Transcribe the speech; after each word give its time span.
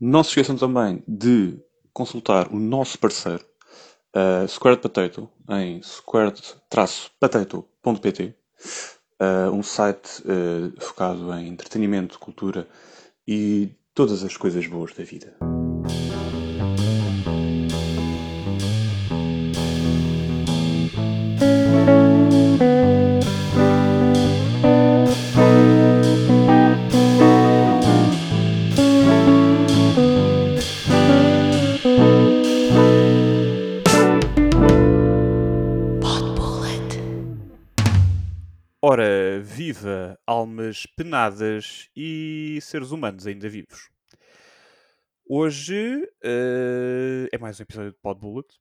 Não 0.00 0.24
se 0.24 0.30
esqueçam 0.30 0.56
também 0.56 1.04
de 1.06 1.62
consultar 1.92 2.50
o 2.50 2.58
nosso 2.58 2.98
parceiro, 2.98 3.44
uh, 4.16 4.48
Squared 4.48 4.80
Potato, 4.80 5.28
em 5.50 5.82
squared-potato.pt, 5.82 8.34
uh, 9.20 9.50
um 9.52 9.62
site 9.62 10.22
uh, 10.22 10.72
focado 10.80 11.30
em 11.34 11.48
entretenimento, 11.48 12.18
cultura 12.18 12.66
e 13.28 13.76
todas 13.92 14.24
as 14.24 14.38
coisas 14.38 14.66
boas 14.66 14.94
da 14.94 15.04
vida. 15.04 15.36
Viva 39.70 40.18
almas 40.26 40.84
penadas 40.96 41.88
e 41.94 42.58
seres 42.60 42.90
humanos 42.90 43.24
ainda 43.24 43.48
vivos. 43.48 43.88
Hoje 45.24 46.02
uh, 46.24 47.28
é 47.30 47.38
mais 47.38 47.60
um 47.60 47.62
episódio 47.62 47.92
de 47.92 47.98
Pod 47.98 48.18
Bullet. 48.18 48.52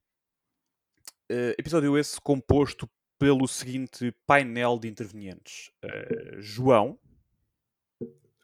Uh, 1.31 1.57
episódio 1.57 1.97
esse 1.97 2.21
composto 2.21 2.87
pelo 3.17 3.47
seguinte 3.47 4.11
painel 4.27 4.77
de 4.77 4.87
intervenientes: 4.87 5.71
uh, 5.83 6.39
João. 6.39 6.99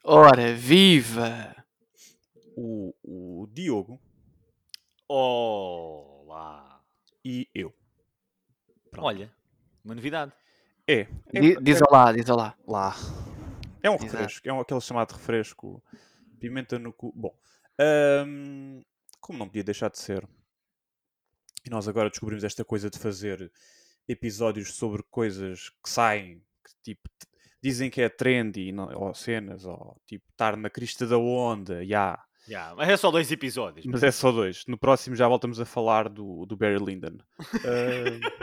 Ora, 0.02 0.52
viva! 0.52 1.54
O, 2.56 2.92
o 3.04 3.46
Diogo. 3.46 4.00
Olá! 5.06 6.84
E 7.24 7.48
eu. 7.54 7.72
Pronto. 8.90 9.06
Olha, 9.06 9.32
uma 9.84 9.94
novidade. 9.94 10.32
É. 10.88 11.06
é 11.32 11.40
diz, 11.40 11.56
diz 11.62 11.82
olá, 11.82 12.12
diz 12.12 12.28
olá. 12.28 12.54
Lá. 12.66 12.94
É 13.82 13.90
um 13.90 13.96
refresco, 13.96 14.48
é 14.48 14.52
um, 14.52 14.60
aquele 14.60 14.80
chamado 14.80 15.12
refresco. 15.12 15.82
Pimenta 16.38 16.78
no 16.78 16.92
cu. 16.92 17.12
Bom, 17.14 17.34
hum, 18.26 18.82
como 19.20 19.38
não 19.38 19.46
podia 19.46 19.64
deixar 19.64 19.90
de 19.90 19.98
ser, 19.98 20.26
e 21.66 21.70
nós 21.70 21.88
agora 21.88 22.08
descobrimos 22.08 22.44
esta 22.44 22.64
coisa 22.64 22.88
de 22.88 22.98
fazer 22.98 23.50
episódios 24.06 24.74
sobre 24.74 25.02
coisas 25.10 25.70
que 25.82 25.90
saem, 25.90 26.40
que 26.64 26.72
tipo, 26.82 27.10
dizem 27.60 27.90
que 27.90 28.00
é 28.00 28.08
trendy, 28.08 28.72
ou 28.94 29.12
cenas, 29.14 29.64
ou 29.64 30.00
tipo, 30.06 30.24
estar 30.30 30.56
na 30.56 30.70
crista 30.70 31.06
da 31.06 31.18
onda, 31.18 31.84
já. 31.84 32.24
Já, 32.48 32.74
mas 32.76 32.88
é 32.88 32.96
só 32.96 33.10
dois 33.10 33.30
episódios. 33.32 33.84
Mas 33.86 34.02
é 34.02 34.10
só 34.10 34.30
dois. 34.30 34.64
No 34.66 34.78
próximo 34.78 35.16
já 35.16 35.26
voltamos 35.26 35.58
a 35.60 35.64
falar 35.64 36.08
do, 36.08 36.46
do 36.46 36.56
Barry 36.56 36.78
Lyndon. 36.78 37.18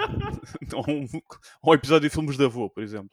Ah, 0.74 0.76
ou 0.76 0.86
um, 0.90 1.08
um 1.64 1.74
episódio 1.74 2.10
de 2.10 2.14
filmes 2.14 2.38
da 2.38 2.46
avô, 2.46 2.70
por 2.70 2.84
exemplo. 2.84 3.12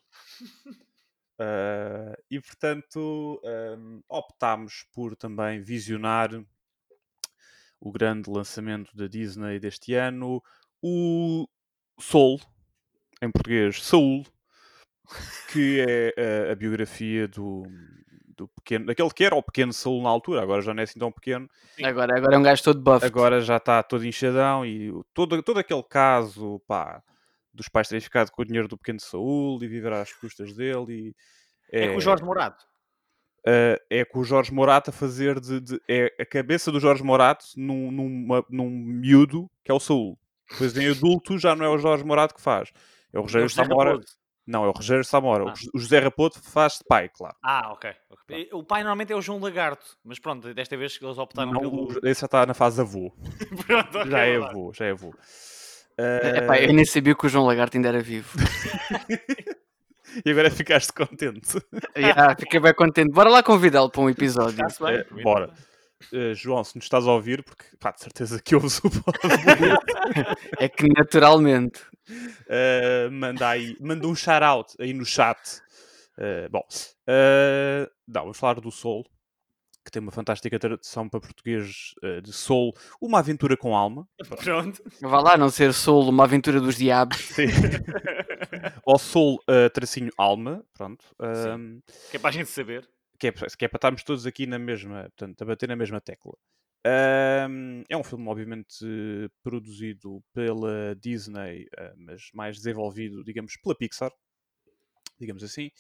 Ah, 1.39 2.17
e 2.31 2.41
portanto 2.41 3.41
ahm, 3.45 4.01
optámos 4.09 4.85
por 4.93 5.17
também 5.17 5.63
visionar 5.63 6.31
o 7.81 7.91
grande 7.91 8.29
lançamento 8.29 8.95
da 8.95 9.07
Disney 9.07 9.59
deste 9.59 9.95
ano, 9.95 10.43
o 10.83 11.49
Soul, 11.99 12.39
em 13.23 13.31
português, 13.31 13.83
Saul, 13.83 14.27
que 15.51 15.81
é 15.81 16.49
a, 16.49 16.53
a 16.53 16.55
biografia 16.55 17.27
do, 17.27 17.63
do 18.41 18.49
pequeno, 18.49 18.87
daquele 18.87 19.11
que 19.11 19.25
era 19.25 19.35
o 19.35 19.43
pequeno 19.43 19.73
Saul 19.73 20.03
na 20.03 20.09
altura, 20.09 20.43
agora 20.43 20.63
já 20.63 20.73
não 20.75 20.81
é 20.81 20.85
assim 20.85 20.99
tão 20.99 21.13
pequeno, 21.13 21.49
Agora, 21.83 22.17
agora 22.17 22.35
é 22.35 22.39
um 22.39 22.43
gajo 22.43 22.63
todo 22.63 22.81
buff. 22.81 23.05
agora 23.05 23.41
já 23.41 23.57
está 23.59 23.83
todo 23.83 24.05
inchadão 24.07 24.65
e 24.65 24.91
todo, 25.15 25.43
todo 25.43 25.59
aquele 25.61 25.83
caso 25.83 26.61
pá, 26.67 27.03
dos 27.53 27.69
pais 27.69 27.89
terem 27.89 28.01
ficado 28.01 28.31
com 28.31 28.43
o 28.43 28.45
dinheiro 28.45 28.69
do 28.69 28.79
pequeno 28.79 29.01
Saúl 29.01 29.63
e 29.63 29.69
viver 29.69 29.93
às 29.93 30.13
custas 30.13 30.53
dele. 30.55 31.15
E 31.71 31.81
É 31.83 31.89
com 31.93 31.99
o 31.99 32.01
Jorge 32.01 32.25
Morato. 32.25 32.65
eh, 33.47 33.81
é 33.91 34.05
com 34.05 34.21
o 34.21 34.25
Jorge 34.25 34.53
Morato 34.53 34.91
a 34.91 34.93
fazer 34.93 35.39
de, 35.41 35.61
de- 35.61 35.81
é 35.89 36.13
a 36.21 36.25
cabeça 36.27 36.71
do 36.73 36.79
Jorge 36.81 37.03
Morato 37.03 37.45
num, 37.57 37.91
numa- 37.91 38.45
num 38.51 38.71
miúdo 38.71 39.51
que 39.65 39.71
é 39.71 39.75
o 39.75 39.81
Saúl. 39.81 40.19
Depois 40.51 40.77
em 40.77 40.89
adulto 40.91 41.39
já 41.39 41.55
não 41.57 41.65
é 41.65 41.69
o 41.69 41.79
Jorge 41.79 42.05
Morato 42.05 42.35
que 42.35 42.41
faz, 42.41 42.71
é 43.13 43.19
o 43.19 43.23
Rogério 43.23 43.49
José 43.49 43.63
Samora. 43.65 43.91
Raposo. 43.93 44.20
Não, 44.51 44.65
é 44.65 44.69
o 44.69 44.73
Rogério 44.73 45.05
Samora. 45.05 45.45
O 45.45 45.49
Ah. 45.49 45.55
O 45.73 45.79
José 45.79 45.99
Rapoto 46.01 46.43
faz 46.43 46.75
de 46.75 46.85
pai, 46.89 47.09
claro. 47.09 47.37
Ah, 47.43 47.71
ok. 47.73 47.91
O 48.53 48.65
pai 48.65 48.81
normalmente 48.83 49.13
é 49.13 49.17
o 49.17 49.23
João 49.23 49.39
Lagarto, 49.39 49.85
mas 50.05 50.19
pronto, 50.19 50.53
desta 50.53 50.77
vez 50.77 50.99
eles 51.01 51.19
optaram 51.19 51.53
Não, 51.53 51.61
pelo. 51.61 51.89
esse 52.05 52.21
já 52.23 52.27
está 52.27 52.45
na 52.47 52.55
fase 52.55 52.81
avô. 52.81 53.13
Pronto, 53.67 53.99
ok, 53.99 54.11
Já 54.11 54.19
é 54.21 54.37
avô, 54.37 54.73
já 54.75 54.85
é 54.87 54.91
avô. 54.91 55.15
Epá, 55.99 56.57
Eh, 56.57 56.69
eu 56.69 56.73
nem 56.73 56.85
sabia 56.85 57.15
que 57.15 57.27
o 57.27 57.29
João 57.29 57.45
Lagarto 57.47 57.77
ainda 57.77 57.89
era 57.89 58.01
vivo. 58.01 58.31
E 60.27 60.31
agora 60.33 60.51
ficaste 60.51 60.93
contente. 60.93 61.57
Já, 61.97 62.35
fiquei 62.37 62.59
bem 62.59 62.75
contente. 62.75 63.13
Bora 63.13 63.31
lá 63.31 63.45
convidá-lo 63.45 63.89
para 63.89 64.01
um 64.01 64.11
episódio. 64.11 64.57
Bem, 64.81 64.97
É, 64.97 65.05
bora. 65.23 65.51
Eh, 66.13 66.35
João, 66.35 66.65
se 66.65 66.77
nos 66.77 66.85
estás 66.85 67.07
a 67.07 67.13
ouvir, 67.13 67.43
porque 67.43 67.65
pá, 67.79 67.91
de 67.93 68.01
certeza 68.01 68.41
que 68.43 68.55
ouves 68.55 68.79
o 68.79 68.89
É 70.59 70.69
que 70.69 70.87
naturalmente. 70.89 71.81
eh, 72.49 73.09
manda 73.11 73.49
aí, 73.49 73.77
manda 73.81 74.07
um 74.07 74.15
shout-out 74.15 74.75
aí 74.81 74.93
no 74.93 75.05
chat. 75.05 75.39
Eh, 76.19 76.49
bom, 76.49 76.63
não, 78.07 78.23
vamos 78.23 78.39
falar 78.39 78.61
do 78.61 78.71
Soul, 78.71 79.05
que 79.85 79.91
tem 79.91 80.03
uma 80.03 80.13
fantástica 80.13 80.59
tradução 80.59 81.09
para 81.09 81.21
português 81.21 81.95
de 82.23 82.33
Soul, 82.33 82.75
uma 83.01 83.21
aventura 83.21 83.57
com 83.57 83.77
alma. 83.77 84.07
Pronto. 84.43 84.83
Vá 85.01 85.21
lá, 85.21 85.37
não 85.37 85.49
ser 85.51 85.73
solo, 85.73 86.11
uma 86.11 86.25
aventura 86.25 86.61
dos 86.61 86.77
diabos. 86.77 87.17
Sim. 87.19 87.47
Ou 88.85 88.99
Soul, 88.99 89.39
eh, 89.49 89.69
tracinho 89.69 90.11
alma, 90.17 90.65
pronto. 90.75 91.05
Que 92.11 92.17
é 92.17 92.21
para 92.21 92.31
a 92.31 92.33
gente 92.33 92.51
saber. 92.51 92.89
Que 93.21 93.29
é, 93.29 93.33
que 93.33 93.65
é 93.67 93.69
para 93.69 93.77
estarmos 93.77 94.03
todos 94.03 94.27
aqui 94.27 94.47
na 94.47 94.59
mesma, 94.59 95.03
portanto, 95.17 95.43
a 95.43 95.45
bater 95.45 95.69
na 95.69 95.77
mesma 95.77 96.01
tecla. 96.01 96.35
Ahm, 96.87 97.85
é 97.89 97.97
um 97.97 98.03
filme, 98.03 98.27
obviamente, 98.29 98.85
produzido 99.43 100.25
pela 100.33 100.97
Disney, 100.97 101.69
eh, 101.77 101.95
mas 101.97 102.31
mais 102.33 102.57
desenvolvido, 102.57 103.23
digamos, 103.23 103.57
pela 103.59 103.75
Pixar, 103.75 104.11
digamos 105.19 105.45
assim, 105.45 105.71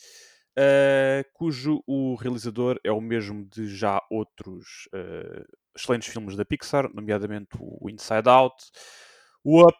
eh, 0.59 1.25
cujo 1.33 1.83
o 1.87 2.15
realizador 2.17 2.79
é 2.85 2.93
o 2.93 3.01
mesmo 3.01 3.47
de 3.47 3.67
já 3.75 4.03
outros 4.11 4.89
eh, 4.95 5.45
excelentes 5.75 6.09
filmes 6.09 6.37
da 6.37 6.45
Pixar, 6.45 6.93
nomeadamente 6.95 7.57
o 7.59 7.89
Inside 7.89 8.29
Out, 8.29 8.57
o 9.43 9.67
Up, 9.67 9.79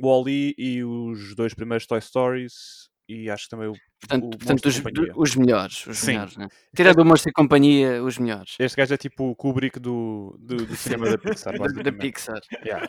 o 0.00 0.06
Wall-E 0.08 0.54
e 0.56 0.82
os 0.82 1.34
dois 1.34 1.52
primeiros 1.52 1.86
Toy 1.86 2.00
Stories, 2.00 2.88
e 3.08 3.30
acho 3.30 3.44
que 3.44 3.50
também 3.50 3.68
o 3.68 3.74
Portanto, 4.00 4.24
o 4.24 4.30
portanto 4.30 4.66
os, 4.66 4.82
os 5.16 5.36
melhores. 5.36 5.86
Os 5.86 5.98
Sim. 5.98 6.12
melhores 6.12 6.36
né? 6.36 6.48
Tirando 6.76 6.98
o 7.00 7.04
Monstro 7.04 7.30
e 7.30 7.32
Companhia, 7.32 8.02
os 8.02 8.18
melhores. 8.18 8.56
Este 8.58 8.76
gajo 8.76 8.94
é 8.94 8.96
tipo 8.96 9.30
o 9.30 9.36
Kubrick 9.36 9.78
do, 9.80 10.36
do, 10.38 10.56
do 10.56 10.76
cinema 10.76 11.10
da 11.10 11.18
Pixar. 11.18 11.54
Da. 11.84 11.92
Pixar. 11.92 12.40
Yeah. 12.64 12.88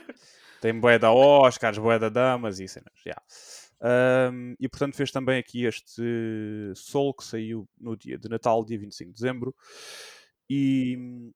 Tem 0.62 0.78
boé 0.78 1.00
da 1.00 1.12
Oscars, 1.12 1.78
boé 1.78 1.98
da 1.98 2.10
Damas 2.10 2.60
e 2.60 2.68
cenas. 2.68 2.94
Yeah. 3.06 3.22
Ahm, 3.82 4.56
e 4.60 4.68
portanto 4.68 4.96
fez 4.96 5.12
também 5.12 5.40
aqui 5.40 5.64
este 5.64 6.02
Soul 6.76 7.14
que 7.14 7.24
saiu 7.24 7.68
no 7.80 7.96
dia 7.96 8.18
de 8.18 8.28
Natal, 8.28 8.64
dia 8.66 8.78
25 8.78 9.12
de 9.12 9.16
dezembro. 9.16 9.56
E 10.50 11.32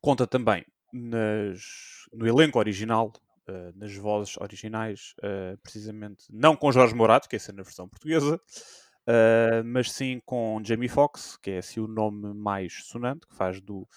conta 0.00 0.26
também 0.26 0.64
nas, 0.92 1.60
no 2.12 2.26
elenco 2.26 2.58
original, 2.58 3.12
ah, 3.50 3.72
nas 3.74 3.94
vozes 3.96 4.36
originais, 4.38 5.14
ah, 5.22 5.56
precisamente 5.62 6.24
não 6.30 6.54
com 6.54 6.70
Jorge 6.70 6.94
Morato, 6.94 7.28
que 7.28 7.36
é 7.36 7.52
na 7.52 7.62
versão 7.62 7.88
portuguesa, 7.88 8.40
ah, 9.06 9.62
mas 9.66 9.90
sim 9.90 10.20
com 10.24 10.62
Jamie 10.64 10.88
Foxx, 10.88 11.36
que 11.36 11.50
é 11.50 11.58
assim 11.58 11.80
o 11.80 11.88
nome 11.88 12.32
mais 12.34 12.84
sonante, 12.84 13.26
que 13.26 13.34
faz 13.34 13.60
do 13.60 13.88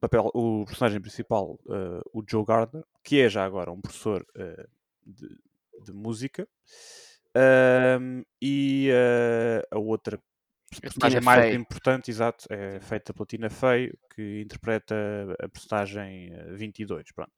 papel, 0.00 0.30
o 0.34 0.64
personagem 0.66 1.00
principal, 1.00 1.58
o 2.12 2.22
Joe 2.26 2.44
Gardner, 2.44 2.84
que 3.02 3.20
é 3.20 3.28
já 3.28 3.44
agora 3.44 3.70
um 3.70 3.80
professor 3.80 4.26
de, 5.04 5.28
de 5.84 5.92
música. 5.92 6.48
Ahm, 7.36 8.22
e 8.40 8.90
a 9.70 9.78
outra 9.78 10.18
personagem 10.80 11.20
Tina 11.20 11.24
mais 11.24 11.44
Fey. 11.46 11.54
importante, 11.54 12.10
exato, 12.10 12.46
é 12.50 12.80
feita 12.80 13.12
pela 13.12 13.26
Tina 13.26 13.50
Fey, 13.50 13.92
que 14.14 14.40
interpreta 14.40 14.94
a 15.40 15.48
personagem 15.48 16.32
eh, 16.32 16.52
22, 16.54 17.12
pronto. 17.12 17.32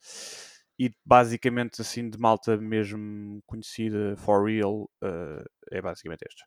E 0.78 0.90
basicamente, 1.04 1.80
assim, 1.80 2.10
de 2.10 2.18
malta 2.18 2.56
mesmo 2.58 3.40
conhecida, 3.46 4.14
for 4.18 4.44
real, 4.46 4.90
eh, 5.02 5.44
é 5.72 5.80
basicamente 5.82 6.22
este. 6.28 6.44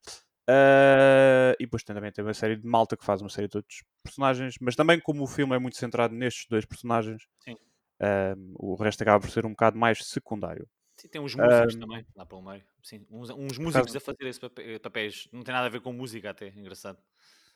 Eh, 0.50 1.56
e 1.60 1.66
depois 1.66 1.84
tem, 1.84 1.96
também 1.96 2.12
tem 2.12 2.24
uma 2.24 2.34
série 2.34 2.56
de 2.56 2.66
malta 2.68 2.96
que 2.98 3.06
faz 3.06 3.22
uma 3.22 3.30
série 3.30 3.48
de 3.48 3.58
outros 3.58 3.84
personagens, 4.04 4.56
mas 4.62 4.76
também 4.76 5.00
como 5.00 5.24
o 5.24 5.28
filme 5.28 5.56
é 5.56 5.60
muito 5.60 5.78
centrado 5.78 6.14
nestes 6.16 6.46
dois 6.50 6.66
personagens, 6.66 7.24
Sim. 7.40 7.58
eh, 8.02 8.36
o 8.56 8.76
resto 8.76 9.02
acaba 9.04 9.20
por 9.22 9.32
ser 9.32 9.46
um 9.46 9.52
bocado 9.52 9.78
mais 9.80 10.06
secundário. 10.08 10.68
Sim, 10.98 11.08
tem 11.08 11.22
uns 11.22 11.34
músicos 11.36 11.76
Ahm, 11.76 11.80
também, 11.80 12.06
lá 12.16 12.26
pelo 12.26 12.42
meio. 12.42 12.64
Sim, 12.84 13.06
uns, 13.10 13.30
uns 13.30 13.58
músicos 13.58 13.96
a 13.96 14.00
fazer 14.00 14.28
esses 14.28 14.40
papéis. 14.82 15.28
Não 15.32 15.44
tem 15.44 15.54
nada 15.54 15.68
a 15.68 15.70
ver 15.70 15.82
com 15.82 15.94
música 15.94 16.30
até, 16.32 16.50
engraçado. 16.50 17.02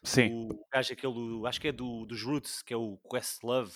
Sim, 0.04 0.32
O 0.32 0.66
gajo 0.74 0.94
aquele, 0.94 1.14
do- 1.14 1.48
acho 1.48 1.62
que 1.62 1.68
é 1.70 1.72
do, 1.72 2.06
dos 2.06 2.24
Roots, 2.24 2.62
que 2.62 2.74
é 2.74 2.78
o 2.78 2.98
Questlove, 3.10 3.74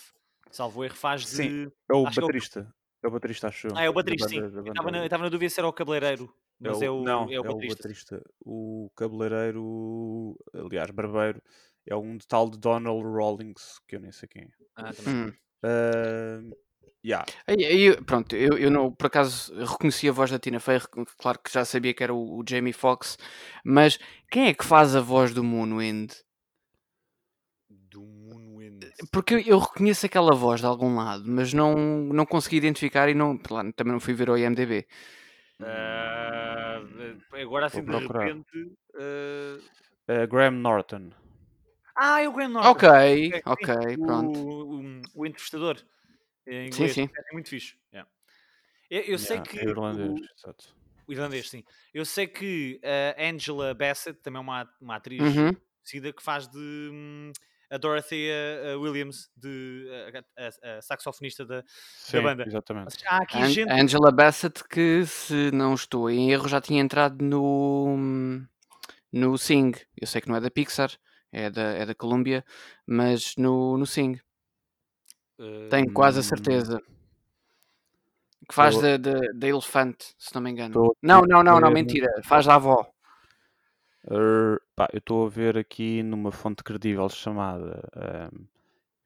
salvo 0.51 0.83
erro, 0.85 0.95
faz 0.95 1.27
de... 1.27 1.35
Sim. 1.35 1.51
é 1.91 1.93
o 1.95 2.07
é 2.21 2.25
o- 2.25 2.31
baterista. 2.31 2.73
É 3.03 3.07
o 3.07 3.11
baterista, 3.11 3.47
acho 3.47 3.67
eu. 3.67 3.77
Ah, 3.77 3.83
é 3.83 3.89
o 3.89 3.93
baterista, 3.93 4.27
sim. 4.27 4.41
banda- 4.41 4.49
da 4.51 4.57
Eu 4.57 4.63
banda- 4.63 4.71
estava 4.71 4.91
na, 4.91 4.97
eu 4.99 5.03
estava 5.05 5.23
na 5.23 5.29
dúvida 5.29 5.49
se 5.49 5.59
era 5.59 5.67
o 5.67 5.73
cabeleireiro, 5.73 6.25
é 6.25 6.67
mas 6.69 6.77
o- 6.81 6.83
é 6.83 6.89
o, 6.89 7.03
não, 7.03 7.31
é 7.31 7.39
o 7.39 7.43
baterista. 7.43 8.21
O 8.43 8.89
cabeleireiro, 8.95 10.35
aliás, 10.53 10.89
barbeiro, 10.91 11.41
é 11.85 11.95
um 11.95 12.17
de 12.17 12.27
tal 12.27 12.49
de 12.49 12.57
Donald 12.57 13.03
Rawlings, 13.03 13.79
que 13.87 13.95
eu 13.95 13.99
nem 13.99 14.11
sei 14.11 14.27
quem 14.27 14.43
é. 14.43 14.47
Ah, 14.75 14.93
também. 14.93 15.13
Hum. 15.13 15.33
Ah, 15.63 16.41
yeah. 17.05 17.25
Aí, 17.45 17.95
pronto, 18.03 18.35
eu, 18.35 18.57
eu 18.57 18.69
não, 18.71 18.91
por 18.91 19.07
acaso 19.07 19.53
reconheci 19.63 20.09
a 20.09 20.11
voz 20.11 20.31
da 20.31 20.39
Tina 20.39 20.59
Fey, 20.59 20.79
claro 21.17 21.39
que 21.39 21.51
já 21.51 21.63
sabia 21.65 21.93
que 21.93 22.03
era 22.03 22.13
o, 22.13 22.39
o 22.39 22.43
Jamie 22.47 22.73
Foxx, 22.73 23.17
mas 23.63 23.97
quem 24.31 24.47
é 24.47 24.53
que 24.53 24.65
faz 24.65 24.95
a 24.95 25.01
voz 25.01 25.33
do 25.33 25.43
Moonwind? 25.43 26.11
Porque 29.11 29.43
eu, 29.45 29.59
reconheço 29.59 30.05
aquela 30.05 30.33
voz 30.33 30.59
de 30.59 30.65
algum 30.65 30.95
lado, 30.95 31.23
mas 31.27 31.53
não, 31.53 31.75
não 31.75 32.25
consegui 32.25 32.57
identificar 32.57 33.07
e 33.09 33.13
não, 33.13 33.39
lá, 33.49 33.71
também 33.73 33.93
não 33.93 33.99
fui 33.99 34.13
ver 34.13 34.29
o 34.29 34.37
IMDB. 34.37 34.87
Ah, 35.59 36.81
agora 37.33 37.67
assim 37.67 37.83
de 37.83 37.91
repente... 37.91 38.77
ah, 38.95 39.57
Ah, 40.07 40.25
Graham 40.25 40.51
Norton. 40.51 41.11
Ah, 41.95 42.21
é 42.21 42.27
o 42.27 42.31
Graham 42.31 42.49
Norton. 42.49 42.69
Ok, 42.71 42.89
sim, 43.33 43.41
ok, 43.45 43.97
pronto. 43.97 44.39
O, 44.39 44.79
o, 44.79 45.01
o 45.15 45.25
entrevistador. 45.25 45.77
Em 46.47 46.71
Sim, 46.71 46.75
inglês. 46.75 46.93
sim. 46.93 47.09
É 47.13 47.33
muito 47.33 47.49
fixe. 47.49 47.75
yeah. 47.91 48.09
Eu, 48.89 49.01
eu 49.01 49.17
sei 49.19 49.37
Yeah, 49.37 49.51
que. 49.51 49.59
é 49.59 49.63
irlandês, 49.63 50.09
o- 50.09 50.25
exato. 50.39 50.75
O 51.07 51.11
irlandês, 51.11 51.49
sim. 51.49 51.63
Eu 51.93 52.05
sei 52.05 52.27
que 52.27 52.79
a 53.17 53.29
Angela 53.29 53.73
Bassett, 53.73 54.19
também 54.21 54.37
é 54.37 54.41
uma, 54.41 54.69
uma 54.79 54.95
atriz 54.95 55.21
Uhum. 55.21 55.55
conhecida, 55.81 56.13
que 56.13 56.23
faz 56.23 56.47
de 56.47 56.57
hum, 56.57 57.31
a 57.69 57.77
Dorothea 57.77 58.33
uh, 58.77 58.81
Williams, 58.81 59.29
de, 59.35 59.87
a, 60.37 60.43
a- 60.45 60.77
a 60.77 60.81
saxofonista 60.81 61.45
da, 61.45 61.63
Sim, 61.67 62.21
banda. 62.21 62.43
Ou 62.43 62.47
exatamente. 62.49 62.93
seja, 62.93 63.05
há 63.09 63.17
aqui 63.17 63.37
An- 63.37 63.49
gente. 63.49 63.71
Angela 63.71 64.11
Bassett, 64.11 64.63
que 64.67 65.05
se 65.05 65.51
não 65.51 65.73
estou 65.73 66.09
em 66.09 66.31
erro, 66.31 66.47
já 66.47 66.61
tinha 66.61 66.81
entrado 66.81 67.23
no, 67.23 67.97
no 69.11 69.37
Sing. 69.37 69.73
Eu 69.99 70.07
sei 70.07 70.21
que 70.21 70.29
não 70.29 70.35
é 70.35 70.41
da 70.41 70.49
Pixar, 70.51 70.91
é 71.31 71.49
da, 71.49 71.61
é 71.61 71.85
da 71.85 71.93
Columbia, 71.95 72.43
mas 72.85 73.33
no, 73.37 73.77
no 73.77 73.85
Sing. 73.85 74.19
uh, 75.39 75.69
Tenho 75.69 75.91
quase 75.91 76.19
a 76.19 76.21
Hum. 76.21 76.23
certeza. 76.23 76.81
Que 78.47 78.55
faz 78.55 78.79
da, 78.79 78.95
da, 78.95 79.19
da 79.35 79.47
elefante, 79.47 80.15
se 80.17 80.33
não 80.33 80.41
me 80.41 80.49
engano. 80.51 80.73
Tô 80.73 80.95
Não, 81.01 81.21
não, 81.23 81.43
não, 81.43 81.59
não, 81.59 81.69
mentira. 81.69 82.07
Faz 82.23 82.45
da 82.45 82.55
avó. 82.55 82.89
Pá, 84.75 84.87
eu 84.93 84.99
estou 84.99 85.25
a 85.25 85.29
ver 85.29 85.57
aqui 85.57 86.01
numa 86.03 86.31
fonte 86.31 86.63
credível 86.63 87.09
chamada 87.09 87.81
ahm, 87.95 88.45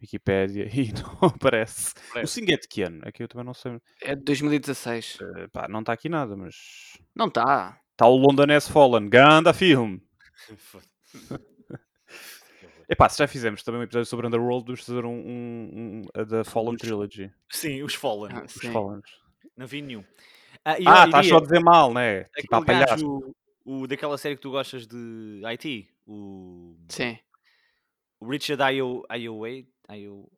Wikipédia 0.02 0.66
e 0.74 0.92
não 0.94 1.30
aparece. 1.30 1.94
O. 2.22 2.28
Sing 2.28 2.52
é 2.52 2.58
de 2.58 2.68
que 2.68 2.84
ano? 2.84 3.02
É 3.04 3.12
que 3.12 3.24
eu 3.24 3.28
também 3.28 3.46
não 3.46 3.54
sei. 3.54 3.80
É 4.02 4.16
de 4.16 4.24
2016. 4.24 5.18
Eh, 5.38 5.48
pá, 5.48 5.68
não 5.68 5.80
está 5.82 5.94
aqui 5.94 6.08
nada, 6.10 6.36
mas. 6.36 6.98
Não 7.16 7.28
está. 7.28 7.80
Está 7.92 8.08
o 8.08 8.16
London 8.18 8.52
has 8.54 8.68
Fallen. 8.68 9.10
Ganda 9.10 9.54
filme! 9.54 10.02
Epá, 12.90 13.08
se 13.08 13.20
já 13.20 13.28
fizemos 13.28 13.64
também 13.64 13.80
um 13.80 13.84
episódio 13.84 14.06
sobre 14.06 14.28
Underworld, 14.28 14.66
vamos 14.66 14.86
fazer 14.86 15.06
um, 15.06 15.10
um, 15.14 15.70
um- 15.74 16.02
a 16.14 16.24
da 16.24 16.44
Fallen 16.44 16.74
Os- 16.76 16.82
Trilogy. 16.82 17.32
Sim, 17.50 17.84
os 17.84 17.96
Fallen. 17.96 18.34
Ah, 18.36 18.44
Os 18.46 18.52
sim. 18.54 18.72
Fallens. 18.72 19.06
Não 19.56 19.66
vi 19.66 19.82
nenhum. 19.82 20.04
Ah, 20.66 20.76
Ah, 20.86 21.06
estás 21.06 21.28
só 21.28 21.38
a 21.38 21.42
dizer 21.42 21.60
mal, 21.62 21.94
né? 21.94 22.26
Tipo, 22.36 22.56
a 22.56 22.60
aquele 22.60 22.66
palhaço. 22.80 23.36
O, 23.66 23.88
daquela 23.88 24.18
série 24.18 24.36
que 24.36 24.42
tu 24.42 24.52
gostas 24.52 24.86
de 24.88 25.42
IT, 25.54 25.90
o, 26.08 26.76
Sim. 26.90 27.18
o 28.20 28.28
Richard 28.30 28.62
Ayo, 28.64 29.04
Ayoade, 29.10 29.68
Ayoade. 29.88 30.30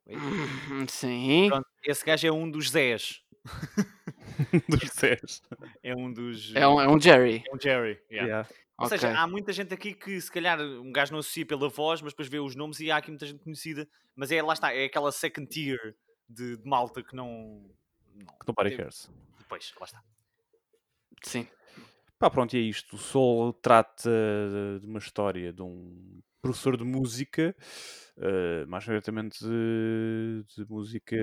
Hum, 0.70 0.86
Sim. 0.88 1.48
Pronto, 1.48 1.66
esse 1.84 2.04
gajo 2.04 2.26
é 2.26 2.32
um 2.32 2.50
dos 2.50 2.70
Zés. 2.70 3.22
Dos 4.68 4.90
Zés. 4.90 5.42
É 5.82 5.94
um 5.94 6.12
dos. 6.12 6.54
É 6.56 6.66
um, 6.66 6.80
é 6.80 6.88
um 6.88 7.00
Jerry. 7.00 7.44
é 7.46 7.54
um 7.54 7.60
Jerry. 7.60 8.00
yeah. 8.10 8.26
Yeah. 8.26 8.48
Ou 8.78 8.86
Ok. 8.86 8.98
seja, 8.98 9.16
há 9.16 9.26
muita 9.28 9.52
gente 9.52 9.72
aqui 9.72 9.94
que 9.94 10.20
se 10.20 10.30
calhar 10.32 10.60
um 10.60 10.90
gajo 10.90 11.12
não 11.12 11.20
associa 11.20 11.46
pela 11.46 11.68
voz, 11.68 12.02
mas 12.02 12.12
depois 12.12 12.26
vê 12.28 12.40
os 12.40 12.56
nomes 12.56 12.80
e 12.80 12.90
há 12.90 12.96
aqui 12.96 13.10
muita 13.10 13.26
gente 13.26 13.38
conhecida. 13.38 13.86
Mas 14.16 14.32
é 14.32 14.42
lá 14.42 14.52
está, 14.54 14.74
é 14.74 14.86
aquela 14.86 15.12
second 15.12 15.46
tier 15.48 15.94
de, 16.28 16.56
de 16.56 16.66
malta 16.68 17.02
que 17.02 17.14
não. 17.14 17.64
não 18.14 18.26
Nobody 18.48 18.70
teve- 18.70 18.82
cares. 18.82 19.08
Depois, 19.38 19.72
lá 19.78 19.84
está. 19.84 20.02
Sim. 21.22 21.46
Pá, 22.24 22.30
pronto, 22.30 22.54
e 22.56 22.58
é 22.58 22.62
isto. 22.62 22.96
O 22.96 22.98
Soul 22.98 23.52
trata 23.52 24.08
de- 24.08 24.80
de 24.80 24.86
uma 24.86 24.98
história 24.98 25.52
de 25.52 25.60
um 25.60 26.22
professor 26.40 26.74
de 26.74 26.82
música, 26.82 27.54
eh, 28.16 28.64
mais 28.66 28.82
concretamente 28.82 29.44
de, 29.44 30.42
de 30.56 30.64
música, 30.66 31.14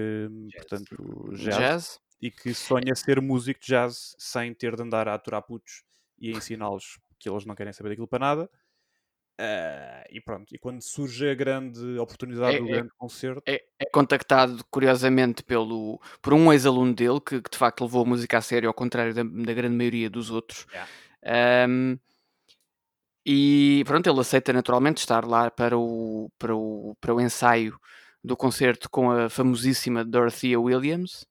portanto, 0.56 0.96
jazz, 1.34 1.58
Jazz? 1.58 2.00
e 2.22 2.30
que 2.30 2.54
sonha 2.54 2.94
ser 2.94 3.20
músico 3.20 3.60
de 3.60 3.66
jazz 3.70 4.16
sem 4.20 4.54
ter 4.54 4.76
de 4.76 4.84
andar 4.84 5.08
a 5.08 5.16
aturar 5.16 5.42
putos 5.42 5.84
e 6.20 6.30
a 6.30 6.38
ensiná-los 6.38 7.00
que 7.20 7.28
eles 7.28 7.46
não 7.46 7.56
querem 7.56 7.74
saber 7.74 7.90
daquilo 7.90 8.08
para 8.08 8.20
nada. 8.20 8.50
Eh, 9.44 10.08
e 10.12 10.22
pronto, 10.22 10.54
e 10.54 10.60
quando 10.60 10.82
surge 10.84 11.28
a 11.28 11.34
grande 11.34 11.98
oportunidade 11.98 12.58
É- 12.58 12.60
do 12.60 12.68
é- 12.68 12.72
grande 12.74 12.92
concerto, 12.96 13.42
É, 13.48 13.60
é 13.80 13.86
contactado, 13.92 14.64
curiosamente, 14.70 15.44
pelo, 15.44 16.00
por 16.22 16.32
um 16.32 16.54
ex-aluno 16.54 16.94
dele 16.94 17.20
que, 17.20 17.42
que, 17.42 17.50
de 17.50 17.58
facto 17.58 17.84
levou 17.84 18.04
a 18.04 18.06
música 18.06 18.38
a 18.38 18.42
sério, 18.42 18.70
ao 18.70 18.74
contrário 18.74 19.16
da, 19.16 19.24
da 19.24 19.54
grande 19.54 19.76
maioria 19.76 20.12
dos 20.12 20.30
outros. 20.30 20.68
Ahm, 21.26 21.98
e 23.26 23.84
pronto, 23.88 24.08
ele 24.08 24.20
aceita 24.20 24.54
naturalmente 24.54 25.00
estar 25.00 25.26
lá 25.26 25.50
para 25.50 25.76
o, 25.76 26.30
para 26.38 26.56
o, 26.56 26.96
para 27.02 27.16
o 27.16 27.20
ensaio 27.20 27.76
do 28.24 28.38
concerto 28.38 28.92
com 28.92 29.10
a 29.10 29.28
famosíssima 29.28 30.06
Dorothea 30.06 30.60
Williams. 30.60 31.26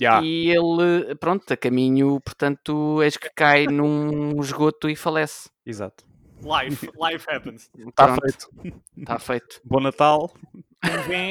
yeah, 0.00 0.24
E 0.24 0.50
ele, 0.50 1.16
pronto, 1.16 1.52
a 1.52 1.56
caminho, 1.56 2.20
portanto, 2.20 3.02
eis 3.02 3.16
que 3.16 3.30
cai 3.34 3.66
num 3.66 4.40
esgoto 4.40 4.88
e 4.88 4.94
falece. 4.94 5.50
exato. 5.66 6.13
Life, 6.44 6.90
life 7.00 7.30
happens. 7.30 7.70
Está 7.76 8.06
Pronto, 8.06 8.20
feito. 8.22 8.82
está 8.98 9.18
feito. 9.18 9.60
Bom 9.64 9.80
Natal. 9.80 10.32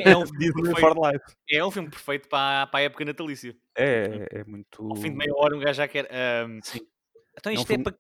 É 0.04 0.18
um, 0.18 0.26
for 0.80 0.98
life. 1.12 1.24
é 1.48 1.64
um 1.64 1.70
filme 1.70 1.88
perfeito 1.88 2.28
para, 2.28 2.64
a- 2.64 2.68
para 2.68 2.80
a 2.80 2.84
época 2.84 3.06
natalícia. 3.06 3.56
É, 3.78 4.28
é 4.32 4.44
muito. 4.46 4.84
Ao 4.90 4.96
fim 4.96 5.12
de 5.12 5.16
meia 5.16 5.32
hora, 5.36 5.56
um 5.56 5.60
gajo 5.60 5.78
já 5.78 5.88
quer. 5.88 6.08
ahm, 6.12 6.60
Então 7.38 7.52
É 7.52 7.56
um 7.56 7.60
isto 7.60 7.66
é, 7.66 7.76
filme- 7.76 7.84
para. 7.84 7.96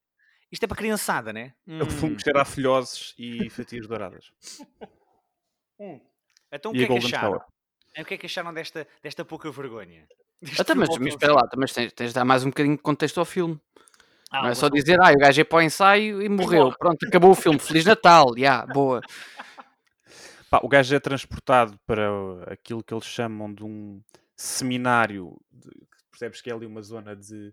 Isto 0.51 0.63
é 0.63 0.67
para 0.67 0.77
criançada, 0.77 1.31
né? 1.31 1.53
É 1.67 1.83
um 1.83 1.89
filme 1.91 2.13
Hum, 2.13 2.17
que 2.17 2.23
cheira 2.23 2.41
a 2.41 2.45
filhoses 2.45 3.13
e 3.19 3.47
fatias 3.51 3.85
douradas. 3.87 4.31
hum. 5.79 5.99
Então 6.51 6.71
o 6.71 6.73
que 6.73 6.83
é 6.83 6.87
que 6.87 6.97
acharam? 6.97 7.39
É, 7.95 8.01
O 8.01 8.05
que 8.05 8.13
é 8.15 8.17
que 8.17 8.25
acharam 8.25 8.51
desta, 8.51 8.87
desta 9.03 9.23
pouca 9.23 9.51
vergonha? 9.51 10.07
Deste 10.41 10.59
Até, 10.61 10.73
mas, 10.73 10.89
mas 10.97 11.07
espera 11.13 11.33
lá, 11.33 11.47
mas 11.55 11.71
tens, 11.71 11.93
tens 11.93 12.07
de 12.09 12.15
dar 12.15 12.25
mais 12.25 12.43
um 12.43 12.49
bocadinho 12.49 12.75
de 12.75 12.81
contexto 12.81 13.19
ao 13.19 13.25
filme. 13.25 13.59
Ah, 14.33 14.41
não 14.41 14.49
é 14.49 14.55
só 14.55 14.67
dizer, 14.67 14.99
ah, 14.99 15.11
o 15.11 15.17
gajo 15.17 15.39
é 15.41 15.43
para 15.43 15.57
o 15.59 15.61
ensaio 15.61 16.21
e 16.21 16.27
morreu. 16.27 16.65
morre. 16.65 16.77
Pronto, 16.79 17.05
acabou 17.07 17.31
o 17.31 17.35
filme. 17.35 17.59
Feliz 17.59 17.85
Natal, 17.85 18.33
já, 18.35 18.65
boa. 18.65 18.99
Pá, 20.49 20.59
o 20.63 20.67
gajo 20.67 20.95
é 20.95 20.99
transportado 20.99 21.79
para 21.85 22.03
aquilo 22.47 22.83
que 22.83 22.93
eles 22.93 23.05
chamam 23.05 23.53
de 23.53 23.63
um 23.63 24.01
seminário. 24.35 25.37
de- 25.51 25.71
percebes 26.11 26.41
que 26.41 26.49
é 26.49 26.53
ali 26.53 26.65
uma 26.65 26.81
zona 26.81 27.15
de 27.15 27.51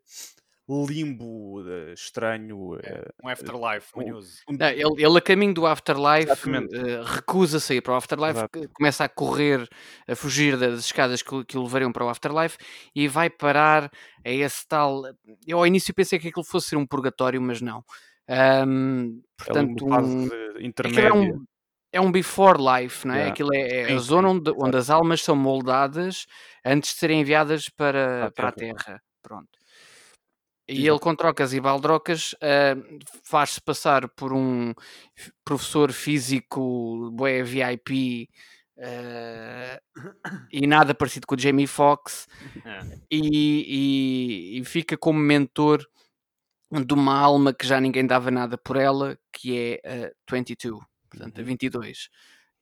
limbo 0.89 1.63
eh, 1.69 1.93
estranho. 1.93 2.79
eh, 2.83 3.09
Um 3.25 3.29
afterlife 3.29 3.89
manhoso. 3.97 4.39
um- 4.49 4.57
Não, 4.57 4.69
ele, 4.69 5.05
ele, 5.05 5.19
a 5.19 5.21
caminho 5.21 5.55
do 5.55 5.67
Afterlife, 5.67 6.31
eh, 6.31 7.03
recusa 7.05 7.59
sair 7.61 7.81
para 7.81 7.93
o 7.95 7.97
Afterlife, 7.97 8.39
Exato. 8.39 8.71
começa 8.75 9.05
a 9.05 9.09
correr, 9.09 9.69
a 10.09 10.15
fugir 10.15 10.57
das 10.57 10.81
escadas 10.81 11.23
que, 11.23 11.35
o- 11.35 11.45
que 11.45 11.57
o 11.59 11.63
levariam 11.63 11.93
para 11.93 12.05
o 12.05 12.09
Afterlife 12.09 12.59
e 12.95 13.09
vai 13.09 13.29
parar 13.31 13.91
a 14.25 14.31
esse 14.31 14.67
tal. 14.67 15.03
Eu 15.47 15.59
ao 15.59 15.67
início 15.67 15.93
pensei 15.95 16.19
que 16.19 16.29
aquilo 16.29 16.45
fosse 16.45 16.69
ser 16.69 16.77
um 16.77 16.87
purgatório, 16.87 17.41
mas 17.41 17.61
não. 17.61 17.85
É 18.29 18.61
ali 18.63 19.23
portanto, 19.37 19.89
fase 19.89 20.09
um, 20.09 20.61
intermédia. 20.61 21.09
é 21.09 21.13
um, 21.13 21.45
é 21.93 22.01
um 22.01 22.13
before 22.13 22.59
life, 22.63 23.05
não 23.07 23.15
é? 23.15 23.19
Yeah. 23.19 23.33
Aquilo 23.33 23.53
é, 23.55 23.91
é 23.91 23.93
a 23.93 23.99
zona 23.99 24.29
onde, 24.29 24.53
onde 24.57 24.77
as 24.77 24.89
almas 24.91 25.23
são 25.23 25.35
moldadas 25.35 26.27
antes 26.65 26.93
de 26.93 26.99
serem 27.01 27.21
enviadas 27.23 27.69
para, 27.69 28.31
para 28.31 28.49
a 28.49 28.53
Terra. 28.53 28.75
Terra. 28.77 29.03
Pronto. 29.23 29.49
E 30.71 30.87
ele, 30.89 30.99
com 31.01 31.15
trocas 31.17 31.53
e 31.55 31.61
baldrocas, 31.61 32.35
ah, 32.43 32.77
faz-se 33.25 33.61
passar 33.61 34.09
por 34.11 34.33
um 34.33 34.73
professor 35.45 35.93
físico, 35.93 37.11
bué 37.13 37.43
VIP, 37.43 38.29
ah, 38.79 39.81
e 40.53 40.67
nada 40.67 40.95
parecido 40.95 41.27
com 41.27 41.35
o 41.35 41.39
Jamie 41.39 41.67
Foxx, 41.67 42.27
É. 42.65 42.81
e, 43.11 44.57
e- 44.57 44.61
e 44.61 44.65
fica 44.65 44.97
como 44.97 45.19
mentor 45.19 45.87
de 46.87 46.95
uma 46.95 47.17
alma 47.19 47.53
que 47.53 47.67
já 47.67 47.81
ninguém 47.81 48.07
dava 48.07 48.31
nada 48.31 48.57
por 48.59 48.77
ela, 48.77 49.19
que 49.33 49.57
é 49.85 50.07
a 50.07 50.13
22, 50.31 50.81
portanto, 51.11 51.39
a 51.39 51.41
Uhum. 51.41 51.47
22. 51.47 52.09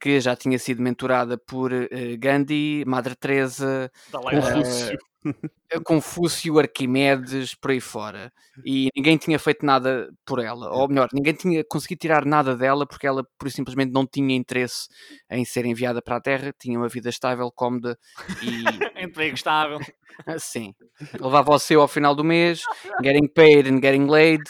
Que 0.01 0.21
já 0.21 0.37
tinha 0.37 0.59
sido 0.59 0.83
mentorada 0.83 1.37
por 1.37 1.73
uh, 1.73 1.89
Gandhi, 2.19 2.85
Madre 2.87 3.15
Teresa, 3.17 3.91
Confúcio. 4.13 4.99
Uh, 5.25 5.83
Confúcio, 5.85 6.59
Arquimedes, 6.59 7.55
por 7.55 7.73
aí 7.73 7.81
fora. 7.81 8.33
E 8.65 8.89
ninguém 8.97 9.17
tinha 9.17 9.39
feito 9.39 9.67
nada 9.67 10.09
por 10.25 10.39
ela, 10.39 10.71
ou 10.71 10.89
melhor, 10.89 11.09
ninguém 11.13 11.35
tinha 11.35 11.65
conseguido 11.65 12.01
tirar 12.01 12.25
nada 12.25 12.57
dela 12.57 12.87
porque 12.87 13.07
ela, 13.07 13.25
por 13.39 13.51
simplesmente, 13.51 13.93
não 13.93 14.07
tinha 14.07 14.35
interesse 14.35 14.89
em 15.31 15.45
ser 15.45 15.67
enviada 15.67 16.01
para 16.01 16.17
a 16.17 16.21
Terra, 16.21 16.55
tinha 16.59 16.79
uma 16.79 16.89
vida 16.89 17.09
estável, 17.09 17.51
cómoda 17.51 17.99
e. 18.43 18.49
Emprego 19.05 19.35
estável. 19.35 19.79
Sim. 20.39 20.75
Levava 21.21 21.53
o 21.53 21.59
seu 21.59 21.81
ao 21.81 21.89
final 21.89 22.15
do 22.15 22.25
mês, 22.25 22.63
getting 23.03 23.29
paid 23.29 23.69
and 23.69 23.81
getting 23.81 24.07
laid. 24.07 24.43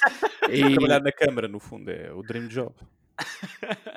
E... 0.51 0.75
Trabalhar 0.75 1.01
na 1.01 1.13
Câmara, 1.13 1.49
no 1.49 1.59
fundo, 1.59 1.91
é 1.91 2.13
o 2.13 2.23
dream 2.23 2.49
job. 2.49 2.75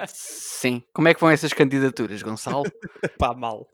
Sim. 0.07 0.83
Como 0.93 1.07
é 1.07 1.13
que 1.13 1.21
vão 1.21 1.29
essas 1.29 1.53
candidaturas, 1.53 2.21
Gonçalo? 2.21 2.63
Pá, 3.19 3.33
mal. 3.33 3.67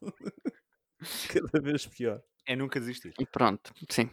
Cada 1.30 1.62
vez 1.62 1.86
pior. 1.86 2.22
É 2.46 2.56
nunca 2.56 2.80
desistir. 2.80 3.13
Pronto, 3.32 3.74
sim. 3.89 4.10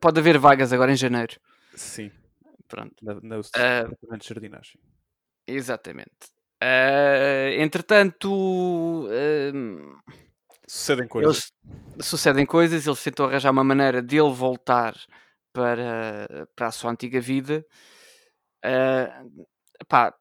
Pode 0.00 0.18
haver 0.18 0.38
vagas 0.38 0.72
agora 0.72 0.92
em 0.92 0.96
janeiro. 0.96 1.38
Sim. 1.74 2.10
Pronto. 2.66 2.96
Na, 3.02 3.14
na, 3.22 3.38
uh, 3.38 4.18
de 4.18 4.26
jardinagem. 4.26 4.80
Exatamente. 5.46 6.34
Uh, 6.62 7.60
entretanto, 7.60 9.06
uh, 9.06 10.12
sucedem 10.66 11.06
coisas. 11.06 11.52
Eles, 11.94 12.06
sucedem 12.08 12.46
coisas. 12.46 12.86
Ele 12.86 12.96
tentou 12.96 13.26
arranjar 13.26 13.52
uma 13.52 13.62
maneira 13.62 14.02
de 14.02 14.16
ele 14.16 14.32
voltar 14.32 14.96
para, 15.52 16.48
para 16.56 16.66
a 16.66 16.72
sua 16.72 16.90
antiga 16.90 17.20
vida. 17.20 17.64
Uh, 18.64 19.46
pá, 19.86 20.12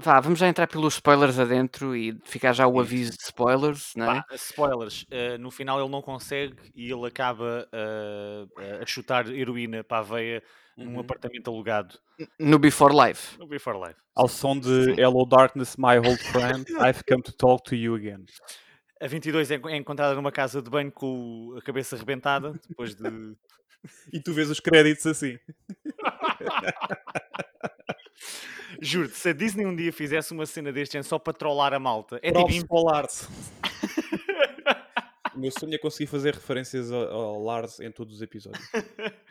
Vá, 0.00 0.20
vamos 0.20 0.38
já 0.38 0.48
entrar 0.48 0.68
pelos 0.68 0.94
spoilers 0.94 1.38
adentro 1.38 1.96
e 1.96 2.16
ficar 2.24 2.52
já 2.52 2.66
o 2.66 2.78
aviso 2.78 3.16
de 3.16 3.22
spoilers, 3.24 3.92
não 3.96 4.12
é? 4.12 4.22
Pá, 4.22 4.34
spoilers, 4.34 5.02
uh, 5.02 5.38
no 5.38 5.50
final 5.50 5.80
ele 5.80 5.90
não 5.90 6.00
consegue 6.00 6.56
e 6.74 6.90
ele 6.90 7.06
acaba 7.06 7.68
uh, 7.72 8.80
a 8.80 8.86
chutar 8.86 9.28
heroína 9.28 9.82
para 9.82 9.98
a 9.98 10.02
veia 10.02 10.42
uhum. 10.76 10.84
num 10.84 11.00
apartamento 11.00 11.50
alugado. 11.50 11.98
No 12.38 12.58
Before 12.58 12.94
Life. 12.94 13.38
No 13.38 13.46
Before 13.46 13.76
Life. 13.78 13.98
Ao 14.14 14.28
som 14.28 14.58
de 14.58 14.92
Hello 15.00 15.26
Darkness, 15.26 15.76
My 15.76 15.98
Old 15.98 16.22
Friend, 16.22 16.64
I've 16.80 17.02
come 17.08 17.22
to 17.22 17.32
talk 17.32 17.68
to 17.68 17.74
you 17.74 17.96
again. 17.96 18.24
A 19.00 19.08
22 19.08 19.50
é, 19.50 19.60
é 19.66 19.76
encontrada 19.76 20.14
numa 20.14 20.32
casa 20.32 20.62
de 20.62 20.70
banho 20.70 20.92
com 20.92 21.54
a 21.56 21.62
cabeça 21.62 21.96
arrebentada, 21.96 22.52
depois 22.68 22.94
de... 22.94 23.04
e 24.12 24.20
tu 24.20 24.32
vês 24.32 24.48
os 24.48 24.60
créditos 24.60 25.06
assim. 25.06 25.38
Juro-te, 28.80 29.16
se 29.16 29.30
a 29.30 29.32
Disney 29.32 29.66
um 29.66 29.74
dia 29.74 29.92
fizesse 29.92 30.32
uma 30.32 30.46
cena 30.46 30.72
deste 30.72 31.02
só 31.02 31.18
para 31.18 31.32
trollar 31.32 31.72
a 31.72 31.78
malta, 31.78 32.18
é 32.22 32.30
Props 32.30 32.54
tipo. 32.54 32.82
Lars. 32.82 33.28
o 35.34 35.38
meu 35.38 35.50
sonho 35.50 35.74
é 35.74 35.78
conseguir 35.78 36.06
fazer 36.06 36.34
referências 36.34 36.92
ao, 36.92 37.10
ao 37.10 37.42
Lars 37.42 37.80
em 37.80 37.90
todos 37.90 38.16
os 38.16 38.22
episódios. 38.22 38.64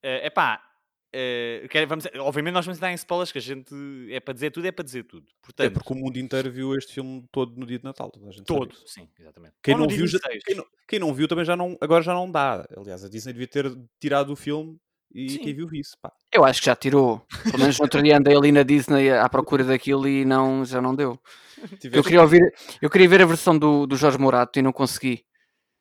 É 0.00 0.28
uh, 0.28 0.32
pá, 0.32 0.62
uh, 1.08 1.68
quero, 1.68 1.88
vamos, 1.88 2.06
obviamente 2.20 2.54
nós 2.54 2.64
vamos 2.64 2.78
dar 2.78 2.92
em 2.92 2.94
spoilers 2.94 3.32
que 3.32 3.38
a 3.38 3.40
gente 3.40 3.74
é 4.12 4.20
para 4.20 4.32
dizer 4.32 4.52
tudo, 4.52 4.64
é 4.64 4.70
para 4.70 4.84
dizer 4.84 5.02
tudo. 5.02 5.26
Portanto, 5.42 5.66
é 5.66 5.70
porque 5.70 5.92
o 5.92 5.96
mundo 5.96 6.16
inteiro 6.18 6.52
viu 6.52 6.72
este 6.76 6.94
filme 6.94 7.26
todo 7.32 7.58
no 7.58 7.66
dia 7.66 7.80
de 7.80 7.84
Natal, 7.84 8.08
Todo, 8.46 8.76
sim, 8.86 9.08
exatamente. 9.18 9.54
Quem 9.60 9.76
não, 9.76 9.88
viu, 9.88 10.06
já, 10.06 10.20
quem, 10.20 10.54
não, 10.54 10.66
quem 10.86 10.98
não, 11.00 11.12
viu 11.12 11.26
também 11.26 11.44
já 11.44 11.56
não, 11.56 11.76
agora 11.80 12.00
já 12.00 12.14
não 12.14 12.30
dá. 12.30 12.64
Aliás, 12.76 13.04
a 13.04 13.08
Disney 13.08 13.32
devia 13.32 13.48
ter 13.48 13.76
tirado 13.98 14.32
o 14.32 14.36
filme 14.36 14.78
e 15.12 15.30
Sim. 15.30 15.38
quem 15.38 15.54
viu 15.54 15.68
isso, 15.72 15.96
pá. 16.00 16.12
Eu 16.32 16.44
acho 16.44 16.60
que 16.60 16.66
já 16.66 16.76
tirou. 16.76 17.26
Pelo 17.44 17.58
menos 17.58 17.78
no 17.78 17.84
outro 17.84 18.02
dia 18.02 18.18
andei 18.18 18.36
ali 18.36 18.52
na 18.52 18.62
Disney 18.62 19.10
à 19.10 19.28
procura 19.28 19.64
daquilo 19.64 20.06
e 20.06 20.24
não, 20.24 20.64
já 20.64 20.80
não 20.80 20.94
deu. 20.94 21.18
Eu 21.92 22.04
queria, 22.04 22.22
ouvir, 22.22 22.54
eu 22.80 22.88
queria 22.88 23.08
ver 23.08 23.20
a 23.20 23.26
versão 23.26 23.58
do, 23.58 23.84
do 23.84 23.96
Jorge 23.96 24.16
Morato 24.16 24.60
e 24.60 24.62
não 24.62 24.72
consegui. 24.72 25.24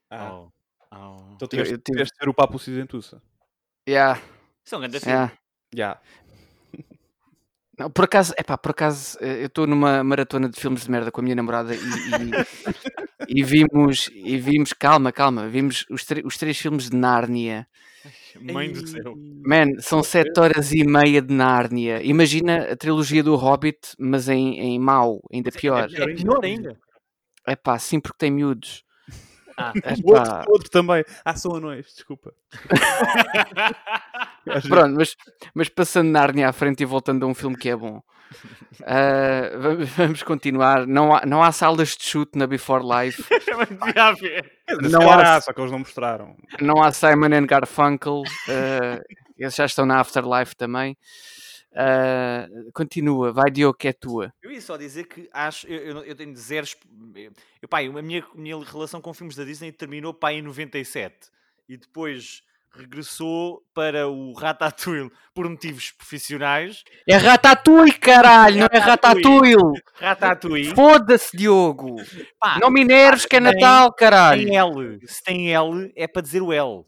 Ah. 0.09 0.33
Oh. 0.33 0.51
Oh. 0.91 1.33
Então 1.35 1.47
tiveste, 1.47 1.73
eu, 1.73 1.77
eu 1.77 1.83
tive... 1.83 2.03
ver 2.03 2.29
o 2.29 2.33
Papo 2.33 2.55
Ocidentuça. 2.55 3.21
Yeah. 3.87 4.19
Isso 4.65 4.73
é 4.73 4.77
um 4.79 4.81
grande 4.81 4.97
yeah. 5.05 5.31
Yeah. 5.75 6.01
Não, 7.77 7.91
por 7.91 8.05
acaso, 8.05 8.33
é 8.35 8.41
pá, 8.41 8.57
por 8.57 8.71
acaso, 8.71 9.19
eh, 9.21 9.43
eu 9.43 9.45
estou 9.45 9.67
numa 9.67 10.03
maratona 10.03 10.49
de 10.49 10.59
filmes 10.59 10.83
de 10.83 10.89
merda 10.89 11.11
com 11.11 11.21
a 11.21 11.23
minha 11.23 11.35
namorada 11.35 11.75
e, 11.75 11.77
e, 11.77 11.77
e 13.39 13.43
vimos, 13.43 14.09
e 14.15 14.35
vimos, 14.37 14.73
calma, 14.73 15.11
calma, 15.11 15.47
vimos 15.47 15.85
os, 15.91 16.03
os 16.25 16.37
três 16.37 16.57
filmes 16.57 16.89
de 16.89 16.97
Nárnia 16.97 17.67
Mãe 18.41 18.71
do 18.71 18.87
céu. 18.87 19.15
Man, 19.45 19.79
são 19.79 20.03
sete 20.03 20.39
horas 20.39 20.71
e 20.71 20.83
meia 20.83 21.21
de 21.21 21.33
Nárnia. 21.33 22.01
Imagina 22.03 22.71
a 22.71 22.75
trilogia 22.75 23.23
do 23.23 23.35
Hobbit, 23.35 23.95
mas 23.97 24.29
em, 24.29 24.59
em 24.59 24.79
mau, 24.79 25.21
ainda 25.31 25.51
pior. 25.51 25.89
É, 25.91 26.03
é 26.03 26.15
pior 26.15 26.43
ainda. 26.43 26.77
É 27.45 27.55
pá, 27.55 27.79
sim, 27.79 27.99
porque 27.99 28.17
tem 28.17 28.31
miúdos. 28.31 28.83
Ah, 29.57 29.73
outro, 30.03 30.51
outro, 30.51 30.69
também. 30.69 31.03
Ah, 31.25 31.35
são 31.35 31.55
anões, 31.55 31.87
desculpa. 31.87 32.33
Pronto, 34.67 34.95
mas, 34.95 35.15
mas 35.53 35.69
passando 35.69 36.09
Nárnia 36.09 36.49
à 36.49 36.53
frente 36.53 36.83
e 36.83 36.85
voltando 36.85 37.25
a 37.25 37.29
um 37.29 37.33
filme 37.33 37.57
que 37.57 37.69
é 37.69 37.75
bom. 37.75 38.01
Uh, 38.81 39.85
vamos 39.97 40.23
continuar. 40.23 40.85
Não 40.85 41.15
há, 41.15 41.25
não 41.25 41.43
há 41.43 41.51
salas 41.51 41.95
de 41.95 42.03
chute 42.03 42.37
na 42.37 42.47
Before 42.47 42.83
Life. 42.83 43.23
não 44.89 45.11
há, 45.11 45.41
só 45.41 45.53
que 45.53 45.59
eles 45.59 45.71
não 45.71 45.79
mostraram. 45.79 46.35
Não 46.61 46.81
há 46.81 46.91
Simon 46.91 47.33
and 47.33 47.45
Garfunkel. 47.45 48.21
Uh, 48.21 49.01
eles 49.37 49.55
já 49.55 49.65
estão 49.65 49.85
na 49.85 49.99
Afterlife 49.99 50.55
também. 50.55 50.97
Uh, 51.71 52.71
continua, 52.73 53.31
vai 53.31 53.51
Diogo, 53.51 53.77
que 53.77 53.87
é 53.87 53.93
tua. 53.93 54.33
Eu 54.41 54.51
ia 54.51 54.61
só 54.61 54.77
dizer 54.77 55.05
que 55.07 55.29
acho, 55.31 55.67
eu, 55.67 55.79
eu, 55.79 56.03
eu 56.05 56.15
tenho 56.15 56.35
zero. 56.35 56.65
Eu, 57.61 57.69
pai, 57.69 57.85
a 57.85 58.01
minha, 58.01 58.25
minha 58.33 58.63
relação 58.63 58.99
com 58.99 59.13
filmes 59.13 59.35
da 59.35 59.43
Disney 59.43 59.71
terminou 59.71 60.13
pai, 60.13 60.35
em 60.35 60.41
97 60.41 61.29
e 61.69 61.77
depois 61.77 62.41
regressou 62.77 63.63
para 63.73 64.07
o 64.07 64.33
Ratatouille 64.33 65.11
por 65.33 65.49
motivos 65.49 65.91
profissionais. 65.91 66.83
É 67.07 67.17
Ratatouille, 67.17 67.93
caralho, 67.93 68.59
não 68.59 68.67
é 68.71 68.77
Ratatouille. 68.77 69.81
Ratatouille. 69.95 70.75
Foda-se, 70.75 71.35
Diogo. 71.35 71.95
Pá, 72.39 72.59
não 72.59 72.69
me 72.69 72.81
enerves 72.81 73.25
que 73.25 73.35
é 73.35 73.39
Natal, 73.39 73.91
caralho. 73.93 74.45
Tem 74.45 74.57
L. 74.57 74.99
Se 75.07 75.23
tem 75.23 75.53
L, 75.53 75.91
é 75.95 76.07
para 76.07 76.21
dizer 76.21 76.41
o 76.41 76.53
L. 76.53 76.85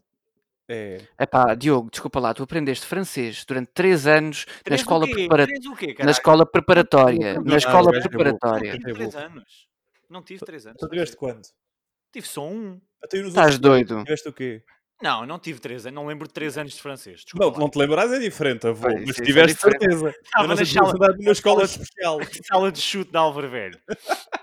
É. 0.72 1.00
Epá, 1.18 1.52
Diogo, 1.56 1.90
desculpa 1.90 2.20
lá, 2.20 2.32
tu 2.32 2.44
aprendeste 2.44 2.86
francês 2.86 3.44
durante 3.44 3.72
3 3.74 4.06
anos 4.06 4.46
na 4.68 4.76
escola, 4.76 5.04
prepara... 5.04 5.44
na 5.98 6.10
escola 6.12 6.46
preparatória. 6.46 7.40
Na 7.40 7.56
escola 7.56 7.90
preparatória. 7.90 8.78
Tive 8.78 8.92
3 8.94 9.14
anos. 9.16 9.68
Não 10.08 10.22
tive 10.22 10.44
3 10.44 10.66
anos. 10.68 10.78
Tu 10.78 10.88
tiveste 10.88 11.16
quando? 11.16 11.42
Tive 12.12 12.26
só 12.26 12.48
um. 12.48 12.80
Estás 13.12 13.58
doido? 13.58 14.04
Tiveste 14.04 14.28
o 14.28 14.32
quê? 14.32 14.62
Não, 15.02 15.24
não 15.24 15.38
tive 15.38 15.60
3 15.60 15.86
anos, 15.86 15.94
não 15.94 16.06
lembro 16.06 16.28
de 16.28 16.34
3 16.34 16.58
anos 16.58 16.74
de 16.74 16.82
francês. 16.82 17.22
Desculpa 17.22 17.52
não, 17.52 17.64
não 17.64 17.70
te 17.70 17.78
lembras, 17.78 18.12
é 18.12 18.18
diferente, 18.18 18.66
avô, 18.66 18.86
Pai, 18.86 19.02
mas 19.06 19.16
tiveste 19.16 19.56
é 19.56 19.70
certeza. 19.70 20.14
Estava 20.22 20.48
na 20.48 20.64
sala, 20.64 21.32
escola 21.32 21.64
especial. 21.64 22.18
Sala 22.44 22.72
de 22.72 22.80
chute 22.80 23.10
da 23.10 23.20
Álvaro 23.20 23.48
Velho. 23.48 23.80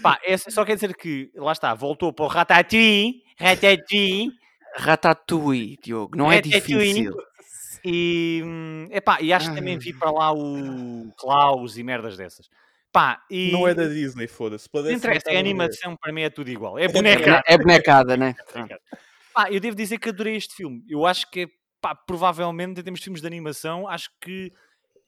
Pá, 0.00 0.18
é, 0.24 0.36
só 0.36 0.64
quer 0.64 0.76
dizer 0.76 0.94
que, 0.94 1.30
lá 1.34 1.52
está, 1.52 1.74
voltou 1.74 2.12
para 2.12 2.24
o 2.24 2.28
Ratatouille, 2.28 3.22
Ratatouille. 3.38 4.30
Ratatouille, 4.76 5.78
Diogo, 5.82 6.16
não 6.16 6.32
é 6.32 6.40
difícil. 6.40 7.12
E, 7.84 8.42
hum, 8.44 8.88
epá, 8.92 9.20
e 9.20 9.32
acho 9.32 9.50
que 9.50 9.56
também 9.56 9.76
vi 9.76 9.92
para 9.92 10.10
lá 10.10 10.32
o 10.32 11.12
Klaus 11.18 11.76
e 11.76 11.82
merdas 11.82 12.16
dessas. 12.16 12.48
Pá, 12.92 13.24
e... 13.30 13.50
Não 13.50 13.66
é 13.66 13.72
da 13.72 13.86
Disney, 13.86 14.26
foda-se. 14.26 14.68
Interessa, 14.92 15.30
é 15.30 15.38
animação, 15.38 15.96
para 15.96 16.12
mim 16.12 16.22
é 16.22 16.30
tudo 16.30 16.50
igual. 16.50 16.78
É 16.78 16.86
bonecada. 16.86 17.42
É 17.46 17.56
bonecada, 17.56 18.16
né? 18.16 18.34
Pá, 19.32 19.50
eu 19.50 19.58
devo 19.58 19.74
dizer 19.74 19.98
que 19.98 20.10
adorei 20.10 20.36
este 20.36 20.54
filme. 20.54 20.84
Eu 20.86 21.06
acho 21.06 21.30
que, 21.30 21.48
pá, 21.80 21.94
provavelmente, 21.94 22.80
em 22.80 22.84
termos 22.84 23.00
de 23.00 23.04
filmes 23.04 23.22
de 23.22 23.26
animação, 23.26 23.88
acho 23.88 24.10
que 24.20 24.52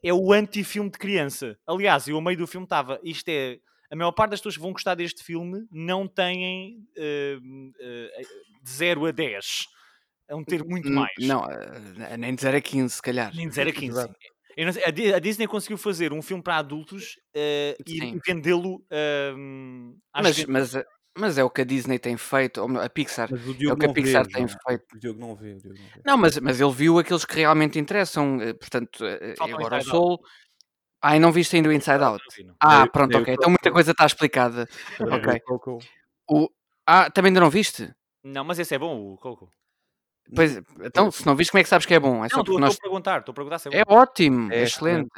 é 0.03 0.15
o 0.15 0.33
anti-filme 0.33 0.91
de 0.91 0.99
criança. 0.99 1.59
Aliás, 1.67 2.09
eu, 2.09 2.17
ao 2.17 2.23
meio 2.23 2.39
do 2.39 2.47
filme, 2.47 2.65
estava. 2.65 2.99
Isto 3.03 3.29
é. 3.29 3.59
A 3.91 3.97
maior 3.97 4.13
parte 4.13 4.31
das 4.31 4.41
pessoas 4.41 4.57
que 4.57 4.63
vão 4.63 4.73
gostar 4.73 4.95
deste 4.95 5.23
filme 5.23 5.67
não 5.71 6.09
têm 6.09 6.79
uh, 6.97 7.39
uh, 7.39 8.63
de 8.63 8.71
0 8.71 9.07
a 9.07 9.11
10. 9.11 9.67
É 10.27 10.35
um 10.35 10.43
ter 10.43 10.65
muito 10.65 10.89
mais. 10.91 11.13
Não, 11.19 11.47
nem 12.19 12.35
de 12.35 12.41
0 12.41 12.57
a 12.57 12.61
15, 12.61 12.95
se 12.95 13.03
calhar. 13.03 13.35
Nem 13.35 13.47
de 13.47 13.55
0 13.55 13.71
a 13.71 13.73
15. 13.73 14.09
Sei, 14.73 15.15
a 15.15 15.19
Disney 15.19 15.47
conseguiu 15.47 15.77
fazer 15.77 16.13
um 16.13 16.23
filme 16.23 16.43
para 16.43 16.57
adultos 16.57 17.19
uh, 17.35 17.83
e 17.87 18.21
vendê-lo. 18.27 18.77
Uh, 18.91 19.97
mas, 20.15 20.45
mas, 20.47 20.85
mas, 21.19 21.39
é 21.39 21.45
o 21.45 21.51
que 21.51 21.63
a 21.63 21.65
Disney 21.65 21.99
tem 21.99 22.17
feito, 22.17 22.63
ou 22.63 22.81
a 22.81 22.89
Pixar. 22.89 23.31
é 23.33 23.73
o 23.73 23.77
que 23.77 23.87
a 23.87 23.93
Pixar 23.93 24.25
vê, 24.27 24.33
tem 24.33 24.43
não. 24.43 24.49
feito. 24.49 24.85
O 24.95 24.99
Diogo 24.99 25.21
não 25.21 25.35
vê. 25.35 25.55
Diogo 25.55 25.79
não, 25.79 25.85
vê. 25.85 26.03
não 26.07 26.17
mas, 26.17 26.39
mas 26.39 26.61
ele 26.61 26.73
viu 26.73 26.99
aqueles 26.99 27.25
que 27.25 27.37
realmente 27.37 27.79
interessam. 27.79 28.41
Eh, 28.41 28.53
portanto, 28.53 29.05
agora 29.41 29.79
o 29.79 29.83
Soul. 29.83 30.21
Ah, 31.03 31.17
e 31.17 31.21
não 31.21 31.33
viste 31.33 31.55
ainda 31.55 31.69
o 31.69 31.73
Inside 31.73 32.03
Out? 32.03 32.25
Ah, 32.61 32.87
pronto, 32.87 33.19
ok. 33.19 33.35
Então 33.35 33.51
muita 33.51 33.71
coisa 33.71 33.91
está 33.91 34.07
explicada. 34.07 34.67
Ok. 34.99 35.75
O... 36.31 36.49
Ah, 36.87 37.11
também 37.11 37.29
ainda 37.29 37.41
não 37.41 37.51
viste? 37.51 37.93
Não, 38.23 38.43
mas 38.43 38.59
esse 38.59 38.75
é 38.75 38.79
bom, 38.79 39.13
o 39.13 39.19
Coco. 39.19 39.51
Pois, 40.35 40.61
então, 40.83 41.11
se 41.11 41.27
não 41.27 41.37
viste, 41.37 41.51
como 41.51 41.61
é 41.61 41.63
que 41.63 41.69
sabes 41.69 41.87
que 41.87 41.95
é 41.95 42.01
bom? 42.01 42.25
É 42.25 42.29
não, 42.33 42.41
estou 42.41 42.59
nós... 42.59 42.77
a 42.77 42.81
perguntar, 42.81 43.19
estou 43.21 43.33
a 43.33 43.35
perguntar 43.35 43.59
se 43.59 43.69
é 43.69 43.71
bom. 43.71 43.77
É 43.79 43.85
ótimo, 43.95 44.53
é 44.53 44.63
excelente. 44.63 45.11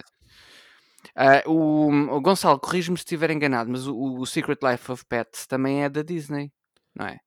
Uh, 1.16 1.50
o, 1.50 2.16
o 2.16 2.20
Gonçalo, 2.20 2.58
corrijo-me 2.58 2.98
se 2.98 3.02
estiver 3.02 3.30
enganado, 3.30 3.70
mas 3.70 3.86
o, 3.86 4.18
o, 4.18 4.26
Secret 4.26 4.58
Life 4.62 4.90
of 4.90 5.04
Pets 5.06 5.46
também 5.46 5.84
é 5.84 5.88
da 5.88 6.02
Disney, 6.02 6.52
não 6.94 7.06
é? 7.06 7.20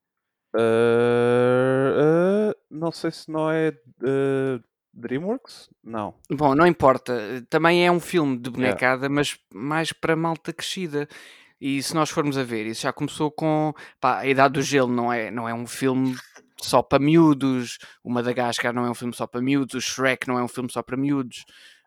Uh, 0.56 2.52
uh, 2.52 2.56
não 2.70 2.92
sei 2.92 3.12
se 3.12 3.32
não 3.32 3.50
é 3.50 3.74
DreamWorks? 4.94 5.70
Não. 5.84 6.14
Bom, 6.30 6.54
não 6.54 6.68
importa. 6.68 7.46
Também 7.50 7.86
é 7.86 7.92
um 7.92 8.00
filme 8.00 8.38
de 8.38 8.50
bonecada, 8.50 9.04
yeah. 9.04 9.10
mas 9.10 9.40
mais 9.54 9.94
para 9.94 10.16
malta 10.16 10.52
crescida. 10.52 11.08
E 11.62 11.82
se 11.84 11.94
nós 11.94 12.10
formos 12.10 12.38
a 12.38 12.44
ver, 12.44 12.66
isso 12.66 12.84
já 12.84 12.94
começou 12.94 13.30
com 13.32 13.74
pá, 14.00 14.20
a 14.20 14.28
Idade 14.28 14.54
do 14.54 14.62
Gelo, 14.62 14.92
não 14.92 15.12
é, 15.12 15.30
não 15.30 15.48
é 15.48 15.54
um 15.54 15.68
filme 15.68 16.16
só 16.62 16.82
para 16.82 17.00
miúdos, 17.00 17.78
o 18.04 18.12
Madagascar 18.12 18.74
não 18.74 18.86
é 18.86 18.90
um 18.90 18.96
filme 18.96 19.14
só 19.14 19.26
para 19.26 19.42
miúdos, 19.42 19.76
o 19.76 19.82
Shrek 19.82 20.28
não 20.28 20.38
é 20.38 20.44
um 20.44 20.48
filme 20.48 20.72
só 20.72 20.82
para 20.82 20.98
miúdos. 20.98 21.46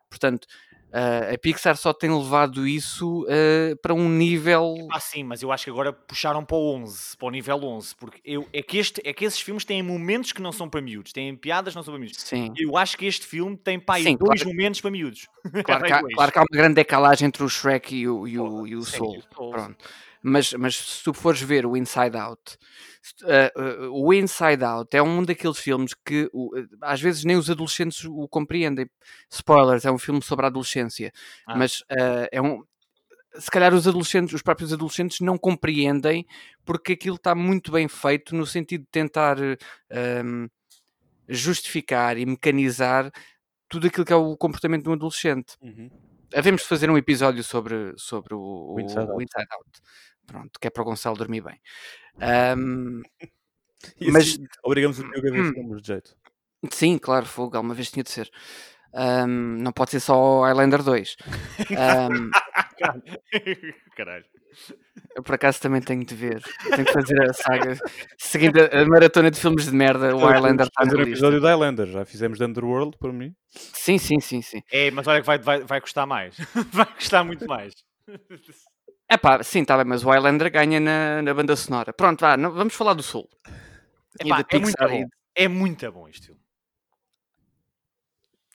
Portanto, 0.09 0.47
Uh, 0.93 1.33
a 1.33 1.37
Pixar 1.39 1.75
só 1.75 1.91
tem 1.91 2.15
levado 2.15 2.67
isso 2.67 3.23
uh, 3.23 3.75
para 3.81 3.95
um 3.95 4.07
nível. 4.07 4.75
Ah, 4.91 4.99
sim, 4.99 5.23
mas 5.23 5.41
eu 5.41 5.51
acho 5.51 5.63
que 5.63 5.71
agora 5.71 5.91
puxaram 5.91 6.45
para 6.45 6.55
o 6.55 6.75
11, 6.75 7.17
para 7.17 7.27
o 7.27 7.31
nível 7.31 7.63
11, 7.63 7.95
porque 7.95 8.21
eu, 8.23 8.47
é, 8.53 8.61
que 8.61 8.77
este, 8.77 9.01
é 9.03 9.11
que 9.11 9.25
esses 9.25 9.39
filmes 9.39 9.65
têm 9.65 9.81
momentos 9.81 10.31
que 10.31 10.39
não 10.39 10.51
são 10.51 10.69
para 10.69 10.81
miúdos, 10.81 11.11
têm 11.11 11.35
piadas 11.35 11.73
que 11.73 11.77
não 11.77 11.83
são 11.83 11.95
para 11.95 11.99
miúdos. 11.99 12.21
Sim. 12.21 12.53
Eu 12.55 12.77
acho 12.77 12.95
que 12.95 13.07
este 13.07 13.25
filme 13.25 13.57
tem 13.57 13.79
para 13.79 13.95
aí 13.95 14.03
sim, 14.03 14.15
dois 14.15 14.43
claro. 14.43 14.55
momentos 14.55 14.81
para 14.81 14.91
miúdos. 14.91 15.27
Claro, 15.65 15.83
que 15.83 15.93
há, 15.93 16.01
claro 16.01 16.31
que 16.31 16.37
há 16.37 16.41
uma 16.41 16.47
grande 16.57 16.75
decalagem 16.75 17.27
entre 17.27 17.43
o 17.43 17.49
Shrek 17.49 17.95
e 17.95 18.07
o, 18.07 18.27
e 18.27 18.37
o, 18.37 18.67
e 18.67 18.75
o 18.75 18.83
Soul. 18.83 19.23
Pronto. 19.33 19.75
Mas, 20.21 20.53
mas 20.53 20.75
se 20.75 21.03
tu 21.03 21.11
fores 21.11 21.41
ver 21.41 21.65
o 21.65 21.75
Inside 21.75 22.17
Out, 22.17 22.57
uh, 23.23 23.87
uh, 23.87 24.05
o 24.05 24.13
Inside 24.13 24.63
Out 24.63 24.95
é 24.95 25.01
um 25.01 25.23
daqueles 25.23 25.57
filmes 25.57 25.93
que 25.93 26.29
uh, 26.33 26.51
às 26.81 27.01
vezes 27.01 27.23
nem 27.23 27.35
os 27.35 27.49
adolescentes 27.49 28.05
o 28.05 28.27
compreendem. 28.27 28.89
Spoilers, 29.29 29.85
é 29.85 29.91
um 29.91 29.97
filme 29.97 30.21
sobre 30.21 30.45
a 30.45 30.49
adolescência, 30.49 31.11
ah. 31.47 31.57
mas 31.57 31.83
é 32.31 32.41
um. 32.41 32.63
Se 33.35 33.49
calhar 33.49 33.73
os 33.73 33.87
adolescentes, 33.87 34.33
os 34.33 34.43
próprios 34.43 34.71
adolescentes 34.71 35.19
não 35.19 35.39
compreendem 35.39 36.25
porque 36.63 36.93
aquilo 36.93 37.15
está 37.15 37.33
muito 37.33 37.71
bem 37.71 37.87
feito 37.87 38.35
no 38.35 38.45
sentido 38.45 38.81
de 38.81 38.89
tentar 38.91 39.37
um, 39.39 40.47
justificar 41.27 42.15
e 42.15 42.27
mecanizar 42.27 43.11
tudo 43.67 43.87
aquilo 43.87 44.05
que 44.05 44.13
é 44.13 44.15
o 44.15 44.37
comportamento 44.37 44.83
de 44.83 44.89
um 44.89 44.93
adolescente. 44.93 45.55
Uhum. 45.61 45.89
Havemos 46.35 46.61
de 46.61 46.67
fazer 46.67 46.91
um 46.91 46.97
episódio 46.97 47.43
sobre, 47.43 47.93
sobre 47.97 48.35
o, 48.35 48.75
o, 48.75 48.79
Inside, 48.79 49.11
o 49.11 49.19
Inside 49.19 49.47
Out. 49.51 49.81
Pronto, 50.25 50.59
que 50.59 50.67
é 50.67 50.69
para 50.69 50.81
o 50.81 50.85
Gonçalo 50.85 51.17
dormir 51.17 51.41
bem. 51.41 51.59
Um, 52.17 53.01
mas 54.11 54.27
assim, 54.27 54.45
obrigamos 54.63 54.99
o 54.99 55.03
Diogo 55.03 55.17
a 55.17 55.21
ver 55.21 55.33
hum, 55.33 55.53
filmes 55.53 55.81
de 55.81 55.87
jeito. 55.87 56.15
Sim, 56.71 56.97
claro, 56.97 57.25
fogo, 57.25 57.57
alguma 57.57 57.73
vez 57.73 57.91
tinha 57.91 58.03
de 58.03 58.09
ser. 58.09 58.29
Um, 58.93 59.57
não 59.57 59.71
pode 59.71 59.91
ser 59.91 59.99
só 59.99 60.15
o 60.15 60.43
Highlander 60.43 60.83
2. 60.83 61.17
Um, 61.71 62.29
Caralho. 63.97 64.25
Eu 65.15 65.23
por 65.23 65.35
acaso 65.35 65.59
também 65.61 65.81
tenho 65.81 66.05
de 66.05 66.13
ver. 66.13 66.43
Tenho 66.69 66.85
que 66.85 66.93
fazer 66.93 67.21
a 67.21 67.33
saga. 67.33 67.77
Seguindo 68.17 68.59
a, 68.59 68.85
maratona 68.85 69.31
de 69.31 69.39
filmes 69.39 69.65
de 69.65 69.71
merda, 69.71 70.15
o 70.15 70.19
Highlander 70.19 70.67
está 70.67 70.83
fazer 70.83 70.97
o 70.97 71.01
episódio 71.01 71.39
do 71.39 71.47
Highlander. 71.47 71.87
Já 71.87 72.05
fizemos 72.05 72.37
de 72.37 72.45
Underworld 72.45 72.97
para 72.99 73.11
mim. 73.11 73.33
Sim, 73.49 73.97
sim, 73.97 74.19
sim, 74.19 74.41
sim. 74.41 74.61
É, 74.71 74.91
mas 74.91 75.07
olha 75.07 75.21
que 75.21 75.27
vai, 75.27 75.39
vai, 75.39 75.61
vai 75.61 75.81
custar 75.81 76.05
mais. 76.05 76.35
vai 76.71 76.85
custar 76.85 77.25
muito 77.25 77.45
mais. 77.47 77.73
É 79.13 79.17
pá, 79.17 79.43
sim, 79.43 79.61
está 79.61 79.77
bem, 79.77 79.85
mas 79.85 80.03
o 80.03 80.09
Highlander 80.09 80.51
ganha 80.51 80.79
na, 80.79 81.21
na 81.21 81.33
banda 81.35 81.55
sonora. 81.55 81.93
Pronto, 81.93 82.19
vá, 82.19 82.35
não, 82.35 82.51
vamos 82.51 82.73
falar 82.73 82.95
do. 82.95 83.03
Epá, 84.19 84.43
é, 84.49 84.57
muito 84.57 84.87
bom. 84.89 85.05
é 85.35 85.47
muito 85.47 85.91
bom 85.91 86.09
este 86.09 86.25
filme. 86.25 86.41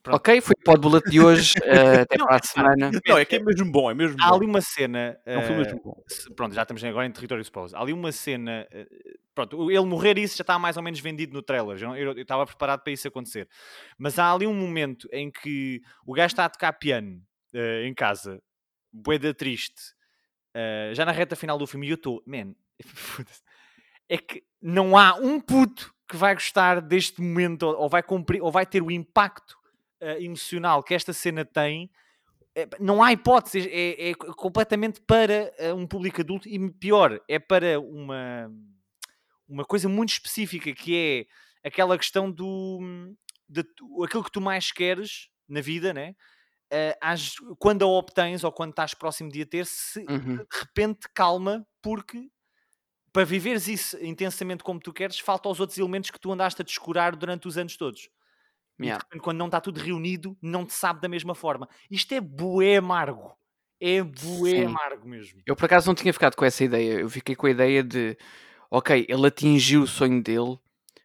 Pronto. 0.03 0.17
Ok, 0.17 0.41
foi 0.41 0.55
o 0.67 0.79
bullet 0.79 1.09
de 1.09 1.21
hoje. 1.21 1.55
uh, 1.61 2.03
até 2.03 2.19
não, 2.19 2.27
para 2.27 2.37
a 2.37 2.43
semana. 2.43 2.91
Não, 3.07 3.19
é 3.19 3.25
que 3.25 3.37
é 3.37 3.38
mesmo 3.38 3.71
bom, 3.71 3.88
é 3.88 3.95
mesmo 3.95 4.17
Há 4.21 4.31
bom. 4.31 4.35
ali 4.35 4.47
uma 4.47 4.61
cena. 4.61 5.17
Uh, 5.25 5.38
um 5.38 5.43
filme 5.43 5.62
mesmo 5.62 5.81
bom. 5.81 6.03
Pronto, 6.35 6.55
já 6.57 6.62
estamos 6.62 6.83
agora 6.83 7.07
em 7.07 7.12
território 7.12 7.43
spoiler. 7.43 7.77
Há 7.77 7.81
ali 7.81 7.93
uma 7.93 8.11
cena. 8.11 8.67
Uh, 8.75 9.19
pronto, 9.37 9.71
ele 9.71 9.87
morrer, 9.87 10.19
isso 10.19 10.37
já 10.37 10.43
está 10.43 10.59
mais 10.59 10.77
ou 10.77 10.83
menos 10.83 10.99
vendido 10.99 11.35
no 11.35 11.41
trailer. 11.43 11.81
Eu, 11.81 11.95
eu, 11.95 12.12
eu 12.15 12.23
estava 12.23 12.45
preparado 12.45 12.83
para 12.83 12.93
isso 12.93 13.07
acontecer. 13.07 13.49
Mas 13.97 14.19
há 14.19 14.33
ali 14.33 14.45
um 14.45 14.55
momento 14.55 15.09
em 15.12 15.31
que 15.31 15.81
o 16.05 16.12
gajo 16.12 16.33
está 16.33 16.47
a 16.47 16.49
tocar 16.49 16.73
piano 16.73 17.23
em 17.85 17.95
casa, 17.95 18.43
boeda 18.93 19.33
triste 19.33 19.97
uh, 20.55 20.95
já 20.95 21.05
na 21.05 21.12
reta 21.12 21.37
final 21.37 21.59
do 21.59 21.67
filme, 21.67 21.88
eu 21.88 21.95
estou, 21.95 22.23
man, 22.26 22.55
é 24.09 24.19
que 24.19 24.45
não 24.61 24.97
há 24.97 25.14
um 25.14 25.40
puto 25.40 25.94
que 26.09 26.16
vai 26.16 26.35
gostar 26.35 26.81
deste 26.81 27.20
momento 27.20 27.64
ou 27.64 27.88
vai, 27.88 28.03
cumprir, 28.03 28.42
ou 28.42 28.51
vai 28.51 28.64
ter 28.64 28.83
o 28.83 28.90
impacto 28.90 29.57
uh, 30.03 30.22
emocional 30.22 30.83
que 30.83 30.94
esta 30.94 31.12
cena 31.12 31.44
tem. 31.44 31.90
É, 32.55 32.66
não 32.81 33.03
há 33.03 33.12
hipótese, 33.12 33.68
é, 33.70 34.11
é 34.11 34.14
completamente 34.14 35.01
para 35.03 35.53
uh, 35.61 35.75
um 35.75 35.87
público 35.87 36.20
adulto 36.20 36.49
e 36.49 36.70
pior, 36.72 37.20
é 37.29 37.38
para 37.38 37.79
uma, 37.79 38.51
uma 39.46 39.64
coisa 39.64 39.88
muito 39.88 40.11
específica 40.11 40.72
que 40.72 41.29
é 41.62 41.68
aquela 41.68 41.96
questão 41.99 42.31
do 42.31 42.81
de, 43.49 43.64
aquilo 44.05 44.25
que 44.25 44.33
tu 44.33 44.40
mais 44.40 44.70
queres 44.70 45.29
na 45.49 45.61
vida, 45.61 45.94
né? 45.94 46.14
Uh, 46.72 47.57
quando 47.59 47.83
a 47.83 47.87
obtens 47.87 48.44
ou 48.44 48.52
quando 48.52 48.70
estás 48.70 48.94
próximo 48.94 49.31
de 49.31 49.42
a 49.42 49.46
ter, 49.46 49.66
se 49.66 50.00
uhum. 50.09 50.37
de 50.37 50.46
repente 50.61 51.09
calma, 51.14 51.66
porque 51.83 52.28
para 53.12 53.24
viveres 53.24 53.66
isso 53.68 53.98
intensamente 54.04 54.62
como 54.62 54.78
tu 54.78 54.92
queres, 54.92 55.18
falta 55.18 55.48
os 55.48 55.61
outros 55.61 55.78
elementos 55.78 56.11
que 56.11 56.20
tu 56.20 56.31
andaste 56.31 56.62
a 56.62 56.64
descurar 56.64 57.16
durante 57.16 57.48
os 57.48 57.57
anos 57.59 57.76
todos. 57.76 58.09
Yeah. 58.81 59.02
Repente, 59.02 59.22
quando 59.22 59.38
não 59.38 59.46
está 59.46 59.61
tudo 59.61 59.81
reunido, 59.81 60.37
não 60.40 60.64
te 60.64 60.72
sabe 60.72 61.00
da 61.00 61.09
mesma 61.09 61.35
forma. 61.35 61.68
Isto 61.90 62.14
é 62.14 62.20
bué 62.20 62.76
amargo. 62.76 63.37
É 63.81 64.02
bué 64.02 64.50
Sim. 64.50 64.64
amargo 64.66 65.09
mesmo. 65.09 65.40
Eu 65.46 65.57
por 65.57 65.64
acaso 65.64 65.88
não 65.88 65.94
tinha 65.94 66.12
ficado 66.12 66.37
com 66.37 66.44
essa 66.44 66.62
ideia. 66.62 67.00
Eu 67.00 67.11
fiquei 67.11 67.35
com 67.35 67.46
a 67.46 67.50
ideia 67.50 67.83
de, 67.83 68.16
ok, 68.70 69.04
ele 69.09 69.26
atingiu 69.26 69.83
o 69.83 69.87
sonho 69.87 70.22
dele, 70.22 70.59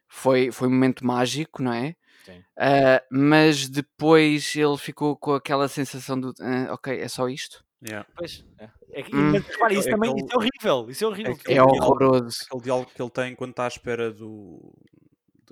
foi, 0.08 0.52
foi 0.52 0.68
um 0.68 0.72
momento 0.72 1.04
mágico, 1.04 1.62
não 1.62 1.72
é? 1.72 1.96
Uh, 2.32 3.00
mas 3.10 3.68
depois 3.68 4.54
ele 4.56 4.76
ficou 4.78 5.16
com 5.16 5.34
aquela 5.34 5.68
sensação 5.68 6.20
de 6.20 6.28
uh, 6.28 6.72
ok, 6.72 6.98
é 6.98 7.08
só 7.08 7.28
isto. 7.28 7.64
Yeah. 7.86 8.08
Pois, 8.16 8.44
é. 8.58 8.64
É, 8.92 9.02
hum. 9.12 9.32
Mas 9.32 9.46
repara, 9.46 9.74
isso 9.74 9.88
é 9.88 9.90
também 9.90 10.10
aquele, 10.10 10.24
isso 10.24 10.32
é 10.32 10.36
horrível. 10.38 10.90
Isso 10.90 11.04
é 11.04 11.06
horrível. 11.06 11.38
É, 11.46 11.54
é 11.56 11.62
horroroso. 11.62 12.36
Aquele 12.46 12.62
diálogo 12.62 12.90
que 12.94 13.02
ele 13.02 13.10
tem 13.10 13.34
quando 13.34 13.50
está 13.50 13.64
à 13.64 13.68
espera 13.68 14.10
do. 14.10 14.72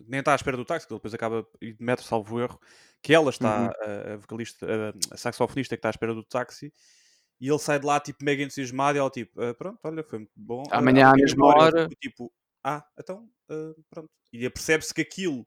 Nem 0.07 0.21
está 0.21 0.33
à 0.33 0.35
espera 0.35 0.57
do 0.57 0.65
táxi, 0.65 0.87
que 0.87 0.93
ele 0.93 0.99
depois 0.99 1.15
acaba 1.15 1.47
e 1.61 1.77
mete 1.79 2.03
salvo 2.03 2.41
erro, 2.41 2.59
que 3.03 3.13
ela 3.13 3.31
está, 3.31 3.63
uhum. 3.63 4.15
a, 4.15 4.17
vocalista, 4.17 4.67
a, 4.67 5.15
a 5.15 5.17
saxofonista 5.17 5.77
que 5.77 5.79
está 5.79 5.89
à 5.89 5.91
espera 5.91 6.15
do 6.15 6.25
táxi, 6.25 6.73
e 7.41 7.49
ele 7.49 7.59
sai 7.59 7.79
de 7.79 7.87
lá 7.87 8.01
tipo 8.01 8.25
mega 8.25 8.43
entusiasmado 8.43 8.97
e 8.97 9.01
ela 9.01 9.11
tipo, 9.11 9.41
ah, 9.41 9.55
pronto, 9.55 9.79
olha, 9.85 10.03
foi 10.03 10.21
muito 10.21 10.33
bom. 10.35 10.63
Amanhã 10.71 11.11
à 11.11 11.15
mesma 11.15 11.47
hora. 11.47 11.89
Tipo, 12.01 12.33
ah, 12.65 12.85
então, 12.99 13.29
uh, 13.51 13.85
pronto. 13.91 14.09
E 14.33 14.49
percebe-se 14.49 14.95
que 14.95 15.03
aquilo 15.03 15.45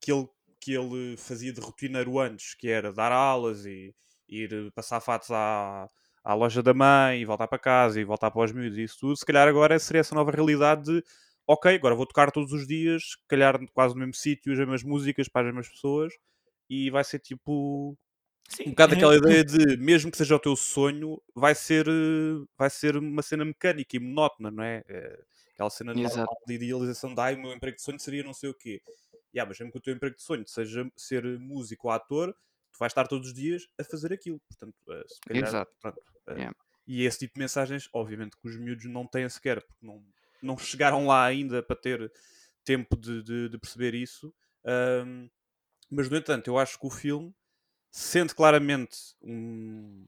que 0.00 0.12
ele 0.12 0.28
que 0.62 0.72
ele 0.72 1.16
fazia 1.16 1.52
de 1.52 1.60
rotineiro 1.60 2.20
antes, 2.20 2.54
que 2.54 2.68
era 2.68 2.92
dar 2.92 3.10
aulas 3.10 3.66
e 3.66 3.92
ir 4.28 4.70
passar 4.72 5.00
fatos 5.00 5.28
à, 5.32 5.88
à 6.22 6.34
loja 6.34 6.62
da 6.62 6.72
mãe 6.72 7.20
e 7.20 7.24
voltar 7.24 7.48
para 7.48 7.58
casa 7.58 8.00
e 8.00 8.04
voltar 8.04 8.30
para 8.30 8.44
os 8.44 8.52
miúdos 8.52 8.78
e 8.78 8.84
isso 8.84 8.96
tudo, 9.00 9.16
se 9.16 9.26
calhar 9.26 9.48
agora 9.48 9.76
seria 9.80 10.00
essa 10.00 10.14
nova 10.14 10.30
realidade 10.30 10.84
de 10.84 11.04
ok, 11.48 11.74
agora 11.74 11.96
vou 11.96 12.06
tocar 12.06 12.30
todos 12.30 12.52
os 12.52 12.64
dias, 12.64 13.10
se 13.10 13.16
calhar 13.26 13.58
quase 13.74 13.94
no 13.94 14.00
mesmo 14.00 14.14
sítio, 14.14 14.52
as 14.52 14.58
mesmas 14.60 14.84
músicas 14.84 15.28
para 15.28 15.40
as 15.40 15.46
mesmas 15.46 15.68
pessoas 15.68 16.14
e 16.70 16.90
vai 16.90 17.02
ser 17.02 17.18
tipo 17.18 17.98
Sim. 18.48 18.68
um 18.68 18.70
bocado 18.70 18.94
aquela 18.94 19.16
ideia 19.18 19.44
de 19.44 19.76
mesmo 19.78 20.12
que 20.12 20.16
seja 20.16 20.36
o 20.36 20.38
teu 20.38 20.54
sonho, 20.54 21.20
vai 21.34 21.56
ser, 21.56 21.86
vai 22.56 22.70
ser 22.70 22.96
uma 22.96 23.22
cena 23.22 23.44
mecânica 23.44 23.96
e 23.96 23.98
monótona, 24.00 24.48
não 24.52 24.62
é? 24.62 24.84
é 24.88 25.18
aquela 25.54 25.70
cena 25.70 25.92
de, 25.92 26.02
de 26.46 26.54
idealização 26.54 27.12
de 27.12 27.20
ai, 27.20 27.34
o 27.34 27.42
meu 27.42 27.52
emprego 27.52 27.76
de 27.76 27.82
sonho 27.82 27.98
seria 27.98 28.22
não 28.22 28.32
sei 28.32 28.48
o 28.48 28.54
quê 28.54 28.80
yeah, 29.34 29.48
mas 29.48 29.58
mesmo 29.58 29.72
que 29.72 29.78
o 29.78 29.80
teu 29.80 29.94
emprego 29.94 30.16
de 30.16 30.22
sonho 30.22 30.46
seja 30.46 30.90
ser 30.96 31.24
músico 31.38 31.88
ou 31.88 31.92
ator, 31.92 32.32
tu 32.72 32.78
vais 32.78 32.90
estar 32.90 33.06
todos 33.06 33.28
os 33.28 33.34
dias 33.34 33.68
a 33.78 33.84
fazer 33.84 34.12
aquilo. 34.12 34.40
Portanto, 34.40 34.76
uh, 34.88 35.08
se 35.08 35.20
calhar, 35.20 35.48
Exato. 35.48 35.72
Pronto, 35.80 36.00
uh, 36.28 36.32
yeah. 36.32 36.56
E 36.86 37.04
esse 37.04 37.20
tipo 37.20 37.34
de 37.34 37.40
mensagens, 37.40 37.88
obviamente, 37.92 38.36
que 38.36 38.48
os 38.48 38.56
miúdos 38.56 38.84
não 38.86 39.06
têm 39.06 39.28
sequer, 39.28 39.62
porque 39.62 39.86
não, 39.86 40.04
não 40.42 40.58
chegaram 40.58 41.06
lá 41.06 41.24
ainda 41.24 41.62
para 41.62 41.76
ter 41.76 42.12
tempo 42.64 42.96
de, 42.96 43.22
de, 43.22 43.48
de 43.48 43.58
perceber 43.58 43.94
isso. 43.94 44.34
Um, 44.64 45.28
mas, 45.90 46.08
no 46.08 46.16
entanto, 46.16 46.48
eu 46.48 46.58
acho 46.58 46.78
que 46.78 46.86
o 46.86 46.90
filme 46.90 47.34
sente 47.90 48.34
claramente 48.34 48.96
um, 49.22 50.06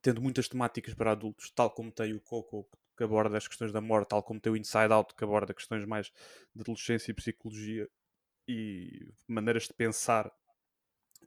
tendo 0.00 0.22
muitas 0.22 0.48
temáticas 0.48 0.94
para 0.94 1.12
adultos, 1.12 1.50
tal 1.50 1.70
como 1.70 1.90
tem 1.90 2.14
o 2.14 2.20
Coco, 2.20 2.68
que 2.96 3.04
aborda 3.04 3.36
as 3.36 3.48
questões 3.48 3.72
da 3.72 3.80
morte, 3.80 4.08
tal 4.08 4.22
como 4.22 4.40
tem 4.40 4.52
o 4.52 4.56
Inside 4.56 4.92
Out, 4.92 5.14
que 5.14 5.24
aborda 5.24 5.52
questões 5.52 5.84
mais 5.84 6.12
de 6.54 6.60
adolescência 6.60 7.10
e 7.10 7.14
psicologia 7.14 7.88
e 8.46 9.12
maneiras 9.28 9.64
de 9.64 9.74
pensar. 9.74 10.30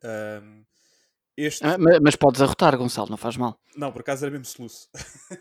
Um, 0.03 0.63
este... 1.37 1.65
Ah, 1.65 1.77
mas 2.01 2.15
podes 2.15 2.41
arrotar, 2.41 2.77
Gonçalo, 2.77 3.09
não 3.09 3.17
faz 3.17 3.35
mal. 3.35 3.59
Não, 3.75 3.91
por 3.91 4.01
acaso 4.01 4.25
era 4.25 4.31
mesmo 4.31 4.45
soluço. 4.45 4.89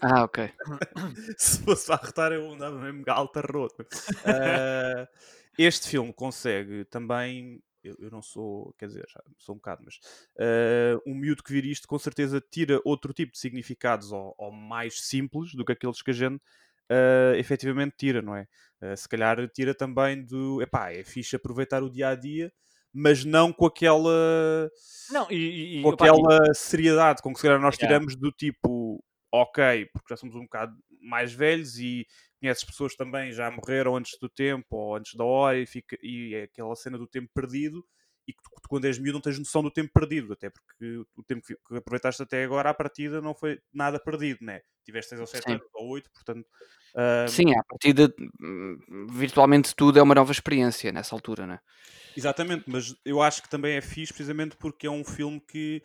Ah, 0.00 0.24
ok. 0.24 0.50
Se 1.38 1.62
fosse 1.62 1.86
para 1.86 1.96
arrotar, 1.96 2.32
eu 2.32 2.52
andava 2.52 2.76
mesmo 2.78 3.04
alta 3.08 3.40
rota. 3.40 3.84
Uh, 3.84 5.06
este 5.56 5.88
filme 5.88 6.12
consegue 6.12 6.84
também 6.86 7.62
eu, 7.84 7.96
eu, 7.98 8.10
não 8.10 8.22
sou, 8.22 8.74
quer 8.78 8.86
dizer, 8.86 9.04
já 9.08 9.22
sou 9.38 9.54
um 9.54 9.58
bocado, 9.58 9.82
mas 9.84 9.96
uh, 10.36 11.02
um 11.06 11.14
miúdo 11.14 11.42
que 11.42 11.52
vir 11.52 11.66
isto 11.66 11.86
com 11.86 11.98
certeza 11.98 12.40
tira 12.40 12.80
outro 12.84 13.12
tipo 13.12 13.32
de 13.32 13.38
significados 13.38 14.10
ou, 14.10 14.34
ou 14.38 14.50
mais 14.50 15.02
simples 15.02 15.54
do 15.54 15.64
que 15.64 15.72
aqueles 15.72 16.00
que 16.00 16.10
a 16.10 16.14
gente 16.14 16.42
uh, 16.90 17.34
efetivamente 17.36 17.94
tira, 17.96 18.22
não 18.22 18.36
é? 18.36 18.46
Uh, 18.82 18.96
se 18.96 19.08
calhar 19.08 19.36
tira 19.48 19.74
também 19.74 20.24
do, 20.24 20.60
epá, 20.62 20.92
é 20.92 21.04
fixe 21.04 21.36
aproveitar 21.36 21.82
o 21.82 21.90
dia 21.90 22.08
a 22.08 22.14
dia, 22.14 22.52
mas 22.92 23.24
não 23.24 23.52
com 23.52 23.66
aquela 23.66 24.70
não, 25.10 25.26
e, 25.30 25.80
e, 25.80 25.82
com 25.82 25.90
aquela 25.90 26.50
e... 26.50 26.54
seriedade 26.54 27.20
com 27.22 27.32
que 27.32 27.40
se 27.40 27.42
calhar 27.42 27.60
nós 27.60 27.76
tiramos 27.76 28.14
do 28.14 28.30
tipo 28.30 29.02
ok, 29.32 29.86
porque 29.92 30.06
já 30.10 30.16
somos 30.16 30.36
um 30.36 30.42
bocado 30.42 30.76
mais 31.02 31.32
velhos 31.32 31.76
e 31.78 32.06
conheces 32.40 32.62
pessoas 32.62 32.94
também 32.94 33.32
já 33.32 33.50
morreram 33.50 33.96
antes 33.96 34.16
do 34.20 34.28
tempo 34.28 34.76
ou 34.76 34.96
antes 34.96 35.14
da 35.14 35.24
hora 35.24 35.58
e, 35.58 35.66
fica, 35.66 35.98
e 36.00 36.34
é 36.34 36.42
aquela 36.44 36.76
cena 36.76 36.96
do 36.96 37.06
tempo 37.06 37.28
perdido 37.34 37.84
e 38.26 38.32
que 38.32 38.42
tu, 38.42 38.68
quando 38.68 38.86
és 38.86 38.98
miúdo 38.98 39.14
não 39.14 39.20
tens 39.20 39.38
noção 39.38 39.62
do 39.62 39.70
tempo 39.70 39.90
perdido, 39.92 40.32
até 40.32 40.50
porque 40.50 41.04
o 41.16 41.22
tempo 41.22 41.46
que 41.46 41.56
aproveitaste 41.76 42.22
até 42.22 42.44
agora 42.44 42.70
à 42.70 42.74
partida 42.74 43.20
não 43.20 43.34
foi 43.34 43.60
nada 43.72 43.98
perdido, 43.98 44.44
né? 44.44 44.62
Tiveste 44.84 45.10
6 45.10 45.20
ou 45.20 45.26
7 45.26 45.52
anos 45.52 45.66
ou 45.74 45.88
8, 45.88 46.10
portanto... 46.10 46.46
Uh... 46.94 47.28
Sim, 47.28 47.54
à 47.54 47.62
partida 47.64 48.14
hum, 48.40 48.78
virtualmente 49.10 49.74
tudo 49.74 49.98
é 49.98 50.02
uma 50.02 50.14
nova 50.14 50.32
experiência 50.32 50.92
nessa 50.92 51.14
altura, 51.14 51.46
né? 51.46 51.58
Exatamente, 52.16 52.64
mas 52.66 52.94
eu 53.04 53.20
acho 53.20 53.42
que 53.42 53.48
também 53.48 53.76
é 53.76 53.80
fixe 53.80 54.12
precisamente 54.12 54.56
porque 54.56 54.86
é 54.86 54.90
um 54.90 55.04
filme 55.04 55.40
que 55.40 55.82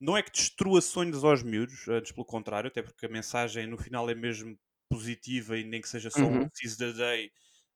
não 0.00 0.16
é 0.16 0.22
que 0.22 0.30
destrua 0.30 0.80
sonhos 0.80 1.24
aos 1.24 1.42
miúdos, 1.42 1.86
antes 1.88 2.12
pelo 2.12 2.24
contrário, 2.24 2.68
até 2.68 2.82
porque 2.82 3.06
a 3.06 3.08
mensagem 3.08 3.66
no 3.66 3.76
final 3.76 4.08
é 4.08 4.14
mesmo 4.14 4.58
positiva 4.88 5.56
e 5.56 5.64
nem 5.64 5.80
que 5.80 5.88
seja 5.88 6.10
só 6.10 6.20
uhum. 6.20 6.44
um 6.44 6.48
seize 6.52 6.76
the 6.76 6.92
day 6.92 7.30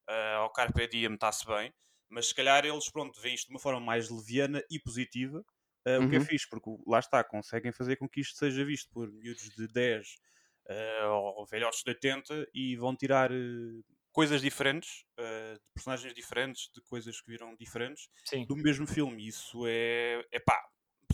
uh, 0.09 0.39
ao 0.39 0.53
Carpe 0.53 0.87
Diem 0.89 1.15
está-se 1.15 1.47
bem, 1.47 1.73
mas 2.09 2.29
se 2.29 2.35
calhar 2.35 2.65
eles 2.65 2.91
pronto, 2.91 3.21
veem 3.21 3.35
isto 3.35 3.49
de 3.49 3.55
uma 3.55 3.61
forma 3.61 3.81
mais 3.81 4.11
leviana 4.11 4.63
e 4.71 4.79
positiva, 4.79 5.39
uh, 5.87 5.91
uhum. 5.91 6.07
o 6.07 6.11
que 6.11 6.17
é 6.17 6.19
uhum. 6.19 6.25
fixe, 6.25 6.49
porque 6.49 6.71
lá 6.87 6.99
está, 6.99 7.23
conseguem 7.25 7.73
fazer 7.73 7.97
com 7.97 8.09
que 8.09 8.21
isto 8.21 8.37
seja 8.37 8.65
visto 8.65 8.89
por 8.93 9.11
miúdos 9.13 9.51
de 9.51 9.69
10 9.69 10.07
uh, 10.07 10.13
eh, 10.69 11.07
ou 11.07 11.47
velhotes 11.47 11.83
de 11.83 11.91
80 11.91 12.49
e 12.55 12.77
vão 12.77 12.97
tirar 12.97 13.31
coisas 14.13 14.41
diferentes, 14.41 15.05
de 15.19 15.61
personagens 15.75 16.15
diferentes, 16.15 16.71
de 16.73 16.81
coisas 16.83 17.21
que 17.21 17.31
viram 17.33 17.57
diferentes 17.57 18.09
Sim. 18.25 18.47
do 18.47 18.55
mesmo 18.55 18.87
filme. 18.87 19.27
Isso 19.27 19.67
é, 19.67 20.25
é 20.31 20.39
pá, 20.39 20.63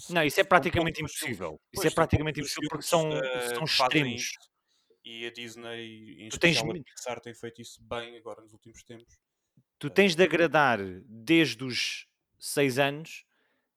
não, 0.09 0.25
isso 0.25 0.41
é 0.41 0.45
praticamente 0.45 1.01
impossível. 1.01 1.61
Isso 1.73 1.87
é 1.87 1.91
praticamente 1.91 2.41
impossível 2.41 2.69
porque 2.71 2.87
são, 2.87 3.11
uh, 3.11 3.23
são 3.55 3.65
extremos. 3.65 4.33
E 5.05 5.27
a 5.27 5.33
Disney, 5.33 6.25
em 6.25 6.29
tu 6.29 6.35
especial 6.35 6.73
tens... 6.73 6.81
a 6.81 6.85
Pixar, 6.85 7.21
tem 7.21 7.35
feito 7.35 7.61
isso 7.61 7.83
bem 7.83 8.17
agora 8.17 8.43
nos 8.43 8.53
últimos 8.53 8.83
tempos. 8.83 9.19
Tu 9.81 9.89
tens 9.89 10.15
de 10.15 10.23
agradar 10.23 10.79
desde 11.09 11.65
os 11.65 12.07
6 12.39 12.79
anos 12.79 13.25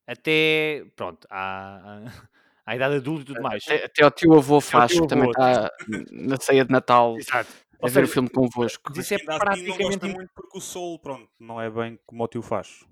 até, 0.06 0.86
pronto, 0.98 1.26
à, 1.32 2.04
à, 2.66 2.76
idade 2.76 2.96
adulta 2.96 3.22
e 3.22 3.26
tudo 3.26 3.42
mais. 3.42 3.64
Até, 3.66 3.86
até 3.86 4.06
o 4.06 4.12
teu 4.12 4.34
avô 4.34 4.60
faz, 4.60 4.92
que 4.92 5.08
também 5.08 5.30
está 5.30 5.72
na 6.12 6.36
ceia 6.38 6.66
de 6.66 6.72
Natal. 6.72 7.18
Exato. 7.18 7.50
A 7.82 7.88
ver 7.88 8.04
o 8.04 8.08
filme 8.08 8.30
convosco. 8.30 8.98
Isso 8.98 9.14
é 9.14 9.18
praticamente 9.18 10.06
assim, 10.06 10.14
muito 10.14 10.32
porque 10.34 10.58
o 10.58 10.62
Soul, 10.62 11.00
pronto, 11.00 11.30
não 11.40 11.60
é 11.60 11.70
bem 11.70 12.00
como 12.06 12.24
o 12.24 12.28
tio 12.28 12.42
faz. 12.42 12.86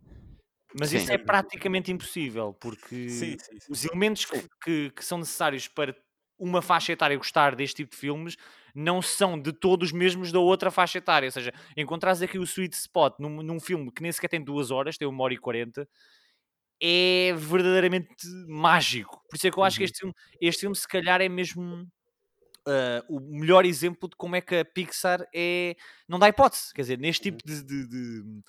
Mas 0.77 0.89
sim. 0.89 0.97
isso 0.97 1.11
é 1.11 1.17
praticamente 1.17 1.91
impossível, 1.91 2.53
porque 2.53 3.09
sim, 3.09 3.37
sim, 3.37 3.57
os 3.69 3.85
elementos 3.85 4.25
que, 4.25 4.43
que, 4.63 4.89
que, 4.91 5.03
são 5.03 5.17
necessários 5.17 5.67
para 5.67 5.95
uma 6.41 6.61
faixa 6.61 6.91
etária 6.91 7.15
gostar 7.15 7.55
deste 7.55 7.77
tipo 7.77 7.91
de 7.91 7.97
filmes 7.97 8.35
não 8.73 9.01
são 9.01 9.39
de 9.39 9.53
todos 9.53 9.91
mesmos 9.91 10.31
da 10.31 10.39
outra 10.39 10.71
faixa 10.71 10.97
etária. 10.97 11.27
Ou 11.27 11.31
seja, 11.31 11.53
encontrares 11.77 12.21
aqui 12.21 12.39
o 12.39 12.43
sweet 12.43 12.75
spot 12.75 13.13
num, 13.19 13.43
num 13.43 13.59
filme 13.59 13.91
que 13.91 14.01
nem 14.01 14.11
sequer 14.11 14.29
tem 14.29 14.43
duas 14.43 14.71
horas, 14.71 14.97
tem 14.97 15.07
uma 15.07 15.23
hora 15.23 15.33
e 15.33 15.37
quarenta, 15.37 15.87
é 16.81 17.33
verdadeiramente 17.37 18.27
mágico. 18.47 19.21
Por 19.29 19.35
isso 19.35 19.47
é 19.47 19.51
que 19.51 19.59
eu 19.59 19.63
acho 19.63 19.75
uhum. 19.75 19.77
que 19.77 19.83
este 19.83 19.99
filme, 19.99 20.13
este 20.41 20.61
filme, 20.61 20.75
se 20.75 20.87
calhar, 20.87 21.21
é 21.21 21.29
mesmo. 21.29 21.87
Uh, 22.67 23.01
o 23.09 23.19
melhor 23.19 23.65
exemplo 23.65 24.07
de 24.07 24.15
como 24.15 24.35
é 24.35 24.41
que 24.41 24.55
a 24.55 24.65
Pixar 24.65 25.25
é. 25.33 25.75
Não 26.07 26.19
dá 26.19 26.27
hipótese, 26.29 26.73
quer 26.73 26.81
dizer, 26.81 26.99
neste 26.99 27.31
tipo 27.31 27.39
uhum. 27.47 27.55
de, 27.55 27.63
de, 27.63 27.87
de 27.87 28.41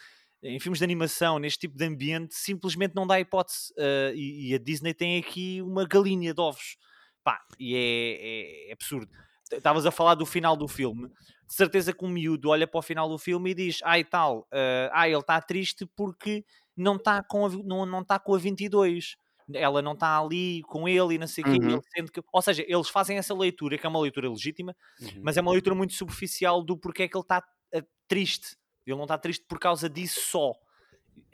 em 0.43 0.59
filmes 0.59 0.79
de 0.79 0.85
animação, 0.85 1.39
neste 1.39 1.61
tipo 1.61 1.77
de 1.77 1.85
ambiente, 1.85 2.35
simplesmente 2.35 2.95
não 2.95 3.07
dá 3.07 3.21
hipótese. 3.21 3.73
Uh, 3.73 4.15
e, 4.15 4.51
e, 4.51 4.55
a 4.55 4.59
Disney 4.59 4.93
tem 4.93 5.19
aqui 5.19 5.63
uma 5.63 5.87
galinha 5.87 6.35
de 6.35 6.41
ovos. 6.41 6.77
Pá, 7.23 7.41
e 7.59 7.75
é, 7.75 8.69
é, 8.69 8.71
é 8.71 8.73
absurdo. 8.73 9.11
Estavas 9.51 9.85
a 9.87 9.91
falar 9.91 10.15
do 10.15 10.27
final 10.27 10.57
do 10.57 10.67
filme. 10.67 11.09
De 11.09 11.55
certeza 11.55 11.93
que 11.93 12.05
um 12.05 12.09
miúdo 12.09 12.49
olha 12.49 12.67
para 12.67 12.79
o 12.79 12.83
final 12.83 13.09
do 13.09 13.19
filme 13.19 13.51
e 13.51 13.55
diz: 13.55 13.81
ai 13.85 14.05
tal, 14.05 14.41
uh, 14.41 14.91
ah, 14.93 15.09
ele 15.09 15.19
está 15.19 15.41
triste 15.41 15.87
porque 15.95 16.45
não 16.77 16.97
está 16.97 17.23
com 17.23 17.47
a, 17.47 17.51
não, 17.51 17.85
não 17.85 18.05
tá 18.05 18.19
com 18.19 18.35
a 18.35 18.39
22 18.39 19.17
ela 19.55 19.83
não 19.83 19.93
está 19.93 20.19
ali 20.19 20.63
com 20.63 20.89
ele 20.89 21.15
e 21.15 21.19
não 21.19 21.27
sei 21.27 21.45
o 21.45 21.49
uhum. 21.49 21.81
quê. 21.81 22.03
Que... 22.13 22.23
Ou 22.33 22.43
seja, 22.43 22.65
eles 22.67 22.89
fazem 22.89 23.19
essa 23.19 23.35
leitura, 23.35 23.77
que 23.77 23.87
é 23.87 23.89
uma 23.89 24.01
leitura 24.01 24.29
legítima, 24.29 24.75
uhum. 25.01 25.21
mas 25.23 25.37
é 25.37 25.41
uma 25.41 25.53
leitura 25.53 25.75
muito 25.75 25.95
superficial 25.95 26.63
do 26.63 26.77
porquê 26.77 27.05
é 27.05 27.09
que 27.09 27.17
ele 27.17 27.23
está 27.25 27.39
uh, 27.39 27.87
triste. 28.09 28.57
Ele 28.87 28.97
não 28.97 29.05
está 29.05 29.19
triste 29.19 29.45
por 29.49 29.59
causa 29.59 29.89
disso 29.89 30.21
só. 30.25 30.53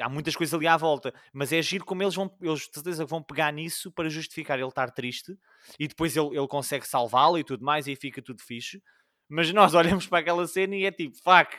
Há 0.01 0.09
muitas 0.09 0.37
coisas 0.37 0.55
ali 0.55 0.67
à 0.67 0.77
volta, 0.77 1.13
mas 1.33 1.53
é 1.53 1.61
giro 1.61 1.85
como 1.85 2.03
eles 2.03 2.15
vão, 2.15 2.33
eles 2.41 2.61
de 2.61 2.71
certeza 2.73 3.05
vão 3.05 3.23
pegar 3.23 3.53
nisso 3.53 3.91
para 3.91 4.09
justificar 4.09 4.59
ele 4.59 4.69
estar 4.69 4.91
triste 4.93 5.37
e 5.79 5.89
depois 5.89 6.17
ele, 6.17 6.37
ele 6.37 6.47
consegue 6.47 6.87
salvá-lo 6.87 7.39
e 7.39 7.45
tudo 7.45 7.65
mais 7.65 7.89
e 7.89 7.97
fica 7.97 8.23
tudo 8.23 8.43
fixe. 8.43 8.83
Mas 9.29 9.53
nós 9.53 9.75
olhamos 9.75 10.07
para 10.07 10.21
aquela 10.21 10.47
cena 10.47 10.77
e 10.77 10.85
é 10.85 10.93
tipo, 10.93 11.17
fuck, 11.17 11.57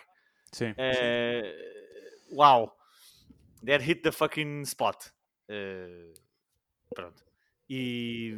sim, 0.53 0.73
sim. 0.73 2.35
uau, 2.35 2.73
that 3.65 3.83
hit 3.83 4.01
the 4.01 4.11
fucking 4.11 4.61
spot. 4.61 5.07
Uh... 5.49 6.13
Pronto. 6.95 7.29
E, 7.69 8.35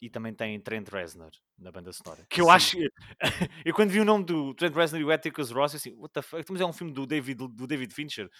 e 0.00 0.08
também 0.08 0.32
tem 0.32 0.60
Trent 0.60 0.88
Reznor 0.88 1.32
na 1.58 1.72
banda 1.72 1.92
sonora. 1.92 2.24
Que 2.30 2.40
eu 2.40 2.44
Sim. 2.44 2.50
acho. 2.52 2.78
eu 3.64 3.74
quando 3.74 3.90
vi 3.90 3.98
o 3.98 4.04
nome 4.04 4.24
do 4.24 4.54
Trent 4.54 4.72
Reznor 4.72 5.00
e 5.00 5.04
o 5.04 5.10
Atticus 5.10 5.50
Ross, 5.50 5.72
eu 5.72 5.78
assim, 5.78 5.92
what 5.96 6.14
the 6.14 6.22
fuck? 6.22 6.44
Mas 6.48 6.60
é 6.60 6.64
um 6.64 6.72
filme 6.72 6.92
do 6.92 7.04
David, 7.04 7.48
do 7.48 7.66
David 7.66 7.92
Fincher. 7.92 8.30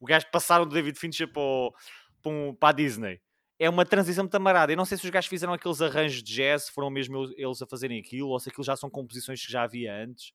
O 0.00 0.06
gajo 0.06 0.26
passaram 0.32 0.66
do 0.66 0.74
David 0.74 0.98
Fincher 0.98 1.30
para, 1.30 1.42
o, 1.42 1.74
para, 2.22 2.32
um, 2.32 2.54
para 2.54 2.68
a 2.70 2.72
Disney. 2.72 3.20
É 3.58 3.68
uma 3.68 3.84
transição 3.84 4.24
muito 4.24 4.34
amarada. 4.34 4.72
Eu 4.72 4.76
não 4.76 4.86
sei 4.86 4.96
se 4.96 5.04
os 5.04 5.10
gajos 5.10 5.28
fizeram 5.28 5.52
aqueles 5.52 5.82
arranjos 5.82 6.22
de 6.22 6.34
jazz, 6.34 6.70
foram 6.70 6.88
mesmo 6.88 7.30
eles 7.36 7.60
a 7.60 7.66
fazerem 7.66 8.00
aquilo, 8.00 8.30
ou 8.30 8.40
se 8.40 8.48
aquilo 8.48 8.64
já 8.64 8.74
são 8.74 8.88
composições 8.88 9.44
que 9.44 9.52
já 9.52 9.62
havia 9.62 9.94
antes. 9.94 10.32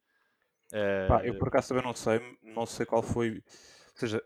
Uh... 0.71 1.07
Pá, 1.07 1.25
eu 1.25 1.35
por 1.37 1.47
acaso 1.47 1.69
também 1.69 1.83
não 1.83 1.95
sei, 1.95 2.21
não 2.43 2.67
sei 2.67 2.85
qual 2.85 3.01
foi. 3.01 3.31
Ou 3.31 3.41
seja, 3.95 4.23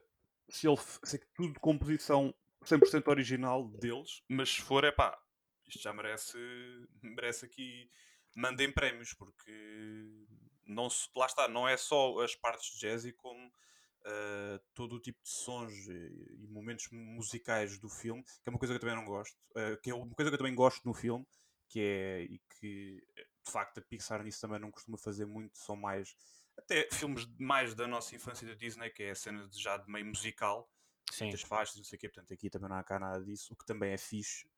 se 0.49 0.67
ele 0.67 0.77
se 0.77 1.15
é 1.15 1.19
tudo 1.33 1.57
composição 1.61 2.33
100% 2.65 3.07
original 3.07 3.69
deles, 3.69 4.21
mas 4.27 4.49
se 4.49 4.61
for, 4.61 4.83
é 4.83 4.91
pá, 4.91 5.17
isto 5.65 5.81
já 5.81 5.93
merece, 5.93 6.37
merece 7.01 7.45
aqui, 7.45 7.89
mandem 8.35 8.71
prémios, 8.71 9.13
porque 9.13 9.51
não, 10.65 10.87
lá 11.15 11.25
está, 11.25 11.47
não 11.47 11.67
é 11.67 11.77
só 11.77 12.19
as 12.19 12.35
partes 12.35 12.73
de 12.73 12.79
jazz, 12.79 13.11
como 13.15 13.51
uh, 14.09 14.59
todo 14.73 14.95
o 14.95 14.99
tipo 14.99 15.21
de 15.21 15.29
sons 15.29 15.73
e, 15.87 16.43
e, 16.43 16.47
momentos 16.47 16.87
musicais 16.91 17.79
do 17.79 17.89
filme, 17.89 18.23
que 18.23 18.47
é 18.47 18.49
uma 18.49 18.59
coisa 18.59 18.73
que 18.73 18.77
eu 18.77 18.81
também 18.81 18.95
não 18.95 19.05
gosto, 19.05 19.37
uh, 19.51 19.79
que 19.81 19.91
é 19.91 19.95
uma 19.95 20.13
coisa 20.15 20.31
que 20.31 20.35
eu 20.35 20.39
também 20.39 20.55
gosto 20.55 20.85
no 20.85 20.93
filme, 20.93 21.25
que 21.67 21.79
é, 21.79 22.21
e 22.23 22.41
que 22.59 23.03
de 23.45 23.51
facto 23.51 23.77
a 23.79 23.81
Pixar 23.81 24.23
nisso 24.23 24.41
também 24.41 24.59
não 24.59 24.71
costuma 24.71 24.97
fazer 24.97 25.25
muito, 25.25 25.57
são 25.57 25.75
mais 25.75 26.15
até 26.57 26.89
filmes 26.91 27.25
mais 27.39 27.73
da 27.73 27.87
nossa 27.87 28.15
infância 28.15 28.47
da 28.47 28.53
Disney, 28.53 28.89
que 28.89 29.03
é 29.03 29.11
a 29.11 29.15
cena 29.15 29.47
de, 29.47 29.61
já 29.61 29.77
de 29.77 29.89
meio 29.89 30.05
musical, 30.05 30.69
Sim. 31.11 31.25
muitas 31.25 31.41
faixas, 31.41 31.75
não 31.77 31.83
sei 31.83 31.97
o 31.97 31.99
quê, 31.99 32.09
portanto 32.09 32.33
aqui 32.33 32.49
também 32.49 32.69
não 32.69 32.75
há 32.75 32.83
cá 32.83 32.99
nada 32.99 33.23
disso, 33.23 33.53
o 33.53 33.55
que 33.55 33.65
também 33.65 33.91
é 33.91 33.97
fixe, 33.97 34.49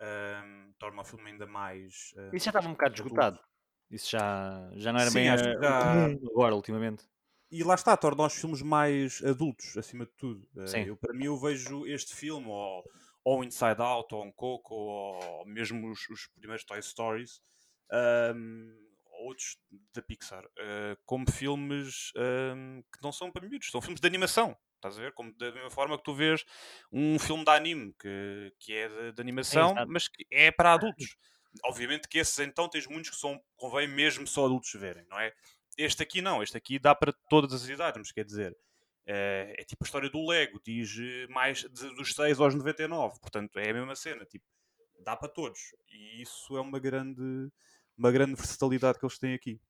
um, 0.00 0.72
torna 0.78 1.02
o 1.02 1.04
filme 1.04 1.30
ainda 1.30 1.46
mais. 1.46 2.14
Isso 2.32 2.44
já 2.44 2.50
estava 2.50 2.68
um 2.68 2.72
bocado 2.72 2.94
esgotado. 2.94 3.40
Isso 3.90 4.10
já, 4.10 4.70
já 4.74 4.92
não 4.92 5.00
era 5.00 5.10
Sim, 5.10 5.18
bem 5.18 5.26
já... 5.26 6.28
agora, 6.32 6.56
ultimamente. 6.56 7.08
E 7.50 7.62
lá 7.62 7.74
está, 7.74 7.96
torna 7.96 8.26
os 8.26 8.34
filmes 8.34 8.62
mais 8.62 9.22
adultos, 9.24 9.76
acima 9.76 10.04
de 10.04 10.12
tudo. 10.12 10.48
Eh, 10.56 10.66
Sim. 10.66 10.82
Eu, 10.84 10.96
para 10.96 11.14
mim, 11.14 11.26
eu 11.26 11.36
vejo 11.36 11.86
este 11.86 12.14
filme, 12.14 12.48
ou, 12.48 12.84
ou 13.24 13.44
Inside 13.44 13.80
Out, 13.80 14.14
ou 14.14 14.24
um 14.24 14.32
Coco, 14.32 14.74
ou 14.74 15.46
mesmo 15.46 15.90
os, 15.90 16.08
os 16.08 16.26
primeiros 16.28 16.64
Toy 16.64 16.82
Stories, 16.82 17.40
um, 18.34 18.86
outros 19.20 19.56
da 19.94 20.02
Pixar, 20.02 20.44
uh, 20.44 20.96
como 21.04 21.30
filmes 21.30 22.12
um, 22.16 22.82
que 22.92 23.02
não 23.02 23.12
são 23.12 23.30
para 23.30 23.48
miúdos, 23.48 23.70
são 23.70 23.80
filmes 23.80 24.00
de 24.00 24.06
animação. 24.06 24.56
Estás 24.76 24.98
a 24.98 25.00
ver? 25.00 25.12
Como 25.12 25.34
da 25.36 25.50
mesma 25.50 25.70
forma 25.70 25.96
que 25.96 26.04
tu 26.04 26.14
vês 26.14 26.44
um 26.92 27.18
filme 27.18 27.44
de 27.44 27.50
anime 27.50 27.94
que, 27.98 28.52
que 28.58 28.74
é 28.74 28.88
de, 28.88 29.12
de 29.12 29.20
animação, 29.20 29.76
é, 29.76 29.84
mas 29.86 30.06
que 30.06 30.26
é 30.30 30.50
para 30.50 30.74
adultos. 30.74 31.16
Obviamente 31.64 32.06
que 32.06 32.18
esses 32.18 32.38
então 32.38 32.68
tens 32.68 32.86
muitos 32.86 33.10
que 33.10 33.16
são, 33.16 33.40
convém 33.56 33.88
mesmo 33.88 34.26
só 34.26 34.44
adultos 34.44 34.70
verem, 34.74 35.06
não 35.08 35.18
é? 35.18 35.32
Este 35.76 36.02
aqui 36.02 36.22
não, 36.22 36.42
este 36.42 36.56
aqui 36.56 36.78
dá 36.78 36.94
para 36.94 37.12
todas 37.28 37.52
as 37.52 37.68
idades, 37.68 37.98
mas 37.98 38.12
quer 38.12 38.24
dizer, 38.24 38.56
é, 39.06 39.54
é 39.58 39.64
tipo 39.64 39.84
a 39.84 39.86
história 39.86 40.10
do 40.10 40.26
Lego, 40.26 40.60
diz 40.64 40.96
eh, 40.98 41.26
mais 41.28 41.62
dos 41.64 42.14
6 42.14 42.40
aos 42.40 42.54
99, 42.54 43.20
portanto 43.20 43.58
é 43.58 43.70
a 43.70 43.74
mesma 43.74 43.94
cena, 43.94 44.24
tipo, 44.24 44.44
dá 45.04 45.16
para 45.16 45.28
todos. 45.28 45.60
E 45.88 46.22
isso 46.22 46.56
é 46.56 46.60
uma 46.60 46.78
grande, 46.78 47.50
uma 47.96 48.10
grande 48.10 48.34
versatilidade 48.34 48.98
que 48.98 49.04
eles 49.04 49.18
têm 49.18 49.34
aqui. 49.34 49.60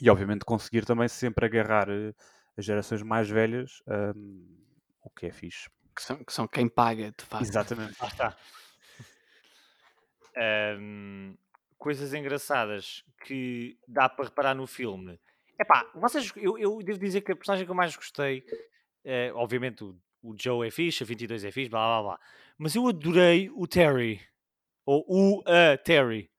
E 0.00 0.08
obviamente 0.10 0.44
conseguir 0.44 0.84
também 0.84 1.08
sempre 1.08 1.46
agarrar 1.46 1.88
eh, 1.88 2.14
as 2.56 2.64
gerações 2.64 3.02
mais 3.02 3.28
velhas, 3.28 3.82
um, 4.16 4.64
o 5.02 5.10
que 5.10 5.26
é 5.26 5.32
fixe. 5.32 5.68
que, 5.94 6.02
são, 6.02 6.24
que 6.24 6.32
são 6.32 6.48
quem 6.48 6.68
paga, 6.68 7.12
de 7.16 7.24
facto. 7.24 7.44
Exatamente. 7.44 7.96
Lá 8.00 8.08
está. 8.08 8.36
Ahm, 10.36 11.36
coisas 11.78 12.12
engraçadas 12.12 13.04
que 13.24 13.78
dá 13.86 14.08
para 14.08 14.26
reparar 14.26 14.54
no 14.54 14.66
filme. 14.66 15.18
Epá, 15.58 15.90
vocês, 15.94 16.32
eu, 16.36 16.58
eu 16.58 16.78
devo 16.82 16.98
dizer 16.98 17.20
que 17.22 17.32
a 17.32 17.36
personagem 17.36 17.64
que 17.64 17.70
eu 17.70 17.74
mais 17.76 17.96
gostei, 17.96 18.44
eh, 19.04 19.32
obviamente 19.34 19.82
o, 19.84 19.96
o 20.22 20.34
Joe 20.38 20.66
é 20.66 20.70
fixe, 20.70 21.02
a 21.02 21.06
22 21.06 21.44
é 21.44 21.50
fixe, 21.50 21.70
blá 21.70 21.80
blá 21.80 22.02
blá, 22.02 22.20
mas 22.56 22.74
eu 22.74 22.86
adorei 22.86 23.50
o 23.50 23.66
Terry, 23.66 24.20
ou 24.84 25.04
o 25.08 25.42
a 25.46 25.76
Terry. 25.78 26.30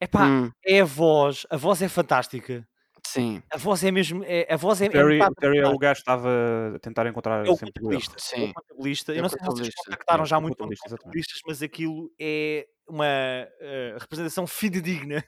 Epá, 0.00 0.26
Hum, 0.26 0.50
é 0.64 0.80
a 0.80 0.84
voz, 0.84 1.46
a 1.48 1.56
voz 1.56 1.80
é 1.80 1.88
fantástica. 1.88 2.66
Sim, 3.06 3.42
A 3.52 3.56
voz 3.56 3.82
é 3.84 3.90
mesmo, 3.90 4.22
é, 4.24 4.46
a 4.52 4.56
voz 4.56 4.80
é, 4.80 4.86
é 4.86 4.88
Terry, 4.88 5.18
da 5.18 5.30
Terry 5.30 5.58
é 5.58 5.66
o 5.68 5.78
gajo 5.78 5.94
que 5.96 6.02
estava 6.02 6.28
a 6.74 6.78
tentar 6.78 7.06
encontrar 7.06 7.46
É 7.46 7.50
o 7.50 7.56
sempre 7.56 7.80
contabilista. 7.80 8.16
É 8.16 8.20
Sim. 8.20 8.50
o 8.50 8.54
contabilista. 8.54 9.12
É 9.12 9.16
Eu 9.16 9.20
o 9.20 9.22
não 9.22 9.28
sei 9.28 9.38
se 9.38 9.46
vocês 9.46 9.74
contactaram 9.74 10.24
É, 10.24 10.26
já 10.26 10.40
muito 10.40 10.56
contabilistas, 10.56 11.40
mas 11.46 11.62
aquilo 11.62 12.10
é 12.20 12.66
uma 12.88 13.06
eh, 13.06 13.96
representação 13.98 14.46
fidedigna 14.46 15.24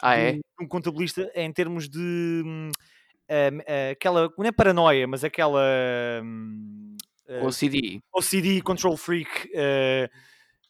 ah 0.00 0.14
de 0.14 0.20
é? 0.20 0.30
um, 0.32 0.34
de 0.34 0.64
um 0.64 0.68
contabilista 0.68 1.30
em 1.34 1.52
termos 1.52 1.88
de 1.88 2.42
hum, 2.44 2.70
eh, 3.28 3.90
aquela, 3.92 4.32
não 4.38 4.46
é 4.46 4.52
paranoia, 4.52 5.06
mas 5.06 5.24
aquela 5.24 5.62
hum, 6.22 6.96
eh, 7.28 7.42
OCD, 7.44 8.00
OCD, 8.12 8.62
control 8.62 8.96
freak, 8.96 9.50
eh, 9.54 10.08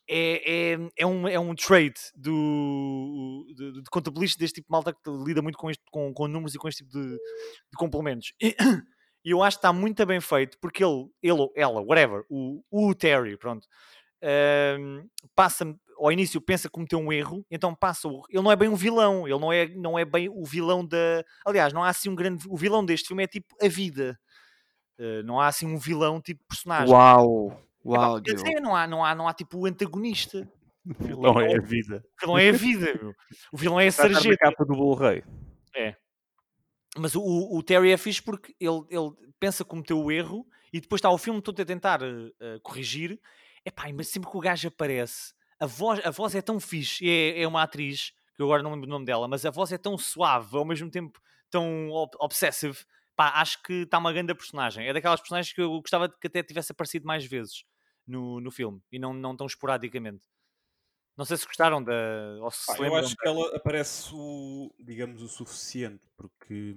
é, 0.08 0.72
é, 0.72 0.78
é, 0.96 1.06
um, 1.06 1.28
é 1.28 1.38
um 1.38 1.54
trait 1.54 1.94
do, 2.14 3.46
de, 3.54 3.82
de 3.82 3.90
contabilista 3.90 4.38
deste 4.38 4.56
tipo 4.56 4.68
de 4.68 4.72
malta 4.72 4.92
que 4.92 5.10
lida 5.10 5.42
muito 5.42 5.58
com, 5.58 5.70
este, 5.70 5.82
com, 5.90 6.12
com 6.12 6.26
números 6.28 6.54
e 6.54 6.58
com 6.58 6.68
este 6.68 6.84
tipo 6.84 6.98
de, 6.98 7.10
de 7.10 7.76
complementos. 7.76 8.32
E 8.40 8.54
eu 9.24 9.42
acho 9.42 9.58
que 9.58 9.58
está 9.58 9.72
muito 9.72 10.04
bem 10.06 10.20
feito 10.20 10.58
porque 10.60 10.82
ele, 10.82 11.08
ele 11.22 11.40
ou 11.40 11.52
ela, 11.54 11.80
whatever, 11.82 12.24
o, 12.30 12.62
o 12.70 12.94
Terry, 12.94 13.36
pronto, 13.36 13.66
ehm, 14.22 15.04
passa 15.34 15.64
ao 15.98 16.12
início 16.12 16.40
pensa 16.40 16.68
que 16.68 16.72
cometeu 16.72 16.98
um 16.98 17.12
erro, 17.12 17.44
então 17.50 17.74
passa 17.74 18.08
o, 18.08 18.22
ele 18.30 18.42
não 18.42 18.52
é 18.52 18.56
bem 18.56 18.68
um 18.68 18.76
vilão, 18.76 19.26
ele 19.26 19.38
não 19.38 19.52
é, 19.52 19.68
não 19.68 19.98
é 19.98 20.04
bem 20.04 20.28
o 20.28 20.44
vilão 20.44 20.86
da. 20.86 21.24
Aliás, 21.44 21.72
não 21.72 21.82
há 21.82 21.88
assim 21.88 22.08
um 22.08 22.14
grande. 22.14 22.46
O 22.48 22.56
vilão 22.56 22.84
deste 22.84 23.08
filme 23.08 23.24
é 23.24 23.26
tipo 23.26 23.54
a 23.60 23.68
vida. 23.68 24.18
Eh, 24.98 25.22
não 25.22 25.40
há 25.40 25.46
assim 25.46 25.66
um 25.66 25.78
vilão 25.78 26.20
tipo 26.20 26.40
personagem. 26.48 26.92
Uau, 26.94 27.60
uau, 27.84 28.20
Diogo. 28.20 28.42
dizer, 28.42 28.60
não 28.60 28.74
há, 28.74 28.86
não, 28.86 29.04
há, 29.04 29.14
não 29.14 29.28
há 29.28 29.34
tipo 29.34 29.58
o 29.58 29.66
antagonista. 29.66 30.48
O 30.88 31.04
vilão 31.04 31.38
é 31.38 31.54
a 31.54 31.60
vida. 31.60 32.02
O 32.16 32.20
vilão 32.20 32.38
é 32.38 32.48
a 32.48 32.52
vida, 32.52 32.94
meu. 32.94 33.14
O 33.52 33.58
vilão 33.58 33.78
é 33.78 33.88
a 33.88 33.90
a 33.90 34.38
capa 34.38 34.64
do 34.64 34.74
Blu-ray. 34.74 35.22
Mas 36.96 37.14
o, 37.14 37.22
o 37.22 37.62
Terry 37.62 37.92
é 37.92 37.96
fixe 37.96 38.22
porque 38.22 38.54
ele, 38.58 38.80
ele 38.88 39.10
pensa 39.38 39.64
que 39.64 39.70
cometeu 39.70 40.02
o 40.02 40.10
erro 40.10 40.46
e 40.72 40.80
depois 40.80 40.98
está 40.98 41.10
o 41.10 41.18
filme 41.18 41.40
todo 41.42 41.60
a 41.60 41.64
tentar 41.64 42.00
eh, 42.02 42.58
corrigir. 42.62 43.20
Epá, 43.64 43.84
mas 43.94 44.08
sempre 44.08 44.30
que 44.30 44.36
o 44.36 44.40
gajo 44.40 44.68
aparece, 44.68 45.34
a 45.60 45.66
voz, 45.66 46.00
a 46.04 46.10
voz 46.10 46.34
é 46.34 46.42
tão 46.42 46.58
fixe. 46.58 47.08
É, 47.08 47.42
é 47.42 47.46
uma 47.46 47.62
atriz, 47.62 48.12
que 48.34 48.42
eu 48.42 48.46
agora 48.46 48.62
não 48.62 48.72
lembro 48.72 48.86
o 48.86 48.90
nome 48.90 49.04
dela, 49.04 49.28
mas 49.28 49.44
a 49.44 49.50
voz 49.50 49.72
é 49.72 49.78
tão 49.78 49.96
suave, 49.98 50.56
ao 50.56 50.64
mesmo 50.64 50.90
tempo 50.90 51.20
tão 51.50 51.90
ob 51.90 52.10
obsessive. 52.20 52.78
Pá, 53.18 53.32
acho 53.40 53.60
que 53.64 53.72
está 53.82 53.98
uma 53.98 54.12
grande 54.12 54.32
personagem. 54.32 54.86
É 54.86 54.92
daquelas 54.92 55.18
personagens 55.20 55.52
que 55.52 55.60
eu 55.60 55.80
gostava 55.80 56.08
que 56.08 56.28
até 56.28 56.40
tivesse 56.40 56.70
aparecido 56.70 57.04
mais 57.04 57.24
vezes 57.26 57.64
no, 58.06 58.40
no 58.40 58.48
filme 58.48 58.80
e 58.92 58.98
não, 59.00 59.12
não 59.12 59.36
tão 59.36 59.44
esporadicamente. 59.44 60.24
Não 61.16 61.24
sei 61.24 61.36
se 61.36 61.44
gostaram 61.44 61.82
da. 61.82 61.92
Ou 62.40 62.48
se, 62.52 62.64
Pá, 62.64 62.76
se 62.76 62.82
eu 62.84 62.94
acho 62.94 63.16
que 63.16 63.26
ela 63.26 63.56
aparece 63.56 64.10
o, 64.14 64.72
digamos, 64.78 65.20
o 65.20 65.26
suficiente, 65.26 66.06
porque 66.16 66.76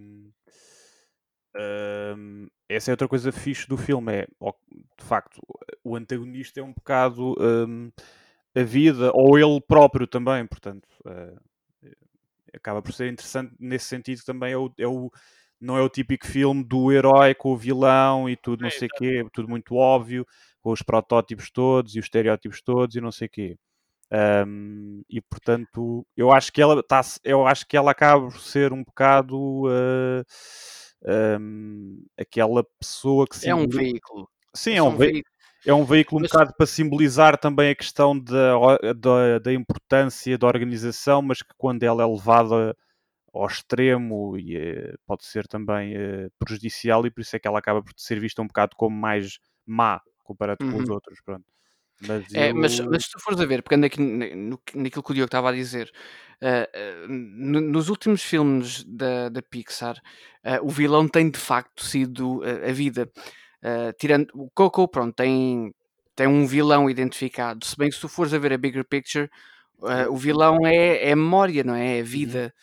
hum, 2.18 2.48
essa 2.68 2.90
é 2.90 2.94
outra 2.94 3.08
coisa 3.08 3.32
fixe 3.32 3.68
do 3.68 3.78
filme, 3.78 4.12
é 4.14 4.28
de 4.98 5.06
facto, 5.06 5.40
o 5.84 5.96
antagonista 5.96 6.60
é 6.60 6.64
um 6.64 6.74
bocado 6.74 7.36
hum, 7.40 7.92
a 8.56 8.64
vida, 8.64 9.12
ou 9.14 9.38
ele 9.38 9.62
próprio 9.62 10.08
também, 10.08 10.48
portanto, 10.48 10.88
eh, 11.06 11.36
acaba 12.54 12.82
por 12.82 12.94
ser 12.94 13.12
interessante 13.12 13.54
nesse 13.60 13.86
sentido 13.86 14.22
também 14.26 14.54
é 14.54 14.58
o, 14.58 14.74
é 14.78 14.88
o- 14.88 15.12
não 15.62 15.78
é 15.78 15.82
o 15.82 15.90
típico 15.90 16.28
filme 16.28 16.64
do 16.64 16.92
herói 16.92 17.36
com 17.36 17.52
o 17.54 17.58
vilão 17.58 18.28
e 18.30 18.36
tudo, 18.36 18.62
não 18.62 18.68
É, 18.70 18.72
sei 18.72 18.88
o 18.88 18.98
quê, 18.98 19.26
tudo 19.32 19.48
muito 19.48 19.76
óbvio, 19.76 20.26
com 20.62 20.72
os 20.72 20.82
protótipos 20.82 21.52
todos 21.52 21.96
e 21.96 22.00
os 22.00 22.06
estereótipos 22.06 22.62
todos 22.62 22.96
e 22.96 23.02
não 23.02 23.12
sei 23.12 23.28
o 23.28 23.32
quê. 23.32 23.58
Um, 24.14 25.04
e 25.10 25.22
portanto, 25.22 26.06
eu 26.18 26.32
acho 26.34 26.52
que 26.52 26.62
ela 26.62 26.84
tá, 26.84 27.00
eu 27.24 27.48
acho 27.48 27.66
que 27.68 27.78
ela 27.78 27.92
acaba 27.92 28.28
por 28.28 28.40
ser 28.42 28.74
um 28.74 28.84
bocado 28.84 29.38
uh, 29.68 30.26
um, 31.40 32.04
aquela 32.18 32.64
pessoa 32.80 33.26
que 33.28 33.48
É 33.48 33.56
um 33.56 33.68
veículo. 33.68 34.30
Sim, 34.54 34.74
É 34.74 34.82
é 34.84 34.84
um, 34.84 34.98
ve- 34.98 35.12
veículo. 35.12 35.24
é 35.66 35.74
um 35.74 35.86
veículo 35.86 36.20
um 36.20 36.22
Mas- 36.24 36.32
bocado 36.32 36.54
para 36.58 36.66
simbolizar 36.66 37.38
também 37.38 37.70
a 37.72 37.76
questão 37.76 38.18
da, 38.20 38.78
da, 38.98 39.40
da 39.40 39.54
importância 39.54 40.38
da 40.38 40.48
organização, 40.48 41.22
mas 41.22 41.42
que 41.42 41.54
quando 41.58 41.84
ela 41.84 42.04
é 42.04 42.06
levada 42.06 42.76
ao 43.34 43.48
extremo 43.48 44.38
e 44.38 44.58
eh, 44.58 44.96
pode 45.06 45.26
ser 45.26 45.48
também 45.48 45.96
eh, 45.96 46.30
prejudicial 46.40 47.06
e 47.06 47.12
por 47.12 47.22
isso 47.22 47.36
é 47.36 47.40
que 47.40 47.48
ela 47.48 47.60
acaba 47.60 47.82
por 47.82 47.94
ser 47.96 48.20
vista 48.20 48.42
um 48.42 48.48
bocado 48.48 48.76
como 48.76 48.96
mais 48.96 49.40
má 49.66 50.02
comparado 50.24 50.60
com 50.70 50.78
os 50.78 50.88
Uhum. 50.88 50.94
outros. 50.96 51.20
Pronto. 51.22 51.46
Mas, 52.02 52.34
É, 52.34 52.52
mas, 52.52 52.80
eu- 52.80 52.90
mas 52.90 53.04
se 53.06 53.12
tu 53.12 53.20
fores 53.20 53.40
a 53.40 53.46
ver, 53.46 53.62
pegando 53.62 53.86
aqui 53.86 54.02
no, 54.02 54.60
naquilo 54.76 55.04
que 55.04 55.12
o 55.12 55.14
Diogo 55.14 55.26
estava 55.28 55.50
a 55.50 55.54
dizer, 55.54 55.92
ah, 56.42 56.68
ah, 56.74 57.08
no- 57.08 57.62
nos 57.62 57.90
últimos 57.90 58.24
filmes 58.24 58.84
da, 58.86 59.30
da 59.30 59.42
Pixar, 59.42 60.02
ah, 60.44 60.60
o 60.62 60.70
vilão 60.70 61.08
tem 61.08 61.30
de 61.30 61.40
facto 61.40 61.84
sido 61.86 62.42
a 62.68 62.72
vida. 62.72 63.10
Tirando 64.00 64.28
o 64.34 64.50
Coco, 64.50 64.88
pronto, 64.88 65.14
tem, 65.16 65.72
tem 66.16 66.26
um 66.28 66.48
vilão 66.48 66.90
identificado. 66.90 67.64
Se 67.66 67.78
bem 67.78 67.90
que 67.90 67.96
se 67.96 68.02
tu 68.02 68.10
fores 68.10 68.34
a 68.34 68.40
ver 68.40 68.54
a 68.54 68.58
bigger 68.58 68.84
picture, 68.84 69.30
o 70.10 70.18
vilão 70.18 70.66
é, 70.66 71.10
é 71.10 71.12
a 71.12 71.16
memória, 71.16 71.64
não 71.64 71.76
é? 71.76 71.98
É 71.98 72.02
a 72.02 72.04
vida. 72.04 72.54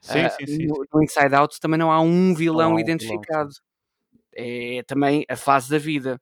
Sim, 0.00 0.20
Ah, 0.20 0.30
sim, 0.30 0.46
sim, 0.46 0.66
no, 0.66 0.74
sim. 0.76 0.82
no 0.92 1.02
Inside 1.02 1.34
Out 1.34 1.60
também 1.60 1.78
não 1.78 1.90
há 1.90 2.00
um 2.00 2.34
vilão 2.34 2.74
vilão, 2.76 2.78
identificado. 2.80 3.50
É 4.34 4.82
também 4.86 5.24
a 5.28 5.36
fase 5.36 5.70
da 5.70 5.78
vida. 5.78 6.20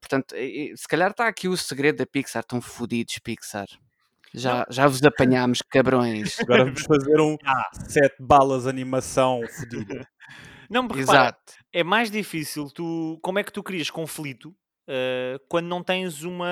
Portanto, 0.00 0.34
se 0.34 0.88
calhar 0.88 1.10
está 1.10 1.26
aqui 1.28 1.48
o 1.48 1.56
segredo 1.56 1.98
da 1.98 2.06
Pixar. 2.06 2.42
Estão 2.42 2.60
fodidos, 2.60 3.18
Pixar. 3.22 3.66
Já, 4.34 4.66
já 4.68 4.86
vos 4.86 5.02
apanhámos, 5.02 5.62
cabrões. 5.62 6.36
Agora 6.40 6.64
vamos 6.64 6.82
fazer 6.82 7.20
um 7.20 7.36
Ah. 7.44 7.70
sete 7.88 8.16
balas 8.20 8.66
animação 8.66 9.40
fodida. 9.48 10.06
Não, 10.68 10.86
porque 10.86 11.00
repara, 11.02 11.20
Exato. 11.28 11.52
é 11.72 11.84
mais 11.84 12.10
difícil 12.10 12.68
tu. 12.70 13.18
Como 13.22 13.38
é 13.38 13.44
que 13.44 13.52
tu 13.52 13.62
crias 13.62 13.88
conflito 13.88 14.54
eh, 14.88 15.38
quando 15.48 15.66
não 15.68 15.82
tens 15.82 16.22
uma, 16.24 16.50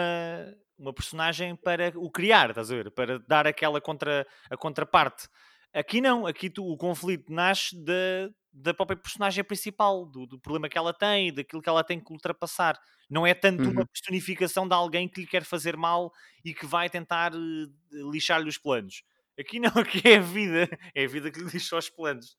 uma 0.78 0.94
personagem 0.94 1.56
para 1.56 1.92
o 1.96 2.10
criar, 2.10 2.50
estás 2.50 2.70
a 2.70 2.74
ver? 2.76 2.90
Para 2.92 3.18
dar 3.28 3.46
aquela 3.46 3.80
contra, 3.80 4.26
a 4.48 4.56
contraparte. 4.56 5.26
Aqui 5.74 6.00
não, 6.00 6.26
aqui 6.26 6.48
tu, 6.48 6.64
o 6.64 6.76
conflito 6.76 7.32
nasce 7.32 7.76
da, 7.84 8.30
da 8.52 8.72
própria 8.72 8.96
personagem 8.96 9.42
principal, 9.42 10.06
do, 10.06 10.26
do 10.26 10.38
problema 10.38 10.68
que 10.68 10.78
ela 10.78 10.94
tem, 10.94 11.32
daquilo 11.34 11.60
que 11.60 11.68
ela 11.68 11.82
tem 11.84 11.98
que 12.00 12.12
ultrapassar. 12.12 12.78
Não 13.10 13.26
é 13.26 13.34
tanto 13.34 13.70
uma 13.70 13.82
Uhum. 13.82 13.86
personificação 13.86 14.68
de 14.68 14.74
alguém 14.74 15.08
que 15.08 15.22
lhe 15.22 15.26
quer 15.26 15.44
fazer 15.44 15.76
mal 15.76 16.12
e 16.44 16.54
que 16.54 16.64
vai 16.66 16.88
tentar 16.88 17.32
eh, 17.34 17.38
lixar-lhe 18.12 18.48
os 18.48 18.56
planos. 18.58 19.02
Aqui 19.38 19.58
não, 19.58 19.70
aqui 20.00 20.00
é 20.08 20.16
a 20.16 20.20
vida, 20.20 20.68
é 20.94 21.04
a 21.04 21.08
vida 21.08 21.30
que 21.30 21.40
lhe 21.40 21.50
lixa 21.50 21.76
os 21.76 21.90
planos. 21.90 22.36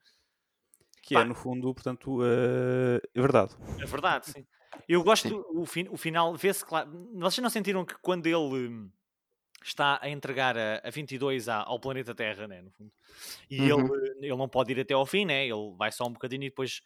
Que 1.04 1.14
Pá. 1.14 1.22
é, 1.22 1.24
no 1.24 1.36
fundo, 1.36 1.74
portanto, 1.74 2.20
eh, 2.24 3.00
é 3.14 3.22
verdade. 3.22 3.54
É 3.80 3.86
verdade, 3.86 4.28
sim. 4.32 4.46
Eu 4.88 5.04
gosto, 5.04 5.28
Sim. 5.30 5.44
o, 5.54 5.66
fin- 5.66 5.88
o 5.90 5.98
final, 5.98 6.36
vê-se 6.36 6.66
claro. 6.66 6.90
Vocês 7.16 7.42
não 7.44 7.50
sentiram 7.50 7.86
que 7.86 7.96
quando 8.02 8.26
ele 8.28 8.68
hum, 8.70 8.92
está 9.66 10.00
a 10.02 10.10
entregar 10.10 10.58
a, 10.58 10.82
a 10.84 10.90
22 10.90 11.50
à- 11.50 11.64
ao 11.64 11.80
planeta 11.80 12.14
Terra, 12.14 12.48
né, 12.48 12.62
no 12.62 12.72
fundo, 12.72 12.92
e 13.50 13.72
Uhum. 13.72 13.96
ele, 13.96 14.16
ele 14.28 14.36
não 14.36 14.48
pode 14.48 14.72
ir 14.72 14.80
até 14.80 14.94
ao 14.94 15.06
fim, 15.06 15.26
né? 15.26 15.46
Ele 15.46 15.74
vai 15.78 15.92
só 15.92 16.06
um 16.06 16.14
bocadinho 16.14 16.44
e 16.44 16.50
depois. 16.50 16.82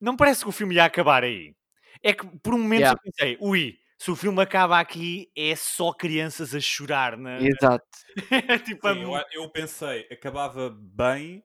Não 0.00 0.16
parece 0.16 0.42
que 0.42 0.48
o 0.48 0.52
filme 0.52 0.74
ia 0.74 0.84
acabar 0.84 1.24
aí. 1.24 1.54
É 2.02 2.12
que 2.12 2.26
por 2.40 2.54
um 2.54 2.58
momento 2.58 2.80
Yeah. 2.80 3.00
eu 3.04 3.10
pensei, 3.12 3.38
ui, 3.40 3.78
se 3.98 4.10
o 4.10 4.16
filme 4.16 4.42
acaba 4.42 4.78
aqui, 4.78 5.30
é 5.36 5.56
só 5.56 5.92
crianças 5.92 6.54
a 6.54 6.60
chorar, 6.60 7.16
né? 7.16 7.38
Exato. 7.40 7.86
tipo, 8.66 8.86
a- 8.86 8.94
Sim, 8.94 9.02
eu, 9.02 9.42
eu 9.42 9.50
pensei, 9.50 10.06
acabava 10.10 10.68
bem, 10.70 11.42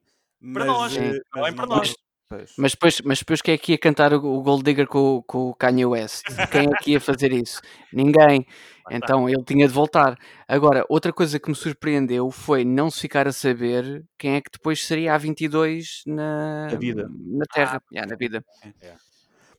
Para 0.52 0.64
mas, 0.64 0.66
nós, 0.66 0.96
eh, 0.96 1.12
sim. 1.12 1.20
mas 1.32 1.42
Bem 1.44 1.54
para 1.54 1.66
não- 1.66 1.76
nós. 1.76 1.94
Pois. 2.32 2.54
Mas 2.56 2.72
depois, 2.72 3.00
mas 3.04 3.18
depois 3.18 3.42
quem 3.42 3.52
é 3.52 3.58
que 3.58 3.72
ia 3.72 3.78
cantar 3.78 4.14
o, 4.14 4.16
o 4.16 4.42
Gold 4.42 4.62
Digger 4.62 4.86
com, 4.86 5.22
com 5.26 5.50
o 5.50 5.54
Kanye 5.54 5.84
West? 5.84 6.24
Quem 6.50 6.62
é 6.62 6.76
que 6.82 6.92
ia 6.92 7.00
fazer 7.00 7.30
isso? 7.32 7.60
Ninguém. 7.92 8.46
Então 8.90 9.28
ele 9.28 9.44
tinha 9.44 9.68
de 9.68 9.72
voltar. 9.72 10.18
Agora, 10.46 10.84
outra 10.88 11.12
coisa 11.12 11.38
que 11.38 11.48
me 11.48 11.54
surpreendeu 11.54 12.32
foi 12.32 12.64
não 12.64 12.90
se 12.90 13.00
ficar 13.00 13.28
a 13.28 13.32
saber 13.32 14.04
quem 14.18 14.34
é 14.34 14.40
que 14.40 14.50
depois 14.52 14.84
seria 14.84 15.14
a 15.14 15.18
22 15.18 16.02
na, 16.04 16.66
Na 16.66 16.76
vida. 16.76 17.08
na 17.08 17.44
Terra. 17.54 17.80
Yeah, 17.92 18.10
na 18.10 18.16
vida. 18.16 18.44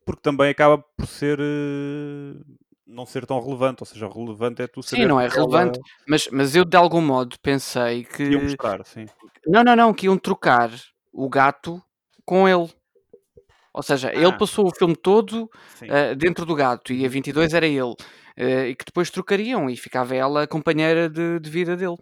Porque 0.05 0.21
também 0.21 0.49
acaba 0.49 0.77
por 0.77 1.07
ser 1.07 1.39
eh, 1.39 2.38
não 2.86 3.05
ser 3.05 3.25
tão 3.25 3.41
relevante, 3.41 3.81
ou 3.81 3.86
seja, 3.88 4.09
relevante 4.09 4.62
é 4.62 4.67
tu 4.67 4.83
Sim, 4.83 4.97
saber 4.97 5.07
não 5.07 5.21
é 5.21 5.27
ela 5.27 5.33
relevante. 5.36 5.79
Mas, 6.05 6.27
mas 6.29 6.53
eu 6.53 6.65
de 6.65 6.75
algum 6.75 7.01
modo 7.01 7.38
pensei 7.41 8.03
que. 8.03 8.23
ia 8.23 8.38
mostrar, 8.38 8.83
sim. 8.86 9.05
Não, 9.47 9.63
não, 9.63 9.73
não, 9.73 9.93
que 9.93 10.07
iam 10.07 10.17
trocar 10.17 10.69
o 11.13 11.29
gato 11.29 11.81
com 12.25 12.47
ele. 12.47 12.69
Ou 13.73 13.81
seja, 13.81 14.12
ele 14.13 14.25
Ah. 14.27 14.31
passou 14.33 14.67
o 14.67 14.75
filme 14.75 14.95
todo 14.95 15.43
uh, 15.81 16.15
dentro 16.15 16.45
do 16.45 16.53
gato 16.55 16.93
e 16.93 17.05
a 17.05 17.09
22 17.09 17.53
era 17.53 17.65
ele. 17.65 17.95
Uh, 18.38 18.65
e 18.69 18.75
que 18.75 18.86
depois 18.86 19.09
trocariam 19.09 19.69
e 19.69 19.75
ficava 19.77 20.15
ela 20.15 20.43
a 20.43 20.47
companheira 20.47 21.09
de, 21.09 21.39
de 21.39 21.49
vida 21.49 21.75
dele. 21.75 21.97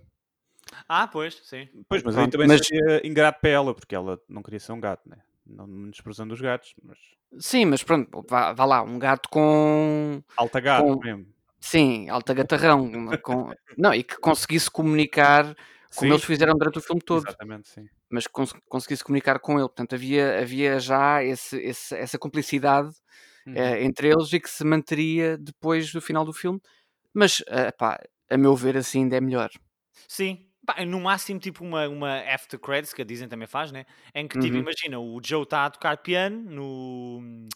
Ah, 0.88 1.08
pois, 1.08 1.36
sim. 1.44 1.68
Pois, 1.90 2.02
mas 2.04 2.16
aí 2.16 2.22
Pronto, 2.24 2.32
também 2.34 2.48
mas- 2.48 2.66
seria 2.66 3.06
ingrato 3.06 3.40
para 3.42 3.50
ela, 3.50 3.74
porque 3.74 3.96
ela 3.96 4.20
não 4.30 4.42
queria 4.42 4.60
ser 4.60 4.72
um 4.72 4.80
gato, 4.80 5.08
né? 5.10 5.18
Não 5.46 5.90
desprezando 5.90 6.34
os 6.34 6.40
gatos, 6.42 6.74
mas 6.84 6.98
Sim, 7.40 7.66
mas 7.66 7.82
pronto, 7.82 8.26
vá, 8.30 8.52
vá 8.54 8.66
lá, 8.66 8.82
um 8.84 9.00
gato 9.00 9.30
com. 9.30 10.22
alta 10.38 10.60
gato 10.60 10.84
Com- 10.86 11.00
mesmo. 11.00 11.26
Sim, 11.60 12.10
alta 12.10 12.34
gatarrão. 12.34 12.90
com... 13.22 13.52
Não, 13.78 13.94
e 13.94 14.04
que 14.04 14.18
conseguisse 14.18 14.70
comunicar 14.70 15.56
como 15.96 16.14
Sim, 16.14 16.14
eles 16.14 16.24
fizeram 16.26 16.54
durante 16.58 16.80
o 16.80 16.82
filme 16.82 17.02
todo. 17.02 17.28
Exatamente, 17.30 17.70
sim. 17.70 17.90
mas 18.12 18.28
cons 18.28 18.54
conseguisse 18.70 19.04
comunicar 19.04 19.40
com 19.40 19.54
ele. 19.60 19.68
Portanto, 19.70 19.96
havia, 19.96 20.40
havia 20.42 20.80
já 20.80 21.24
esse, 21.24 21.58
esse- 21.60 21.96
essa 21.98 22.20
cumplicidade 22.20 22.92
Uhum. 23.46 23.76
eh, 23.76 23.84
entre 23.84 24.10
eles 24.10 24.32
e 24.34 24.40
que 24.42 24.50
se 24.50 24.64
manteria 24.66 25.38
depois 25.38 25.92
do 25.94 26.02
final 26.02 26.26
do 26.26 26.34
filme. 26.34 26.60
Mas, 27.16 27.44
eh, 27.48 27.72
pá, 27.74 28.00
a 28.32 28.38
meu 28.38 28.56
ver, 28.56 28.78
assim 28.78 29.02
ainda 29.04 29.18
é 29.18 29.22
melhor. 29.22 29.50
Sim. 30.08 30.48
Pá, 30.66 30.86
no 30.86 31.00
máximo, 31.02 31.40
tipo 31.40 31.64
uma, 31.64 31.88
uma 31.88 32.20
after 32.22 32.60
credits, 32.60 32.94
que 32.94 33.02
a 33.02 33.06
Disney 33.06 33.28
também 33.28 33.48
faz, 33.48 33.72
né? 33.72 33.86
Em 34.14 34.28
que, 34.28 34.38
tipo, 34.38 34.58
Uhum. 34.58 34.60
imagina, 34.60 35.00
o 35.00 35.20
Joe 35.24 35.42
está 35.44 35.66
a 35.66 35.70
tocar 35.72 35.98
piano 35.98 36.38
no, 36.52 37.50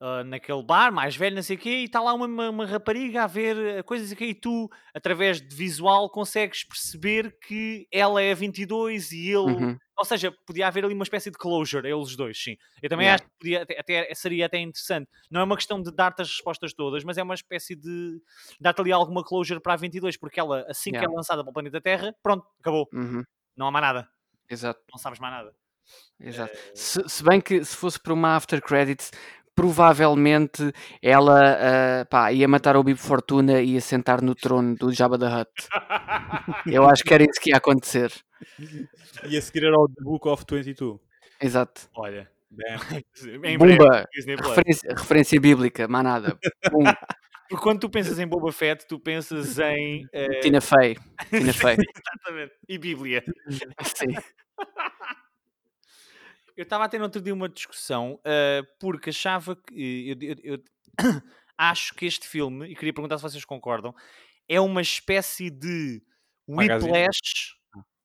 ah, 0.00 0.22
naquele 0.24 0.62
bar, 0.62 0.92
mais 0.92 1.16
velho, 1.16 1.36
não 1.36 1.42
sei 1.42 1.56
o 1.56 1.58
quê, 1.58 1.70
e 1.80 1.84
está 1.84 2.00
lá 2.00 2.12
uma, 2.14 2.26
uma, 2.26 2.50
uma 2.50 2.66
rapariga 2.66 3.24
a 3.24 3.26
ver 3.26 3.56
eh, 3.56 3.82
coisas 3.82 4.12
aqui, 4.12 4.26
e 4.26 4.34
tu, 4.34 4.68
através 4.94 5.40
de 5.40 5.54
visual, 5.54 6.08
consegues 6.10 6.64
perceber 6.64 7.36
que 7.46 7.86
ela 7.92 8.22
é 8.22 8.32
a 8.32 8.34
22 8.34 9.12
e 9.12 9.26
ele... 9.28 9.36
Uhum. 9.38 9.76
Ou 10.00 10.04
seja, 10.04 10.32
podia 10.46 10.68
haver 10.68 10.84
ali 10.84 10.94
uma 10.94 11.02
espécie 11.02 11.28
de 11.28 11.36
closure 11.36 11.84
eles 11.90 12.14
dois, 12.14 12.40
sim. 12.40 12.56
Eu 12.80 12.88
também 12.88 13.06
Yeah. 13.06 13.14
acho 13.24 13.24
que 13.32 13.38
podia, 13.40 13.62
até, 13.62 13.80
até- 13.80 14.14
seria 14.14 14.46
até 14.46 14.58
interessante. 14.60 15.10
Não 15.28 15.40
é 15.40 15.44
uma 15.44 15.56
questão 15.56 15.82
de 15.82 15.90
dar-te 15.92 16.22
as 16.22 16.28
respostas 16.28 16.72
todas, 16.72 17.02
mas 17.02 17.18
é 17.18 17.22
uma 17.24 17.34
espécie 17.34 17.74
de 17.74 18.20
dar-te 18.60 18.80
ali 18.80 18.92
alguma 18.92 19.24
closure 19.24 19.58
para 19.60 19.72
a 19.72 19.76
22, 19.76 20.16
porque 20.16 20.38
ela, 20.38 20.64
assim 20.68 20.90
que 20.92 20.98
Yeah. 20.98 21.12
é 21.12 21.16
lançada 21.16 21.42
para 21.42 21.50
o 21.50 21.52
planeta 21.52 21.80
Terra, 21.80 22.14
pronto, 22.22 22.46
acabou. 22.60 22.88
Uhum. 22.92 23.24
Não 23.56 23.66
há 23.66 23.70
mais 23.72 23.82
nada. 23.84 24.08
Exato, 24.48 24.80
Não 24.92 24.98
sabes 25.00 25.18
mais 25.18 25.34
nada. 25.34 25.52
exato. 26.20 26.52
Eh, 26.56 26.70
Se, 26.74 27.02
se 27.08 27.24
bem 27.24 27.40
que 27.40 27.64
se 27.64 27.74
fosse 27.76 27.98
para 27.98 28.12
uma 28.14 28.36
after 28.36 28.62
credits, 28.62 29.10
provavelmente 29.58 30.72
ela 31.02 32.02
ah, 32.02 32.04
pá, 32.04 32.32
ia 32.32 32.46
matar 32.46 32.76
o 32.76 32.84
Bibo 32.84 33.00
Fortuna 33.00 33.60
e 33.60 33.72
ia 33.72 33.80
sentar 33.80 34.22
no 34.22 34.32
trono 34.32 34.76
do 34.76 34.92
Jabba 34.92 35.18
the 35.18 35.26
Hutt. 35.26 35.68
Eu 36.72 36.88
acho 36.88 37.02
que 37.02 37.12
era 37.12 37.24
isso 37.24 37.40
que 37.40 37.50
ia 37.50 37.56
acontecer. 37.56 38.12
E 39.28 39.36
a 39.36 39.42
seguir 39.42 39.64
era 39.64 39.76
o 39.76 39.88
The 39.88 40.04
Book 40.04 40.28
of 40.28 40.44
22. 40.48 41.00
Exato. 41.40 41.88
Olha, 41.96 42.30
Damn. 42.48 43.02
em 43.44 43.58
breve, 43.58 43.78
Bumba! 43.78 44.08
Referência, 44.14 44.94
referência 44.96 45.40
bíblica, 45.40 45.88
mais 45.88 46.04
nada. 46.04 46.38
Porque 47.48 47.62
quando 47.64 47.80
tu 47.80 47.90
pensas 47.90 48.18
em 48.20 48.28
Boba 48.28 48.52
Fett, 48.52 48.86
tu 48.86 49.00
pensas 49.00 49.58
em. 49.58 50.06
eh, 50.12 50.40
Tina 50.40 50.60
Fey. 50.60 50.96
Tina 51.30 51.50
Fey. 51.54 51.76
Exatamente. 51.78 52.52
E 52.68 52.78
Bíblia. 52.78 53.24
Sim. 53.82 54.14
Eu 56.58 56.64
estava 56.64 56.84
a 56.84 56.88
ter 56.88 56.98
no 56.98 57.04
outro 57.04 57.20
dia 57.22 57.32
uma 57.32 57.48
discussão 57.48 58.18
eh, 58.24 58.62
porque 58.80 59.10
achava 59.10 59.54
que. 59.54 60.08
eu- 60.10 60.28
eu- 60.30 60.56
eu 60.56 60.64
acho 61.56 61.94
que 61.94 62.04
este 62.04 62.26
filme, 62.26 62.66
e 62.68 62.74
queria 62.74 62.92
perguntar 62.92 63.16
se 63.16 63.22
vocês 63.22 63.44
concordam, 63.44 63.94
é 64.48 64.60
uma 64.60 64.82
espécie 64.82 65.50
de. 65.50 66.02
Whiplash, 66.48 67.54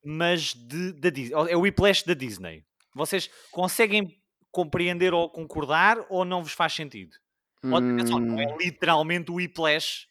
mas 0.04 0.54
de, 0.54 0.92
da 1.00 1.10
Disney. 1.10 1.34
É 1.50 1.56
o 1.56 1.62
Whiplash 1.62 2.04
da 2.04 2.14
Disney. 2.14 2.62
Vocês 2.94 3.28
conseguem 3.50 4.06
compreender 4.52 5.12
ou 5.12 5.28
concordar 5.28 5.98
ou 6.08 6.24
não 6.24 6.40
vos 6.42 6.52
faz 6.52 6.74
sentido? 6.74 7.16
Ou, 7.64 7.78
atenção, 7.78 8.20
não 8.20 8.38
é 8.40 8.44
Hum, 8.44 8.56
literalmente 8.60 9.30
o 9.32 9.36
Whiplash, 9.36 10.06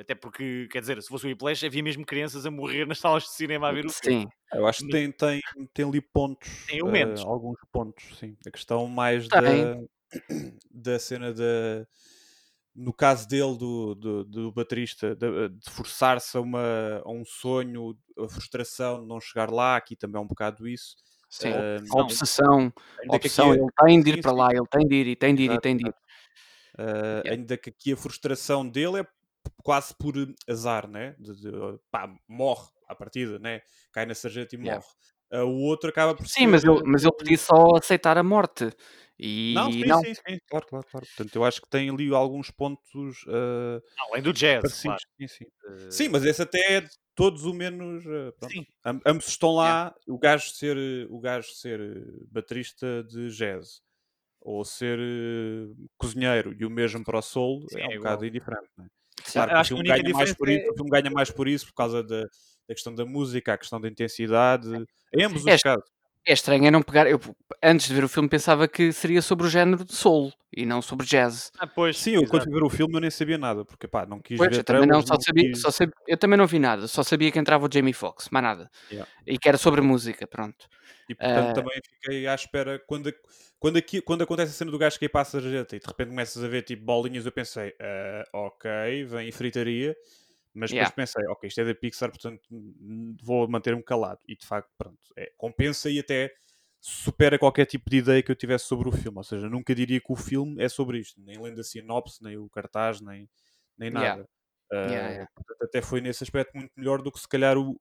até 0.00 0.14
porque, 0.14 0.68
quer 0.70 0.80
dizer, 0.80 1.02
se 1.02 1.08
fosse 1.08 1.26
o 1.26 1.28
Whiplash, 1.28 1.64
havia 1.64 1.82
mesmo 1.82 2.04
crianças 2.06 2.46
a 2.46 2.50
morrer 2.50 2.86
nas 2.86 2.98
salas 2.98 3.24
de 3.24 3.30
cinema 3.30 3.68
a 3.68 3.72
ver 3.72 3.86
o 3.86 3.90
filme. 3.92 4.22
Sim. 4.22 4.28
Eu 4.52 4.66
acho 4.66 4.84
que 4.84 4.90
tem, 4.90 5.10
tem, 5.10 5.40
tem 5.72 5.84
ali 5.86 6.00
pontos. 6.00 6.66
Tem 6.66 6.78
eh, 6.78 7.14
alguns 7.24 7.58
pontos, 7.72 8.18
sim. 8.18 8.36
A 8.46 8.50
questão 8.50 8.86
mais 8.86 9.28
da, 9.28 9.36
da 10.70 10.98
cena 10.98 11.32
da. 11.32 11.86
No 12.74 12.92
caso 12.92 13.28
dele, 13.28 13.56
do, 13.58 13.94
do, 13.94 14.24
do 14.24 14.52
baterista, 14.52 15.14
de, 15.14 15.48
de 15.50 15.70
forçar-se 15.70 16.36
a, 16.38 16.40
uma- 16.40 17.02
a 17.04 17.10
um 17.10 17.22
sonho, 17.24 17.94
a 18.18 18.28
frustração 18.28 19.02
de 19.02 19.06
não 19.08 19.20
chegar 19.20 19.50
lá, 19.50 19.76
aqui 19.76 19.94
também 19.94 20.18
é 20.18 20.24
um 20.24 20.26
bocado 20.26 20.66
isso. 20.66 20.96
Sim. 21.28 21.50
Eh, 21.50 21.78
A 21.90 21.96
obsessão. 22.00 22.72
ainda 23.02 23.16
A 23.16 23.18
que 23.18 23.26
aqui 23.26 23.40
Ele 23.42 23.70
tem 23.84 24.02
de 24.02 24.10
ir 24.10 24.14
sim, 24.16 24.22
para 24.22 24.30
sim. 24.30 24.36
lá, 24.38 24.48
ele 24.52 24.66
tem 24.70 24.86
de 24.86 24.94
ir, 24.94 25.06
e 25.08 25.16
tem 25.16 25.34
de 25.34 25.42
ir, 25.42 25.46
e 25.46 25.48
Exato, 25.50 25.60
tem 25.60 25.76
de 25.76 25.86
ir. 25.88 25.94
Uh, 26.78 27.30
Ainda 27.30 27.58
que 27.58 27.68
aqui 27.70 27.92
a 27.92 27.96
frustração 27.96 28.66
dele 28.66 29.00
é 29.00 29.06
quase 29.62 29.94
por 29.96 30.14
azar, 30.48 30.88
né? 30.88 31.14
De, 31.18 31.34
de, 31.34 31.50
pá, 31.90 32.12
morre 32.28 32.68
à 32.88 32.94
partida, 32.94 33.38
né? 33.38 33.60
Cai 33.92 34.06
na 34.06 34.14
sarjeta 34.14 34.54
e 34.54 34.58
Yeah. 34.60 34.80
morre. 34.80 34.86
Uh, 35.32 35.44
o 35.46 35.62
outro 35.62 35.88
acaba 35.90 36.14
por 36.14 36.26
Sim, 36.26 36.46
mas 36.48 36.62
ser- 36.62 36.68
ele, 36.70 36.82
mas 36.84 37.02
ele 37.04 37.12
podia 37.16 37.38
só 37.38 37.76
aceitar 37.76 38.16
a 38.18 38.22
morte. 38.22 38.70
E 39.18 39.54
Não, 39.54 39.72
sim, 39.72 39.84
não. 39.86 40.00
sim, 40.06 40.14
sim, 40.14 40.38
claro, 40.48 40.66
claro, 40.66 40.86
claro. 40.90 41.06
Portanto, 41.06 41.36
eu 41.36 41.44
acho 41.44 41.60
que 41.62 41.68
tem 41.68 41.90
ali 41.90 42.12
alguns 42.14 42.50
pontos 42.50 43.22
uh, 43.26 43.80
Além 44.10 44.22
do 44.22 44.32
jazz, 44.32 44.62
parecidos. 44.62 44.82
claro. 44.82 45.04
Sim, 45.20 45.28
sim. 45.28 45.44
Eh, 45.66 45.90
Sim, 45.90 46.08
mas 46.08 46.24
esse 46.24 46.42
até 46.42 46.78
é 46.78 46.88
todos 47.14 47.44
o 47.44 47.52
menos. 47.54 48.04
uh, 48.06 48.32
pronto. 48.38 48.52
Sim. 48.52 48.66
Am- 48.84 49.00
ambos 49.06 49.28
estão 49.28 49.54
lá, 49.54 49.94
o 50.08 50.18
gajo 50.18 50.50
ser, 50.50 50.76
o 51.10 51.20
gajo 51.20 51.50
ser 51.54 51.80
uh, 51.80 52.26
baterista 52.30 53.02
de 53.04 53.28
jazz 53.30 53.80
ou 54.40 54.64
ser 54.64 54.98
uh, 55.00 55.76
cozinheiro 55.98 56.54
e 56.58 56.64
o 56.66 56.70
mesmo 56.70 57.04
para 57.04 57.18
o 57.18 57.22
solo 57.22 57.66
Sim, 57.68 57.80
é 57.80 57.82
é 57.82 57.88
um 57.88 57.92
igual. 57.94 58.00
bocado 58.00 58.26
indiferente. 58.26 58.70
Não 58.78 58.84
é? 58.86 58.88
Claro 59.30 59.56
acho 59.56 59.74
que 59.74 59.80
única 59.80 59.98
ganha 59.98 60.14
mais 60.14 60.34
por 60.34 60.48
isso, 60.48 60.56
diferença 60.56 60.72
o 60.72 60.76
filme 60.76 60.90
ganha 60.90 61.10
mais 61.10 61.30
por 61.30 61.48
isso 61.48 61.66
por 61.66 61.74
causa 61.74 62.02
da, 62.02 62.22
da 62.22 62.74
questão 62.74 62.94
da 62.94 63.04
música, 63.04 63.54
a 63.54 63.58
questão 63.58 63.80
da 63.80 63.88
intensidade, 63.88 64.68
em 65.14 65.24
ambos 65.24 65.46
É, 65.46 65.54
os 65.54 65.62
casos. 65.62 65.84
É 66.24 66.32
estranho 66.32 66.66
é 66.66 66.70
não 66.70 66.82
pegar. 66.82 67.06
Eu, 67.08 67.20
antes 67.62 67.88
de 67.88 67.94
ver 67.94 68.04
o 68.04 68.08
filme, 68.08 68.28
pensava 68.28 68.68
que 68.68 68.92
seria 68.92 69.20
sobre 69.20 69.46
o 69.46 69.50
género 69.50 69.84
de 69.84 69.92
soul 69.94 70.32
e 70.56 70.64
não 70.64 70.80
sobre 70.80 71.04
jazz. 71.04 71.50
Ah, 71.58 71.66
pois, 71.66 71.98
Sim, 71.98 72.12
eu 72.12 72.26
quando 72.28 72.48
ver 72.48 72.62
o 72.62 72.70
filme 72.70 72.94
eu 72.94 73.00
nem 73.00 73.10
sabia 73.10 73.36
nada, 73.38 73.64
porque 73.64 73.88
pá, 73.88 74.06
não 74.06 74.20
quis 74.20 74.36
Pois, 74.38 74.50
ver 74.50 74.58
eu 74.58 74.64
também 74.64 74.82
não, 74.86 75.02
trailers, 75.02 75.08
só 75.08 75.20
sabia, 75.20 75.50
quis- 75.50 75.60
só 75.60 75.70
sabia- 75.72 75.94
eu 76.06 76.16
também 76.16 76.38
não 76.38 76.46
vi 76.46 76.58
nada, 76.60 76.86
só 76.86 77.02
sabia 77.02 77.32
que 77.32 77.38
entrava 77.38 77.66
o 77.66 77.70
Jamie 77.72 77.92
Foxx, 77.92 78.28
mais 78.30 78.44
nada. 78.44 78.70
Yeah. 78.90 79.10
E 79.26 79.36
que 79.36 79.48
era 79.48 79.58
sobre 79.58 79.80
música, 79.80 80.26
pronto. 80.26 80.68
E 81.08 81.14
portanto 81.14 81.48
Ah. 81.48 81.52
também 81.54 81.80
fiquei 81.84 82.26
à 82.28 82.34
espera 82.34 82.80
quando, 82.86 83.12
quando, 83.58 83.76
aqui, 83.78 84.00
quando 84.00 84.22
acontece 84.22 84.52
a 84.52 84.54
cena 84.54 84.70
do 84.70 84.78
gajo 84.78 84.98
que 84.98 85.06
aí 85.06 85.08
passa 85.08 85.38
a 85.38 85.40
sarjeta 85.40 85.74
e 85.74 85.80
de 85.80 85.86
repente 85.86 86.08
começas 86.10 86.44
a 86.44 86.46
ver 86.48 86.62
tipo 86.62 86.84
bolinhas, 86.84 87.26
eu 87.26 87.32
pensei, 87.32 87.74
"Ah, 87.80 88.24
ok, 88.32 88.70
vem 89.06 89.32
fritaria, 89.32 89.96
mas 90.54 90.72
depois 90.72 90.90
Yeah. 90.90 90.92
pensei, 90.92 91.24
ok, 91.28 91.48
isto 91.48 91.60
é 91.60 91.64
da 91.64 91.74
Pixar, 91.74 92.10
portanto 92.10 92.42
vou 93.22 93.48
manter-me 93.48 93.82
calado. 93.82 94.20
E 94.28 94.36
de 94.36 94.46
facto, 94.46 94.70
pronto, 94.78 94.98
é, 95.16 95.32
compensa 95.36 95.90
e 95.90 95.98
até 95.98 96.32
supera 96.80 97.38
qualquer 97.38 97.66
tipo 97.66 97.88
de 97.90 97.98
ideia 97.98 98.22
que 98.22 98.30
eu 98.30 98.36
tivesse 98.36 98.66
sobre 98.66 98.88
o 98.88 98.92
filme. 98.92 99.18
Ou 99.18 99.24
seja, 99.24 99.48
nunca 99.48 99.74
diria 99.74 100.00
que 100.00 100.12
o 100.12 100.16
filme 100.16 100.62
é 100.62 100.68
sobre 100.68 100.98
isto, 100.98 101.20
nem 101.20 101.38
lendo 101.40 101.60
a 101.60 101.64
sinopse, 101.64 102.22
nem 102.22 102.36
o 102.38 102.48
cartaz, 102.50 103.00
nem, 103.00 103.28
nem 103.78 103.90
nada. 103.90 104.28
Yeah, 104.82 105.10
Ah, 105.10 105.12
yeah. 105.12 105.26
portanto, 105.34 105.62
até 105.64 105.82
foi 105.82 106.00
nesse 106.00 106.24
aspecto 106.24 106.56
muito 106.56 106.72
melhor 106.76 107.02
do 107.02 107.12
que 107.12 107.20
se 107.20 107.28
calhar 107.28 107.56
o, 107.58 107.80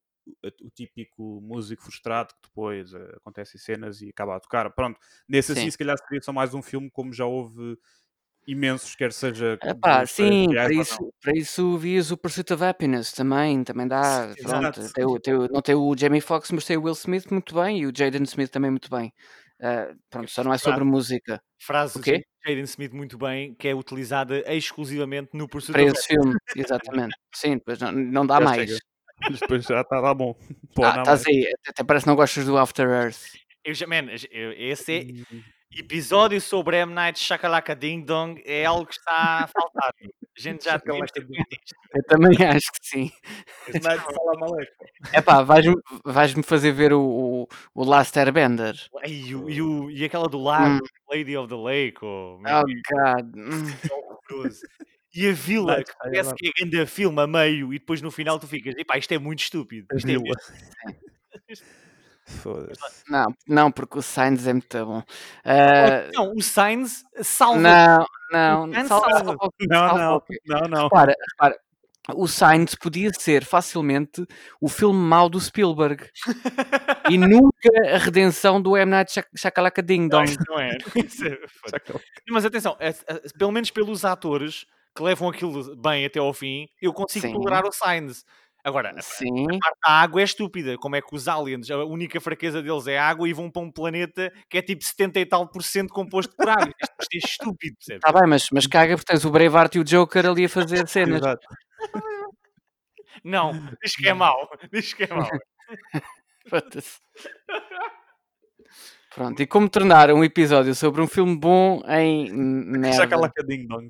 o 0.64 0.70
típico 0.72 1.42
músico 1.42 1.82
frustrado 1.84 2.34
que 2.36 2.48
depois 2.50 2.94
eh, 2.94 3.14
acontece 3.18 3.58
em 3.58 3.60
cenas 3.60 4.02
e 4.02 4.10
acaba 4.10 4.36
a 4.36 4.40
tocar. 4.40 4.70
Pronto, 4.74 5.00
nesse 5.28 5.52
assim, 5.54 5.70
Sim. 5.70 5.72
se 5.72 5.78
calhar 5.78 5.98
seria 5.98 6.22
só 6.22 6.32
mais 6.34 6.54
um 6.54 6.62
filme, 6.62 6.90
como 6.92 7.14
já 7.14 7.26
houve 7.26 7.78
imensos, 8.48 8.96
quer 8.96 9.12
seja. 9.14 9.60
Epá, 9.64 10.04
de 10.04 10.10
sim, 10.12 10.48
reais 10.52 10.68
para 10.72 10.82
isso, 10.82 11.14
para 11.22 11.38
isso 11.38 11.78
vias 11.78 12.12
o 12.12 12.18
Pursuit 12.18 12.52
of 12.54 12.64
Happiness 12.64 13.12
também, 13.14 13.64
também 13.64 13.88
dá. 13.88 14.34
Sim, 14.36 14.44
Pronto, 14.44 14.94
tem 14.94 15.06
o- 15.06 15.20
tem 15.20 15.34
o- 15.36 15.48
não 15.50 15.62
tem 15.62 15.76
o 15.76 15.96
Jamie 15.98 16.22
Foxx, 16.22 16.52
mas 16.52 16.66
tem 16.66 16.78
o 16.78 16.84
Will 16.84 16.94
Smith 16.94 17.30
muito 17.32 17.54
bem 17.56 17.80
e 17.80 17.86
o 17.86 17.92
Jaden 17.96 18.24
Smith 18.24 18.50
também 18.50 18.72
muito 18.72 18.90
bem. 18.90 19.14
Ah, 19.62 19.94
pronto, 20.10 20.32
só 20.32 20.44
não 20.44 20.52
é 20.54 20.58
sobre 20.58 20.84
música 20.84 21.40
Frase 21.60 22.00
O 22.00 22.02
quê? 22.02 22.18
de 22.44 22.50
Jaden 22.52 22.64
Smith 22.64 22.92
muito 22.94 23.16
bem, 23.20 23.54
que 23.54 23.68
é 23.68 23.76
utilizada 23.76 24.40
exclusivamente 24.52 25.30
no 25.34 25.48
Pursuit 25.48 25.74
para 25.74 25.84
of 25.84 25.92
esse 25.92 26.08
filme, 26.08 26.36
exatamente. 26.56 27.16
Sim, 27.36 27.58
depois 27.58 27.80
não, 27.80 27.92
não 27.92 28.26
dá 28.26 28.40
Já 28.40 28.46
mais. 28.46 28.70
chega. 28.70 28.80
Depois 29.30 29.64
já 29.66 29.82
está 29.82 30.02
tá 30.02 30.14
bom. 30.16 30.34
Pô, 30.74 30.84
Ah, 30.84 30.98
estás 30.98 31.24
aí, 31.28 31.54
até- 31.68 31.84
parece 31.84 32.06
que 32.06 32.10
não 32.10 32.16
gostas 32.16 32.44
do 32.46 32.58
After 32.58 32.90
Earth. 32.90 33.20
Eu 33.64 33.76
já, 33.76 33.86
man, 33.86 34.08
eu- 34.32 34.54
esse 34.54 34.92
é 34.94 35.04
Hum. 35.32 35.42
Episódio 35.80 36.40
sobre 36.42 36.78
M. 36.78 36.94
Night 36.94 37.20
Shakalaka 37.20 37.76
Ding 37.76 38.02
Dong 38.04 38.42
é 38.46 38.66
algo 38.66 38.86
que 38.86 38.94
está 38.94 39.44
a 39.44 39.48
faltar. 39.48 39.94
A 40.02 40.04
gente 40.40 40.64
já 40.66 40.80
tem 40.80 41.00
Ding 41.00 41.38
Eu 41.94 42.04
também 42.06 42.32
acho 42.48 42.72
que 42.72 42.80
sim. 42.88 43.12
Esse 43.68 43.80
Night 43.82 44.04
fala 44.04 44.40
maleco. 44.40 44.72
Epá, 45.14 45.42
vais-me 45.44 45.76
vais-me 46.06 46.44
fazer 46.44 46.72
ver 46.72 46.94
o, 46.94 47.02
o, 47.02 47.48
o 47.76 47.84
Last 47.86 48.18
Airbender. 48.18 48.76
E, 49.06 49.36
o- 49.36 49.50
e, 49.50 49.62
o- 49.62 49.92
e 49.92 50.04
aquela 50.06 50.28
do 50.28 50.42
lago, 50.42 50.84
Hum. 50.84 50.88
Lady 51.10 51.36
of 51.38 51.50
the 51.50 51.56
Lake, 51.62 51.98
oh, 52.04 52.40
Oh, 52.40 52.64
God. 52.64 53.34
Que 53.82 53.92
horroroso. 53.94 54.62
E 55.14 55.28
a 55.28 55.34
vila, 55.34 55.84
que 55.84 55.92
parece 55.98 56.34
que 56.36 56.48
é 56.48 56.52
grande 56.58 56.86
filme 56.86 57.20
a 57.22 57.28
meio, 57.28 57.74
e 57.74 57.80
depois 57.80 58.02
no 58.02 58.10
final 58.10 58.40
tu 58.40 58.48
ficas, 58.48 58.74
epá, 58.78 58.98
isto 58.98 59.14
é 59.14 59.18
muito 59.20 59.40
estúpido. 59.40 59.86
Isto 59.94 60.10
é. 60.10 60.16
Foda-se. 62.42 63.04
Não, 63.10 63.26
não, 63.48 63.72
porque 63.72 64.00
o 64.00 64.02
Sainz 64.02 64.46
é 64.48 64.54
muito 64.54 64.86
bom. 64.86 65.00
Uh, 65.00 66.12
Não, 66.14 66.34
o 66.36 66.42
Sainz 66.42 67.04
salva. 67.22 67.60
não, 68.32 68.68
não, 68.68 68.88
salva- 68.88 69.10
salva. 69.12 69.38
Não, 69.62 69.90
Salva 69.90 70.24
não, 70.46 70.60
não, 70.62 70.68
não. 70.70 70.84
Repara, 70.84 71.16
repara, 71.32 71.60
o 72.16 72.28
Sainz 72.28 72.74
podia 72.76 73.12
ser 73.14 73.46
facilmente 73.46 74.26
o 74.60 74.68
filme 74.68 74.98
mau 75.00 75.30
do 75.30 75.40
Spielberg 75.40 76.10
e 77.10 77.18
nunca 77.18 77.70
a 77.94 77.98
redenção 77.98 78.62
do 78.62 78.76
M. 78.76 78.90
Night 78.90 79.14
Shakalaka 79.36 79.82
Ding 79.84 80.02
Não, 80.08 80.10
Dong. 80.20 80.26
isso 80.32 80.40
não 80.48 80.60
é. 80.60 80.78
É- 81.74 82.00
Mas 82.30 82.46
atenção, 82.46 82.76
é- 82.80 82.90
é- 82.90 83.22
pelo 83.38 83.52
menos 83.52 83.70
pelos 83.72 84.04
atores 84.06 84.66
que 84.96 85.04
levam 85.04 85.30
aquilo 85.30 85.76
bem 85.78 86.06
até 86.06 86.20
ao 86.20 86.34
fim, 86.34 86.68
eu 86.82 86.92
consigo 86.92 87.28
Sim. 87.28 87.34
tolerar 87.34 87.66
o 87.66 87.72
Sainz. 87.72 88.26
Agora, 88.64 88.94
a 88.96 89.02
Sim, 89.02 89.48
parte 89.60 89.80
da 89.84 89.92
água 89.92 90.22
é 90.22 90.24
estúpida. 90.24 90.78
Como 90.78 90.96
é 90.96 91.02
que 91.02 91.16
os 91.16 91.28
aliens, 91.28 91.72
a 91.72 91.84
única 91.84 92.22
fraqueza 92.22 92.62
deles 92.62 92.86
é 92.88 92.98
água 92.98 93.28
e 93.28 93.34
vão 93.34 93.50
para 93.50 93.62
um 93.62 93.72
planeta 93.72 94.32
que 94.50 94.58
é 94.58 94.62
tipo 94.62 94.84
70 94.84 95.20
e 95.20 95.26
tal 95.26 95.48
por 95.48 95.64
cento 95.64 95.94
composto 95.94 96.36
por 96.36 96.48
água. 96.48 96.72
Isto, 96.82 97.14
é 97.14 97.18
estúpido, 97.18 97.76
percebes? 97.78 98.04
está 98.06 98.20
bem, 98.20 98.30
mas, 98.30 98.48
mas 98.52 98.68
caga 98.68 98.96
porque 98.96 99.12
tens 99.12 99.26
o 99.26 99.32
Braveheart 99.32 99.76
e 99.76 99.80
o 99.80 99.84
Joker 99.84 100.28
ali 100.28 100.46
a 100.46 100.50
fazer 100.50 100.88
cenas. 100.90 101.22
Não, 103.24 103.52
diz 103.82 103.96
que 103.96 104.08
é 104.08 104.14
mau. 104.14 104.50
Diz 104.72 104.94
que 104.94 105.04
é 105.04 105.08
mau. 105.08 105.30
Pronto, 109.14 109.42
e 109.42 109.48
como 109.48 109.68
tornar 109.70 110.10
um 110.12 110.24
episódio 110.24 110.74
sobre 110.74 111.02
um 111.02 111.08
filme 111.08 111.38
bom 111.38 111.82
em 111.88 112.32
merda? 112.34 112.98
Shakalaka 112.98 113.44
Ding 113.44 113.68
Dong. 113.68 113.90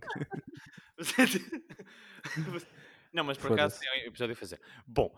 Não, 3.13 3.23
mas 3.23 3.37
por 3.37 3.51
acaso 3.53 3.79
é 3.83 4.03
um 4.05 4.07
episódio 4.07 4.33
a 4.33 4.35
fazer. 4.35 4.59
Bom, 4.87 5.13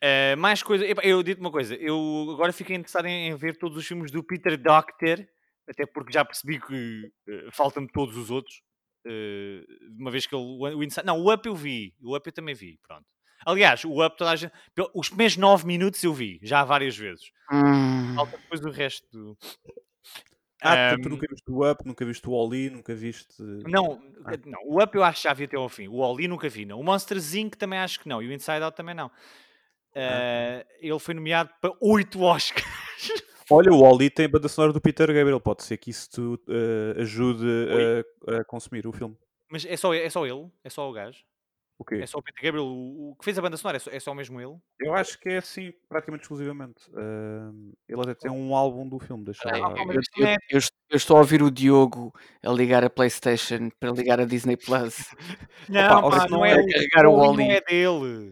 eh, 0.00 0.36
mais 0.36 0.62
coisa. 0.62 0.84
Eu 1.02 1.22
digo 1.22 1.40
uma 1.40 1.50
coisa. 1.50 1.74
Eu 1.74 2.28
agora 2.32 2.52
fiquei 2.52 2.76
interessado 2.76 3.06
em, 3.06 3.34
ver 3.36 3.56
todos 3.56 3.76
os 3.78 3.86
filmes 3.86 4.10
do 4.10 4.22
Peter 4.22 4.56
Docter, 4.60 5.28
até 5.68 5.86
porque 5.86 6.12
já 6.12 6.24
percebi 6.24 6.60
que 6.60 7.10
eh, 7.28 7.48
faltam-me 7.52 7.88
todos 7.90 8.16
os 8.16 8.30
outros. 8.30 8.60
eh, 9.06 9.62
uma 9.98 10.10
vez 10.10 10.26
que 10.26 10.34
ele. 10.34 10.42
O, 10.44 10.82
Inside- 10.82 11.06
não, 11.06 11.18
o 11.20 11.32
Up 11.32 11.46
eu 11.48 11.54
vi. 11.54 11.94
O 12.02 12.14
Up 12.16 12.26
eu 12.26 12.32
também 12.32 12.54
vi. 12.54 12.78
Pronto. 12.86 13.06
Aliás, 13.46 13.82
o 13.86 14.04
Up 14.04 14.18
toda 14.18 14.30
a 14.32 14.36
gente. 14.36 14.52
Os 14.94 15.08
primeiros 15.08 15.38
9 15.38 15.66
minutos 15.66 16.04
eu 16.04 16.12
vi, 16.12 16.38
já 16.42 16.62
várias 16.62 16.94
vezes. 16.96 17.30
Hum, 17.50 18.14
Falta 18.14 18.36
depois 18.36 18.60
o 18.62 18.70
resto 18.70 19.08
do. 19.10 19.38
Ah, 20.62 20.94
tu, 20.96 21.02
tu 21.02 21.08
nunca 21.08 21.26
viste 21.30 21.50
o 21.50 21.70
Up, 21.70 21.86
nunca 21.86 22.04
viste 22.04 22.28
o 22.28 22.32
Oli, 22.32 22.70
nunca 22.70 22.94
viste. 22.94 23.42
Não, 23.66 24.00
Ah. 24.24 24.32
não, 24.46 24.60
o 24.64 24.82
Up 24.82 24.94
eu 24.96 25.02
acho 25.02 25.22
que 25.22 25.28
já 25.28 25.34
vi 25.34 25.44
até 25.44 25.56
ao 25.56 25.68
fim. 25.68 25.88
O 25.88 25.96
Oli 25.96 26.28
nunca 26.28 26.48
vi, 26.48 26.64
não. 26.66 26.78
O 26.78 26.84
Monster 26.84 27.16
Inc. 27.36 27.56
também 27.56 27.78
acho 27.78 28.00
que 28.00 28.08
não. 28.08 28.22
E 28.22 28.28
o 28.28 28.32
Inside 28.32 28.62
Out 28.62 28.76
também 28.76 28.94
não. 28.94 29.10
Eh, 29.94 30.64
ele 30.80 30.98
foi 30.98 31.14
nomeado 31.14 31.50
para 31.60 31.72
8 31.80 32.22
Oscars. 32.22 32.64
Olha, 33.50 33.72
o 33.72 33.82
Oli 33.82 34.08
tem 34.10 34.26
a 34.26 34.28
banda 34.28 34.48
sonora 34.48 34.72
do 34.72 34.80
Peter 34.80 35.06
Gabriel. 35.08 35.40
Pode 35.40 35.64
ser 35.64 35.76
que 35.78 35.90
isso 35.90 36.08
te 36.10 36.20
eh, 36.48 37.00
ajude 37.00 37.44
a, 38.28 38.36
a 38.40 38.44
consumir 38.44 38.86
o 38.86 38.92
filme. 38.92 39.16
Mas 39.48 39.64
é 39.66 39.76
só, 39.76 39.92
é 39.92 40.08
só 40.08 40.24
ele? 40.24 40.46
É 40.62 40.70
só 40.70 40.88
o 40.88 40.92
gajo? 40.92 41.18
O 41.80 41.84
quê? 41.84 41.94
É 42.02 42.06
só 42.06 42.18
o 42.18 42.22
Peter 42.22 42.44
Gabriel, 42.44 42.66
o, 42.66 43.12
o 43.12 43.16
que 43.16 43.24
fez 43.24 43.38
a 43.38 43.42
banda 43.42 43.56
sonora? 43.56 43.76
É 43.76 43.80
só, 43.80 43.90
é 43.90 43.98
só 43.98 44.14
mesmo 44.14 44.38
ele? 44.38 44.54
Eu 44.78 44.94
acho 44.94 45.18
que 45.18 45.30
é 45.30 45.38
assim, 45.38 45.72
praticamente 45.88 46.24
exclusivamente. 46.24 46.82
Ahm, 46.94 47.72
ele 47.88 48.00
até 48.02 48.14
tem 48.14 48.30
um 48.30 48.54
álbum 48.54 48.86
do 48.86 48.98
filme, 48.98 49.24
deixa. 49.24 49.48
Ah, 49.48 49.70
mas 49.86 49.96
eu, 49.96 50.02
eu- 50.18 50.26
é- 50.26 50.36
eu 50.50 50.60
eu 50.90 50.96
estou 50.96 51.16
a 51.16 51.20
ouvir 51.20 51.40
o 51.42 51.50
Diogo 51.50 52.12
a 52.44 52.50
ligar 52.52 52.84
a 52.84 52.90
Playstation 52.90 53.70
para 53.80 53.92
ligar 53.92 54.20
a 54.20 54.26
Disney 54.26 54.58
Plus. 54.58 54.96
Não, 55.70 56.00
Opa, 56.00 56.18
pá, 56.18 56.26
não 56.28 56.44
é, 56.44 56.52
é 56.52 56.66
carregar 56.66 57.06
o 57.06 57.12
o 57.14 57.32
não 57.32 57.40
é 57.40 57.60
dele. 57.62 58.30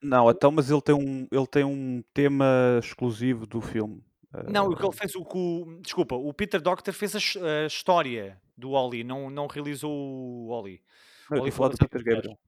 Não, 0.00 0.30
então, 0.30 0.50
mas 0.52 0.70
ele 0.70 0.80
tem 0.80 0.94
um, 0.94 1.26
ele 1.30 1.46
tem 1.46 1.64
um 1.64 2.02
tema 2.14 2.46
exclusivo 2.82 3.46
do 3.46 3.60
filme. 3.60 4.02
Não, 4.46 4.68
o 4.68 4.76
que 4.76 4.84
ele 4.86 4.92
fez, 4.92 5.14
o 5.14 5.24
que 5.24 5.36
o- 5.36 5.80
Desculpa, 5.82 6.14
o 6.14 6.32
Peter 6.32 6.60
Doctor 6.60 6.94
fez 6.94 7.14
a, 7.16 7.18
a 7.18 7.66
história 7.66 8.40
do 8.56 8.70
Oli, 8.70 9.02
não, 9.04 9.28
não 9.28 9.46
realizou 9.46 9.90
o 9.92 10.48
Oli. 10.50 10.82
não, 11.28 11.38
eu 11.38 11.42
Oli 11.42 11.48
estou 11.50 11.66
a 11.66 11.70
falar 11.70 11.76
do 11.76 11.78
Peter 11.78 12.04
Gabriel. 12.04 12.38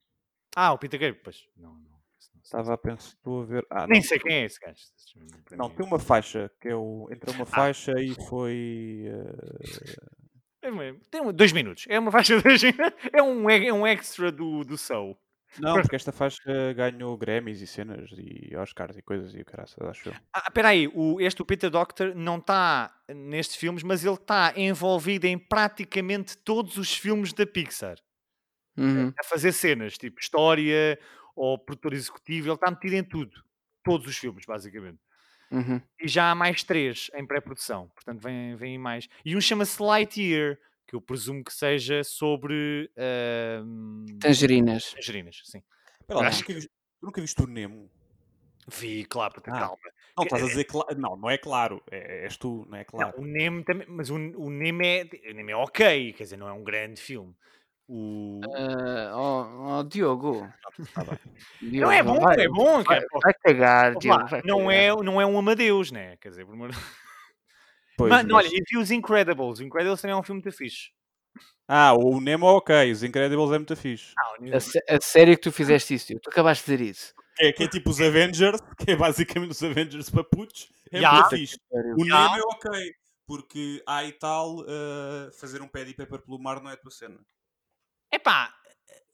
Ah, 0.57 0.72
o 0.72 0.78
Peter 0.78 0.98
Gabriel, 1.01 1.20
pois. 1.22 1.44
Não, 1.57 1.74
não. 1.74 1.90
Estava 2.42 2.74
a 2.74 2.78
pensar, 2.78 3.09
estou 3.14 3.42
a 3.42 3.44
ver. 3.44 3.66
Ah, 3.70 3.86
Nem 3.86 4.03
sei 4.03 4.18
quem 4.18 4.34
é 4.34 4.44
esse 4.44 4.59
gajo. 4.59 4.80
Não, 5.53 5.70
tem 5.70 5.86
uma 5.86 5.98
faixa, 5.98 6.51
que 6.61 6.68
é 6.68 6.74
o. 6.74 7.09
Entre 7.11 7.30
Ah. 7.30 7.34
uma 7.34 7.46
faixa 7.46 7.92
e 8.01 8.14
foi. 8.28 9.05
uma- 10.64 10.94
Tem 11.11 11.32
dois 11.32 11.53
minutos. 11.53 11.84
É 11.88 11.98
uma 11.98 12.11
faixa 12.11 12.36
de 12.36 12.42
dois. 12.42 12.61
É 13.12 13.22
um, 13.22 13.48
é 13.48 13.72
um 13.72 13.86
extra 13.86 14.30
do, 14.32 14.64
do 14.64 14.76
Soul. 14.76 15.16
Não, 15.59 15.74
porque 15.80 15.96
esta 15.96 16.12
faixa 16.12 16.72
ganhou 16.76 17.16
Grammys 17.16 17.61
e 17.61 17.66
cenas 17.66 18.09
e 18.16 18.55
Oscars 18.57 18.96
e 18.96 19.03
coisas 19.03 19.34
e 19.34 19.40
o 19.40 19.44
caraças, 19.44 19.76
acho 19.88 20.09
eu. 20.11 20.14
Ah, 20.32 20.44
espera 20.46 20.68
aí. 20.68 20.86
O, 20.94 21.20
este, 21.20 21.42
o 21.42 21.44
Peter 21.44 21.68
Doctor, 21.68 22.14
não 22.14 22.38
está 22.38 22.94
nestes 23.09 23.57
filmes, 23.57 23.82
mas 23.82 24.05
ele 24.05 24.14
está 24.14 24.53
envolvido 24.57 25.26
em 25.26 25.36
praticamente 25.36 26.36
todos 26.38 26.76
os 26.76 26.94
filmes 26.96 27.32
da 27.32 27.44
Pixar. 27.44 27.96
Uhum. 28.76 29.12
A 29.18 29.24
fazer 29.24 29.52
cenas, 29.52 29.98
tipo 29.98 30.20
história 30.20 30.98
ou 31.34 31.58
produtor 31.58 31.92
executivo. 31.92 32.48
Ele 32.48 32.54
está 32.54 32.70
metido 32.70 32.94
em 32.94 33.04
tudo. 33.04 33.42
Todos 33.82 34.06
os 34.06 34.16
filmes, 34.16 34.44
basicamente. 34.46 34.98
Uhum. 35.50 35.80
E 36.00 36.06
já 36.06 36.30
há 36.30 36.34
mais 36.34 36.62
três 36.62 37.10
em 37.14 37.26
pré-produção. 37.26 37.88
Portanto, 37.94 38.20
vêm 38.22 38.54
vem 38.56 38.78
mais. 38.78 39.08
E 39.24 39.36
um 39.36 39.40
chama-se 39.40 39.82
Lightyear, 39.82 40.58
que 40.86 40.94
eu 40.94 41.00
presumo 41.00 41.42
que 41.42 41.52
seja 41.52 42.04
sobre... 42.04 42.90
ahm, 42.96 44.06
Tangerinas. 44.20 44.92
Tangerinas, 44.92 45.40
sim. 45.44 45.62
Espera 46.00 46.20
lá, 46.20 46.28
Acho 46.28 46.40
nunca 46.40 46.54
viste, 46.54 46.68
tu 46.68 47.06
nunca 47.06 47.20
viste 47.20 47.42
o 47.42 47.46
Nemo? 47.46 47.90
Vi, 48.68 49.04
claro, 49.06 49.34
para 49.34 49.42
ter 49.42 49.50
Ah. 49.50 49.58
calma. 49.60 49.78
Não, 50.16 50.24
estás 50.24 50.42
a 50.42 50.46
dizer 50.46 50.64
claro. 50.64 50.98
Não, 50.98 51.16
não 51.16 51.30
é 51.30 51.38
claro. 51.38 51.82
É, 51.90 52.24
és 52.24 52.36
tu, 52.36 52.66
não 52.68 52.76
é 52.78 52.84
claro. 52.84 53.14
Não, 53.16 53.24
o 53.24 53.26
Nemo 53.26 53.64
também, 53.64 53.86
mas 53.88 54.10
o, 54.10 54.16
o 54.16 54.50
Nemo 54.50 54.82
é, 54.82 55.08
o 55.30 55.34
Nemo 55.34 55.50
é 55.50 55.56
ok, 55.56 56.12
quer 56.12 56.24
dizer, 56.24 56.36
não 56.36 56.48
é 56.48 56.52
um 56.52 56.62
grande 56.62 57.00
filme. 57.00 57.34
O... 57.93 58.41
Ah, 58.55 59.12
oh, 59.16 59.78
oh, 59.80 59.82
Diogo. 59.82 60.49
Tá 60.95 61.03
bem. 61.03 61.18
não 61.80 61.91
é 61.91 62.01
bom, 62.05 62.20
vai, 62.20 62.36
é 62.41 62.49
bom. 62.49 62.84
Vai, 62.84 63.01
cara. 63.01 63.07
vai 63.20 63.34
cagar, 63.34 63.97
Diogo. 63.97 64.28
vai 64.28 64.43
não, 64.45 64.70
é, 64.70 64.95
não 65.03 65.20
é 65.20 65.26
um 65.26 65.36
Amadeus, 65.36 65.91
né? 65.91 66.16
Quer 66.18 66.28
dizer, 66.28 66.47
por 66.47 66.55
amor... 66.55 66.70
Pois, 67.99 68.09
mas, 68.09 68.24
mas- 68.24 68.32
olha, 68.32 68.47
e 68.47 68.62
vi 68.66 68.78
os 68.78 68.93
Incredibles. 68.93 69.59
O 69.59 69.64
Incredibles 69.64 70.01
também 70.01 70.14
é 70.14 70.16
um 70.16 70.22
filme 70.22 70.41
muito 70.41 70.57
fixe. 70.57 70.91
Ah, 71.66 71.93
o 71.93 72.20
Nemo 72.20 72.47
é 72.47 72.51
ok, 72.53 72.93
os 72.93 73.03
Incredibles 73.03 73.51
é 73.51 73.59
muito 73.59 73.74
fixe. 73.76 74.12
Ah, 74.16 74.34
o 74.41 74.45
A, 74.93 74.97
a 74.97 75.01
sério 75.01 75.34
que 75.34 75.43
tu 75.43 75.51
fizeste 75.51 75.93
isso, 75.95 76.07
Diogo? 76.07 76.22
Tu 76.22 76.30
acabaste 76.30 76.64
de 76.64 76.76
dizer 76.76 76.91
isso. 76.91 77.12
Que 77.36 77.47
é, 77.47 77.53
que 77.53 77.62
é 77.64 77.68
tipo 77.68 77.91
os 77.91 78.01
Avengers, 78.01 78.61
que 78.78 78.93
é 78.93 78.97
basicamente 78.97 79.51
os 79.51 79.62
Avengers 79.64 80.09
para 80.11 80.22
putos. 80.22 80.70
É 80.93 81.01
Ya. 81.01 81.12
muito 81.12 81.28
fixe. 81.30 81.57
O 81.99 82.05
Ya. 82.07 82.22
Nemo 82.22 82.36
é 82.36 82.43
ok, 82.55 82.93
porque 83.26 83.82
há 83.84 84.05
e 84.05 84.12
tal, 84.12 84.64
eh, 84.68 85.30
fazer 85.41 85.61
um 85.61 85.68
pé 85.68 85.84
de 85.84 85.93
paper 85.95 86.20
pelo 86.22 86.38
mar 86.41 86.62
não 86.62 86.70
é 86.70 86.74
a 86.74 86.76
tua 86.76 86.93
cena. 86.93 87.18
Epá, 88.12 88.52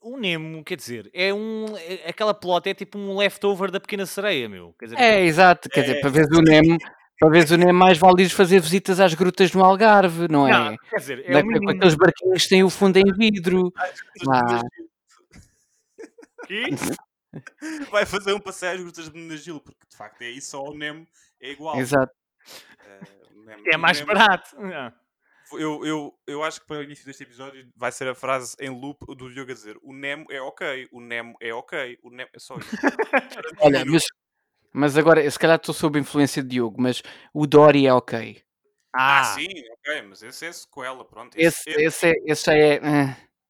o 0.01 0.17
Nemo, 0.17 0.63
quer 0.63 0.75
dizer, 0.77 1.09
é 1.13 1.33
um... 1.33 1.65
é- 1.77 2.09
aquela 2.09 2.33
plot 2.33 2.67
é 2.69 2.73
tipo 2.73 2.97
um 2.97 3.17
leftover 3.17 3.69
da 3.71 3.79
Pequena 3.79 4.05
Sereia, 4.05 4.47
meu. 4.49 4.73
Quer 4.79 4.85
dizer, 4.85 4.99
É, 4.99 5.21
exato. 5.25 5.69
Quer 5.69 5.81
dizer, 5.81 5.97
É. 5.97 6.01
para 6.01 6.09
veres 6.09 6.29
o 6.35 6.41
Nemo, 6.41 6.77
para 7.19 7.29
veres 7.29 7.51
o 7.51 7.57
Nemo, 7.57 7.73
mais 7.77 7.97
vale 7.97 8.27
fazer 8.29 8.59
visitas 8.59 8.99
às 8.99 9.13
grutas 9.13 9.51
no 9.53 9.63
Algarve, 9.63 10.27
não 10.29 10.47
é? 10.47 10.51
não, 10.51 10.77
quer 10.89 10.95
dizer, 10.97 11.25
é 11.29 11.31
Da- 11.33 11.39
um 11.39 11.59
com 11.59 11.69
aqueles 11.69 11.95
barquinhos 11.95 12.43
que 12.43 12.49
têm 12.49 12.63
o 12.63 12.69
fundo 12.69 12.97
em 12.97 13.11
vidro. 13.13 13.71
Ah. 14.29 14.61
que- 16.47 16.69
Vai 17.91 18.05
fazer 18.05 18.33
um 18.33 18.39
passeio 18.39 18.73
às 18.73 18.79
grutas 18.81 19.05
de 19.05 19.11
Menina 19.11 19.37
Gil, 19.37 19.59
porque 19.59 19.85
de 19.87 19.95
facto 19.95 20.21
é 20.23 20.29
isso, 20.29 20.51
só 20.51 20.63
o 20.63 20.73
Nemo 20.75 21.05
é 21.41 21.51
igual. 21.51 21.77
Exato. 21.77 22.11
O 23.35 23.41
Nemo- 23.43 23.63
É 23.71 23.77
mais 23.77 23.99
Nemo- 23.99 24.13
barato. 24.13 24.55
Não. 24.59 24.91
Eu, 25.53 25.85
eu, 25.85 26.19
eu 26.27 26.43
acho 26.43 26.59
que 26.61 26.67
para 26.67 26.79
o 26.79 26.83
início 26.83 27.05
deste 27.05 27.23
episódio 27.23 27.69
vai 27.75 27.91
ser 27.91 28.07
a 28.07 28.15
frase 28.15 28.55
em 28.59 28.69
loop 28.69 29.05
do 29.15 29.31
Diogo 29.31 29.51
a 29.51 29.53
dizer 29.53 29.77
o 29.81 29.93
Nemo 29.93 30.25
é 30.29 30.41
ok, 30.41 30.87
o 30.91 30.99
Nemo 30.99 31.35
é 31.39 31.53
ok, 31.53 31.97
o 32.03 32.09
Nemo 32.09 32.29
é 32.33 32.39
só 32.39 32.57
isso. 32.57 32.69
Olha, 33.61 33.85
mas, 33.85 34.03
mas 34.73 34.97
agora, 34.97 35.29
se 35.29 35.39
calhar 35.39 35.57
estou 35.57 35.73
sob 35.73 35.99
influência 35.99 36.41
de 36.43 36.49
Diogo, 36.49 36.81
mas 36.81 37.01
o 37.33 37.47
Dory 37.47 37.87
é 37.87 37.93
ok. 37.93 38.43
Ah, 38.93 39.21
Ah, 39.21 39.23
sim, 39.35 39.47
ok, 39.71 40.01
mas 40.03 40.23
esse 40.23 40.45
é 40.45 40.51
sequela, 40.51 41.05
pronto. 41.05 41.37
Esse, 41.37 41.69
esse, 41.69 42.07
é, 42.07 42.13
esse 42.25 42.45
já 42.45 42.53
é. 42.55 42.79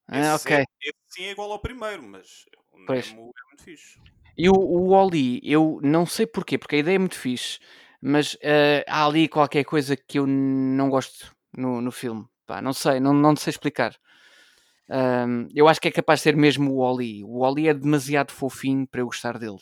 ah, 0.08 0.20
esse 0.20 0.36
ok. 0.36 0.58
é- 0.58 0.66
esse 0.82 0.98
sim 1.08 1.24
é 1.24 1.32
igual 1.32 1.52
ao 1.52 1.60
primeiro, 1.60 2.04
mas 2.04 2.46
o 2.74 2.86
Pois. 2.86 3.08
Nemo 3.08 3.32
é 3.36 3.48
muito 3.48 3.64
fixe. 3.64 4.00
E 4.38 4.50
o, 4.50 4.54
o 4.54 4.90
Oli, 4.90 5.40
eu 5.44 5.80
não 5.82 6.06
sei 6.06 6.28
porquê, 6.28 6.58
porque 6.58 6.76
a 6.76 6.80
ideia 6.80 6.96
é 6.96 7.00
muito 7.00 7.18
fixe, 7.18 7.60
mas 8.02 8.38
ah, 8.44 8.84
há 8.88 9.06
ali 9.06 9.28
qualquer 9.28 9.64
coisa 9.64 9.96
que 9.96 10.20
eu 10.20 10.28
não 10.28 10.90
gosto 10.90 11.36
no, 11.58 11.82
no 11.82 11.92
filme. 11.92 12.26
Pá, 12.46 12.62
não 12.62 12.74
sei, 12.74 13.00
não, 13.00 13.14
não 13.14 13.36
sei 13.36 13.52
explicar. 13.52 13.98
Ahm, 14.90 15.48
eu 15.54 15.68
acho 15.68 15.82
que 15.82 15.88
é 15.90 15.92
capaz 15.92 16.20
de 16.20 16.24
ser 16.24 16.36
mesmo 16.36 16.72
o 16.74 16.78
Oli. 16.78 17.24
O 17.24 17.40
Oli 17.40 17.68
é 17.68 17.74
demasiado 17.74 18.32
fofinho 18.32 18.88
para 18.88 19.02
eu 19.02 19.06
gostar 19.08 19.38
dele. 19.38 19.58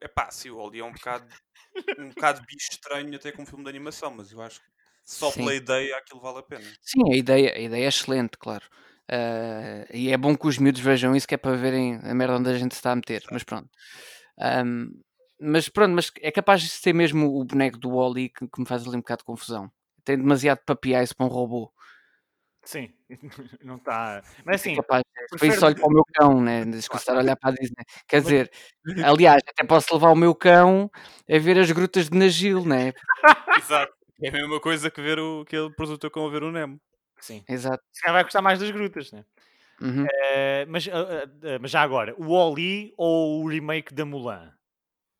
É 0.00 0.08
pá, 0.08 0.30
sim, 0.30 0.50
o 0.50 0.58
Oli 0.58 0.80
é 0.80 0.84
um 0.84 0.92
bocado, 0.92 1.26
um 1.98 2.08
bocado 2.08 2.40
bicho 2.42 2.72
estranho 2.72 3.14
até 3.14 3.32
com 3.32 3.42
um 3.42 3.46
filme 3.46 3.64
de 3.64 3.70
animação, 3.70 4.10
mas 4.10 4.30
eu 4.32 4.40
acho 4.42 4.60
que 4.60 4.66
só 5.04 5.30
Sim. 5.30 5.42
pela 5.42 5.54
ideia 5.54 5.96
aquilo 5.96 6.20
vale 6.20 6.38
a 6.38 6.42
pena. 6.42 6.64
Sim, 6.82 7.12
a 7.12 7.16
ideia, 7.16 7.54
a 7.54 7.58
ideia 7.58 7.84
é 7.84 7.88
excelente, 7.88 8.36
claro. 8.38 8.64
Ah, 9.08 9.86
e 9.92 10.10
é 10.10 10.16
bom 10.16 10.36
que 10.36 10.46
os 10.46 10.58
miúdos 10.58 10.80
vejam 10.80 11.14
isso, 11.14 11.26
que 11.28 11.34
é 11.34 11.38
para 11.38 11.56
verem 11.56 11.96
a 12.02 12.14
merda 12.14 12.36
onde 12.36 12.50
a 12.50 12.58
gente 12.58 12.74
se 12.74 12.78
está 12.78 12.92
a 12.92 12.96
meter. 12.96 13.22
Mas 13.30 13.44
pronto. 13.44 13.68
Ahm, 14.38 14.90
mas 15.40 15.68
pronto, 15.68 15.94
mas 15.94 16.10
é 16.20 16.30
capaz 16.32 16.62
de 16.62 16.68
ser 16.68 16.92
mesmo 16.94 17.38
o 17.40 17.44
boneco 17.44 17.78
do 17.78 17.90
Wally 17.90 18.30
que, 18.30 18.46
que 18.48 18.60
me 18.60 18.66
faz 18.66 18.86
ali 18.86 18.96
um 18.96 19.00
bocado 19.00 19.20
de 19.20 19.24
confusão. 19.24 19.70
Tem 20.04 20.16
demasiado 20.18 20.60
papiais 20.66 21.12
para 21.12 21.26
um 21.26 21.28
robô. 21.28 21.72
Sim, 22.64 22.92
não 23.62 23.76
está. 23.76 24.22
Mas 24.44 24.60
assim, 24.60 24.72
é 24.72 24.76
capaz, 24.76 25.02
prefere- 25.30 25.38
Por 25.38 25.46
isso 25.56 25.66
olho 25.66 25.76
para 25.76 25.86
o 25.86 25.90
meu 25.92 26.04
cão, 26.14 26.40
né? 26.40 26.64
Descansar 26.64 27.16
a 27.16 27.18
olhar 27.20 27.36
para 27.36 27.50
a 27.50 27.52
Disney. 27.54 27.84
Quer 28.08 28.20
dizer, 28.22 28.50
aliás, 29.06 29.42
até 29.46 29.66
posso 29.66 29.92
levar 29.94 30.10
o 30.10 30.16
meu 30.16 30.34
cão 30.34 30.90
a 31.30 31.38
ver 31.38 31.58
as 31.58 31.70
grutas 31.72 32.08
de 32.08 32.18
Nagil, 32.18 32.64
né? 32.64 32.92
Exato. 33.58 33.92
É 34.22 34.28
a 34.28 34.32
mesma 34.32 34.60
coisa 34.60 34.90
que 34.90 35.02
ver 35.02 35.18
o 35.18 35.44
que 35.44 35.56
ele 35.56 35.70
pôs 35.74 35.90
o 35.90 35.98
teu 35.98 36.10
cão 36.10 36.26
a 36.26 36.30
ver 36.30 36.42
o 36.42 36.52
Nemo. 36.52 36.80
sim. 37.20 37.44
Exato. 37.48 37.82
Se 37.92 38.00
calhar 38.00 38.14
vai 38.14 38.22
gostar 38.24 38.40
mais 38.42 38.58
das 38.58 38.70
grutas, 38.70 39.10
né? 39.12 39.24
Uhum. 39.80 40.06
Eh, 40.08 40.64
mas, 40.66 40.88
ah, 40.88 40.92
ah, 41.24 41.24
ah, 41.24 41.58
mas 41.60 41.70
já 41.70 41.82
agora, 41.82 42.14
o 42.16 42.28
Wall-E 42.32 42.94
ou 42.96 43.42
o 43.42 43.48
remake 43.48 43.92
da 43.92 44.04
Mulan? 44.04 44.52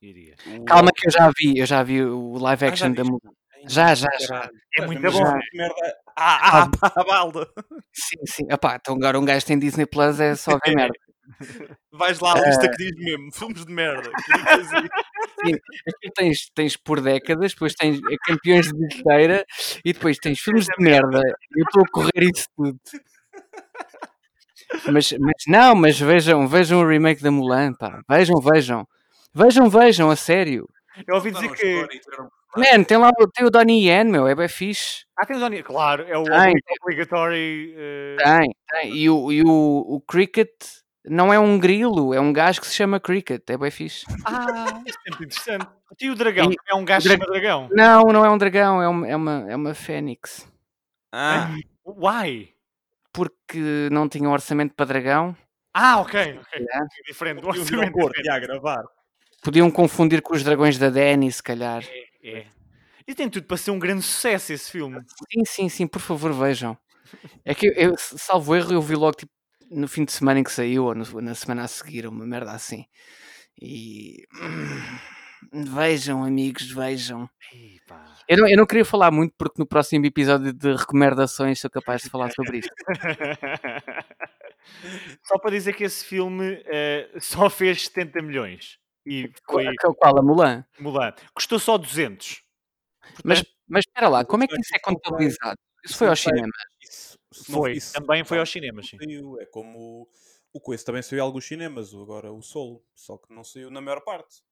Iria. 0.00 0.36
Calma 0.66 0.90
que 0.94 1.06
eu 1.08 1.10
já 1.10 1.30
vi, 1.36 1.58
eu 1.58 1.66
já 1.66 1.82
vi 1.82 2.02
o 2.02 2.38
live 2.38 2.64
Ah, 2.64 2.68
action 2.68 2.92
da 2.92 3.02
viste? 3.02 3.10
Mulan. 3.10 3.34
Já, 3.68 3.94
já, 3.94 4.08
já. 4.20 4.50
É 4.78 4.86
muito 4.86 5.00
bom. 5.00 5.38
merda. 5.54 5.74
Ah, 6.16 6.62
ah, 6.62 6.70
pá, 6.80 6.92
a 6.96 7.04
balda. 7.04 7.46
Sim, 7.92 8.18
sim. 8.26 8.44
Epá, 8.50 8.76
então 8.80 8.94
agora 8.94 9.18
um 9.18 9.24
gajo 9.24 9.44
tem 9.46 9.58
Disney 9.58 9.86
Plus 9.86 10.20
é 10.20 10.34
só 10.36 10.58
ver 10.64 10.74
merda. 10.74 10.94
Vais 11.92 12.20
lá 12.20 12.34
à 12.34 12.46
lista 12.46 12.68
que 12.68 12.76
diz 12.76 12.92
mesmo, 12.96 13.32
filmes 13.32 13.64
de 13.64 13.72
merda. 13.72 14.10
E- 15.46 15.54
Aqui 15.88 16.10
tens, 16.14 16.50
tens 16.54 16.76
por 16.76 17.00
décadas, 17.00 17.52
depois 17.52 17.74
tens 17.74 17.98
eh, 17.98 18.16
campeões 18.26 18.66
de 18.66 18.74
bilheteira 18.74 19.44
e 19.84 19.92
depois 19.92 20.18
tens 20.18 20.38
filmes 20.40 20.66
de 20.66 20.82
merda. 20.84 21.22
Eu 21.56 21.64
estou 21.64 21.82
a 21.82 21.88
correr 21.90 22.30
isso 22.34 22.46
tudo. 22.56 22.78
Mas, 24.92 25.12
mas 25.12 25.42
não, 25.46 25.74
mas 25.74 25.98
vejam, 25.98 26.46
vejam 26.48 26.80
o 26.80 26.86
remake 26.88 27.22
da 27.22 27.30
Mulan, 27.30 27.72
pá. 27.74 28.00
Vejam, 28.08 28.40
vejam. 28.40 28.86
Vejam, 29.32 29.68
vejam, 29.68 30.10
a 30.10 30.16
sério. 30.16 30.68
Eu 31.06 31.16
ouvi 31.16 31.30
dizer 31.30 31.50
que. 31.52 31.86
Man, 32.56 32.84
tem 32.84 32.96
lá 32.96 33.10
o- 33.18 33.26
tem 33.28 33.44
o 33.44 33.50
Donnie 33.50 33.88
Yen, 33.88 34.04
meu, 34.04 34.26
é 34.28 34.34
bem 34.34 34.48
fixe. 34.48 35.04
Ah, 35.18 35.26
tens 35.26 35.42
Oni- 35.42 35.62
Claro, 35.62 36.04
é 36.08 36.16
o 36.16 36.24
Tem. 36.24 36.54
obligatory. 36.82 37.74
eh, 37.76 38.16
Tem, 38.22 38.54
tem. 38.70 38.96
E 38.96 39.10
o, 39.10 39.32
e 39.32 39.42
o, 39.42 39.84
o 39.88 40.00
Cricket 40.00 40.50
não 41.04 41.32
é 41.32 41.38
um 41.38 41.58
grilo, 41.58 42.14
é 42.14 42.20
um 42.20 42.32
gajo 42.32 42.60
que 42.60 42.66
se 42.66 42.74
chama 42.74 43.00
Cricket, 43.00 43.42
é 43.48 43.56
bem 43.56 43.70
fixe. 43.70 44.04
Ah, 44.24 44.66
isso 44.86 44.98
é 45.06 45.10
muito 45.10 45.24
interessante. 45.24 45.66
E 46.00 46.10
o 46.10 46.14
dragão? 46.14 46.50
E- 46.52 46.56
É 46.68 46.74
um 46.74 46.84
gajo 46.84 47.06
o 47.06 47.10
que 47.10 47.16
dra- 47.16 47.24
chama 47.26 47.32
dragão. 47.38 47.68
Não, 47.72 48.02
não 48.04 48.24
é 48.24 48.30
um 48.30 48.38
dragão, 48.38 48.82
é 48.82 48.88
uma, 48.88 49.08
é 49.08 49.16
uma, 49.16 49.46
é 49.50 49.56
uma 49.56 49.74
fênix. 49.74 50.46
Ah, 51.12 51.54
Why? 51.84 52.54
Porque 53.12 53.88
não 53.92 54.08
tinha 54.08 54.28
orçamento 54.28 54.74
para 54.74 54.86
dragão. 54.86 55.36
Ah, 55.72 56.00
ok. 56.00 56.38
ok. 56.40 56.66
É 56.72 56.78
diferente. 57.06 57.42
O 57.42 57.46
um 57.46 57.48
orçamento 57.50 57.98
a 58.30 58.38
gravar. 58.38 58.84
Podiam 59.42 59.70
confundir 59.70 60.22
com 60.22 60.34
os 60.34 60.42
dragões 60.42 60.78
da 60.78 60.88
Dani, 60.88 61.30
se 61.30 61.42
calhar. 61.42 61.82
É. 61.84 62.03
E 63.06 63.14
tem 63.14 63.28
tudo 63.28 63.46
para 63.46 63.56
ser 63.56 63.70
um 63.70 63.78
grande 63.78 64.02
sucesso 64.02 64.52
esse 64.52 64.70
filme. 64.70 65.00
Sim, 65.32 65.44
sim, 65.44 65.68
sim, 65.68 65.86
por 65.86 66.00
favor, 66.00 66.32
vejam. 66.32 66.76
É 67.44 67.54
que 67.54 67.66
eu, 67.68 67.72
eu, 67.74 67.94
salvo 67.98 68.54
erro, 68.56 68.72
eu 68.72 68.82
vi 68.82 68.94
logo 68.96 69.16
tipo, 69.16 69.32
no 69.70 69.86
fim 69.88 70.04
de 70.04 70.12
semana 70.12 70.40
em 70.40 70.44
que 70.44 70.52
saiu, 70.52 70.84
ou 70.86 70.94
no- 70.94 71.20
na 71.20 71.34
semana 71.34 71.64
a 71.64 71.68
seguir, 71.68 72.06
uma 72.06 72.26
merda 72.26 72.52
assim. 72.52 72.84
E. 73.60 74.26
vejam, 75.52 76.24
amigos, 76.24 76.70
vejam. 76.70 77.28
Eu 78.28 78.38
não, 78.38 78.48
eu 78.48 78.56
não 78.56 78.66
queria 78.66 78.84
falar 78.84 79.10
muito 79.10 79.34
porque 79.38 79.60
no 79.60 79.66
próximo 79.66 80.04
episódio 80.06 80.52
de 80.52 80.74
recomendações 80.74 81.60
sou 81.60 81.70
capaz 81.70 82.02
de 82.02 82.10
falar 82.10 82.30
sobre 82.32 82.58
isto. 82.58 82.72
Só 85.22 85.38
para 85.38 85.50
dizer 85.50 85.74
que 85.74 85.84
esse 85.84 86.04
filme 86.04 86.62
eh, 86.66 87.08
só 87.20 87.48
fez 87.50 87.84
70 87.84 88.22
milhões. 88.22 88.78
E 89.06 89.30
foi 89.50 89.74
Qual, 89.76 89.94
qual 89.94 90.18
a 90.18 90.22
Mulan? 90.22 90.64
Mulan. 90.78 91.12
Custou 91.34 91.58
só 91.58 91.76
200. 91.76 92.42
Mas, 93.22 93.44
mas 93.68 93.84
espera 93.86 94.08
lá, 94.08 94.24
como 94.24 94.44
é 94.44 94.46
que 94.46 94.58
Isso 94.58 94.74
é 94.74 94.78
contabilizado? 94.78 95.58
Isso 95.84 95.98
foi 95.98 96.08
ao 96.08 96.16
cinema. 96.16 96.52
Isso, 96.80 97.18
Foi. 97.50 97.72
isso- 97.72 97.92
Também 97.92 98.24
foi 98.24 98.38
pá, 98.38 98.40
aos 98.42 98.50
cinemas, 98.50 98.86
sim. 98.88 98.96
É 99.40 99.46
como 99.46 100.08
o, 100.52 100.60
Coice 100.60 100.84
também 100.84 101.02
saiu 101.02 101.18
em 101.18 101.22
alguns 101.22 101.44
cinemas, 101.46 101.92
agora 101.94 102.32
o 102.32 102.40
Solo, 102.42 102.82
só 102.94 103.18
que 103.18 103.32
não 103.34 103.44
saiu 103.44 103.70
na 103.70 103.80
maior 103.80 104.00
parte. 104.00 104.42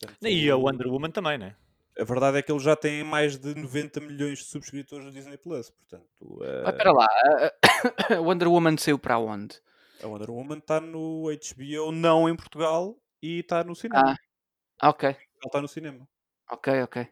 Portanto, 0.00 0.18
E 0.26 0.48
a 0.50 0.56
o- 0.56 0.62
Wonder 0.64 0.86
Woman 0.86 1.10
também, 1.10 1.36
né? 1.36 1.54
A 1.98 2.04
verdade 2.04 2.38
é 2.38 2.42
que 2.42 2.50
ele 2.52 2.60
já 2.60 2.76
tem 2.76 3.02
mais 3.02 3.36
de 3.36 3.54
90 3.54 4.00
milhões 4.00 4.38
de 4.38 4.44
subscritores 4.44 5.04
no 5.04 5.10
Disney 5.12 5.36
Plus, 5.36 5.68
portanto, 5.70 6.38
eh, 6.42 6.62
Ah, 6.66 6.70
espera 6.70 6.92
lá, 6.92 7.08
a 8.18 8.20
Wonder 8.20 8.48
Woman 8.48 8.76
saiu 8.78 8.98
para 8.98 9.18
onde? 9.18 9.60
a 10.02 10.06
Wonder 10.06 10.30
Woman 10.30 10.58
está 10.58 10.80
no 10.80 11.24
HBO, 11.28 11.90
não 11.90 12.28
em 12.28 12.36
Portugal, 12.36 12.96
e 13.22 13.40
está 13.40 13.64
no 13.64 13.74
cinema. 13.74 14.16
Ah, 14.80 14.88
ok, 14.90 15.08
Ele 15.08 15.18
está 15.46 15.60
no 15.60 15.68
cinema. 15.68 16.08
ok, 16.50 16.82
ok. 16.82 17.08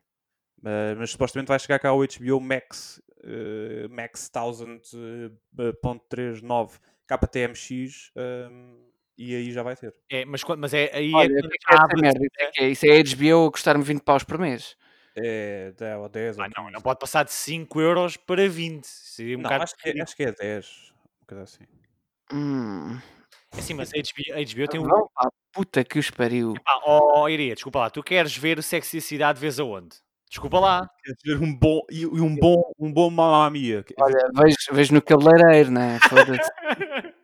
Mas, 0.63 0.97
mas 0.99 1.11
supostamente 1.11 1.49
vai 1.49 1.59
chegar 1.59 1.79
cá 1.79 1.91
ao 1.91 2.01
HBO 2.03 2.41
Max, 2.41 3.01
eh, 3.23 3.87
Max 3.89 4.31
1000.39 4.31 6.79
KTMX, 7.07 8.11
ehm, 8.17 8.87
e 9.19 9.35
aí 9.35 9.53
já 9.53 9.63
vai 9.63 9.77
ter. 9.77 9.95
É, 10.11 10.25
mas, 10.25 10.43
mas 10.59 10.73
é 10.75 10.91
aí 10.95 11.13
Olha, 11.15 11.27
é 11.27 11.39
o 11.39 11.41
quando 11.41 11.51
que 11.51 11.57
é 11.57 11.59
que 11.59 11.75
é 11.75 11.77
abre- 11.77 12.01
merda? 12.01 12.21
Isso 12.27 12.37
é, 12.41 12.51
é? 12.65 12.69
Isso 12.71 12.87
é 12.87 12.99
HBO 13.01 13.47
a 13.47 13.53
custar-me 13.53 13.85
20 13.85 14.03
paus 14.03 14.25
por 14.25 14.39
mês. 14.39 14.77
É 15.17 15.73
10 15.73 15.99
ou 15.99 16.09
10 16.09 16.39
Ah, 16.39 16.49
não, 16.57 16.65
15. 16.65 16.73
não 16.75 16.81
pode 16.83 16.99
passar 16.99 17.25
de 17.25 17.33
5 17.33 17.81
euros 17.81 18.17
para 18.17 18.49
20. 18.49 18.87
Seria 18.87 19.37
um 19.37 19.43
Não, 19.43 19.45
bocado 19.45 19.65
acho, 19.65 19.77
que 19.77 19.89
é, 19.91 20.03
acho 20.03 20.17
que 20.17 20.23
é 20.25 20.33
10. 20.33 20.93
Uma 21.21 21.27
coisa 21.27 21.43
assim. 21.45 21.65
Hum. 22.33 22.99
Assim, 23.53 23.75
mas 23.75 23.93
a 23.93 23.97
HBO, 23.99 24.35
a 24.35 24.41
HBO 24.43 24.69
tem 24.69 24.81
um. 24.81 24.85
Vão 24.85 25.09
à 25.17 25.29
puta 25.57 25.83
que 25.83 25.99
os 25.99 26.11
pariu. 26.11 26.53
Ah, 26.67 26.81
oh, 26.85 27.27
Iria, 27.31 27.55
desculpa 27.55 27.79
lá. 27.79 27.89
Tu 27.89 28.03
queres 28.03 28.37
ver 28.37 28.63
Sexy 28.63 29.01
Cidade, 29.01 29.41
vês 29.41 29.59
aonde? 29.59 29.97
Desculpa 30.29 30.61
lá. 30.61 30.91
Quer 31.03 31.13
dizer, 31.15 31.43
um 31.43 31.57
bom, 31.57 31.81
e 31.91 32.05
um 32.05 32.37
bom, 32.37 32.63
um 32.79 32.93
bom 32.93 33.09
Mamma 33.09 33.49
Mia. 33.49 33.83
Olha, 33.99 34.29
vejo, 34.35 34.57
vejo 34.73 34.93
no 34.93 35.01
cabeleireiro, 35.01 35.71
né? 35.71 35.99
Foda-se. 36.01 36.51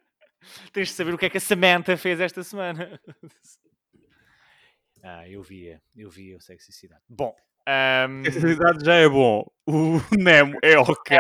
Tens 0.73 0.89
de 0.89 0.95
saber 0.95 1.13
o 1.13 1.19
que 1.19 1.27
é 1.27 1.31
que 1.31 1.37
a 1.37 1.41
Samantha 1.41 1.95
fez 1.99 2.21
esta 2.21 2.43
semana. 2.43 2.99
ah, 5.05 5.29
eu 5.29 5.43
via. 5.43 5.83
Eu 5.95 6.09
via 6.09 6.39
o 6.39 6.41
Sexy 6.41 6.73
Cidade. 6.73 7.03
Bom. 7.07 7.35
Ahm, 7.67 8.23
Essa 8.27 8.85
já 8.85 8.95
é 8.95 9.09
bom. 9.09 9.45
O 9.67 10.01
Nemo 10.19 10.59
é 10.63 10.77
ok. 10.79 11.19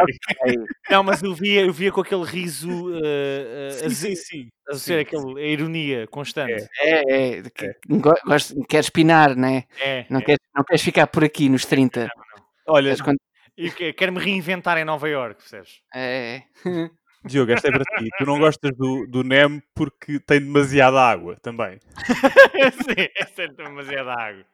não, 0.90 1.02
mas 1.04 1.22
eu 1.22 1.32
via, 1.34 1.60
eu 1.62 1.72
via 1.72 1.92
com 1.92 2.00
aquele 2.00 2.24
riso 2.24 2.68
uh, 2.88 2.96
uh, 2.98 3.86
a, 3.86 3.88
Sim, 3.88 3.88
ze- 3.90 4.16
sim, 4.16 4.16
sim. 4.16 4.48
a 4.68 4.74
ser 4.74 4.98
aquele, 5.00 5.40
a 5.40 5.46
ironia 5.46 6.06
constante. 6.08 6.66
É, 6.80 7.36
é. 7.38 7.42
que- 7.42 7.74
go- 7.88 8.14
gosto- 8.26 8.60
Queres 8.68 8.90
pinar, 8.90 9.36
né? 9.36 9.64
É. 9.80 10.06
Não, 10.10 10.18
é. 10.20 10.24
queres, 10.24 10.40
não 10.56 10.64
queres 10.64 10.82
ficar 10.82 11.06
por 11.06 11.22
aqui 11.22 11.48
nos 11.48 11.64
30. 11.64 12.08
Olha, 12.66 12.86
Queres 12.86 13.00
quando- 13.02 13.18
E 13.56 13.70
que- 13.70 13.92
quero-me 13.92 14.18
reinventar 14.18 14.76
em 14.78 14.84
Nova 14.84 15.08
Iorque, 15.08 15.40
percebes? 15.42 15.80
É. 15.94 16.42
Diogo, 17.24 17.52
esta 17.52 17.68
é 17.68 17.70
para 17.70 17.84
ti. 17.84 18.08
Tu 18.18 18.26
não 18.26 18.40
gostas 18.40 18.72
do, 18.76 19.06
do 19.06 19.22
Nemo 19.22 19.62
porque 19.76 20.18
tem 20.18 20.40
demasiada 20.40 21.00
água 21.00 21.36
também. 21.40 21.78
Sim, 22.82 23.08
essa 23.16 23.42
é 23.44 23.48
demasiada 23.48 24.12
água. 24.12 24.44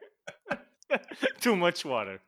Too 1.42 1.56
much 1.56 1.84
water. 1.84 2.20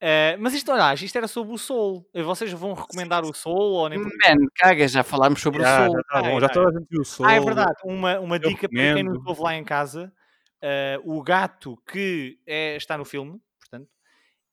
Eh, 0.00 0.36
mas 0.38 0.52
isto, 0.52 0.70
olha, 0.72 0.92
isto 0.94 1.16
era 1.16 1.26
sobre 1.28 1.54
o 1.54 1.58
Soul. 1.58 2.06
Eh, 2.12 2.22
Vocês 2.22 2.52
vão 2.52 2.74
recomendar 2.74 3.24
o 3.24 3.32
Soul 3.32 3.72
ou 3.72 3.88
nem 3.88 3.98
Man, 3.98 4.10
caga, 4.54 4.86
já 4.86 5.02
falámos 5.02 5.40
sobre 5.40 5.62
Já, 5.62 5.86
o 5.86 5.86
sol. 5.86 5.96
já 5.96 6.02
tá 6.02 6.22
bom, 6.22 6.40
já 6.40 6.48
toda 6.48 6.68
a 6.68 6.78
gente 6.78 6.88
viu 6.90 7.00
o 7.00 7.04
sol. 7.04 7.26
Ah, 7.26 7.34
é 7.34 7.40
verdade. 7.40 7.74
Uma, 7.84 8.20
uma 8.20 8.36
Eu 8.36 8.48
dica 8.50 8.68
para 8.68 8.78
quem 8.78 9.02
nos 9.02 9.14
recomendo. 9.14 9.28
ouve 9.28 9.42
lá 9.42 9.54
em 9.54 9.64
casa. 9.64 10.12
eh, 10.60 10.98
o 11.04 11.22
gato 11.22 11.76
que 11.86 12.38
é- 12.46 12.76
está 12.76 12.96
no 12.98 13.04
filme, 13.04 13.38
portanto, 13.60 13.88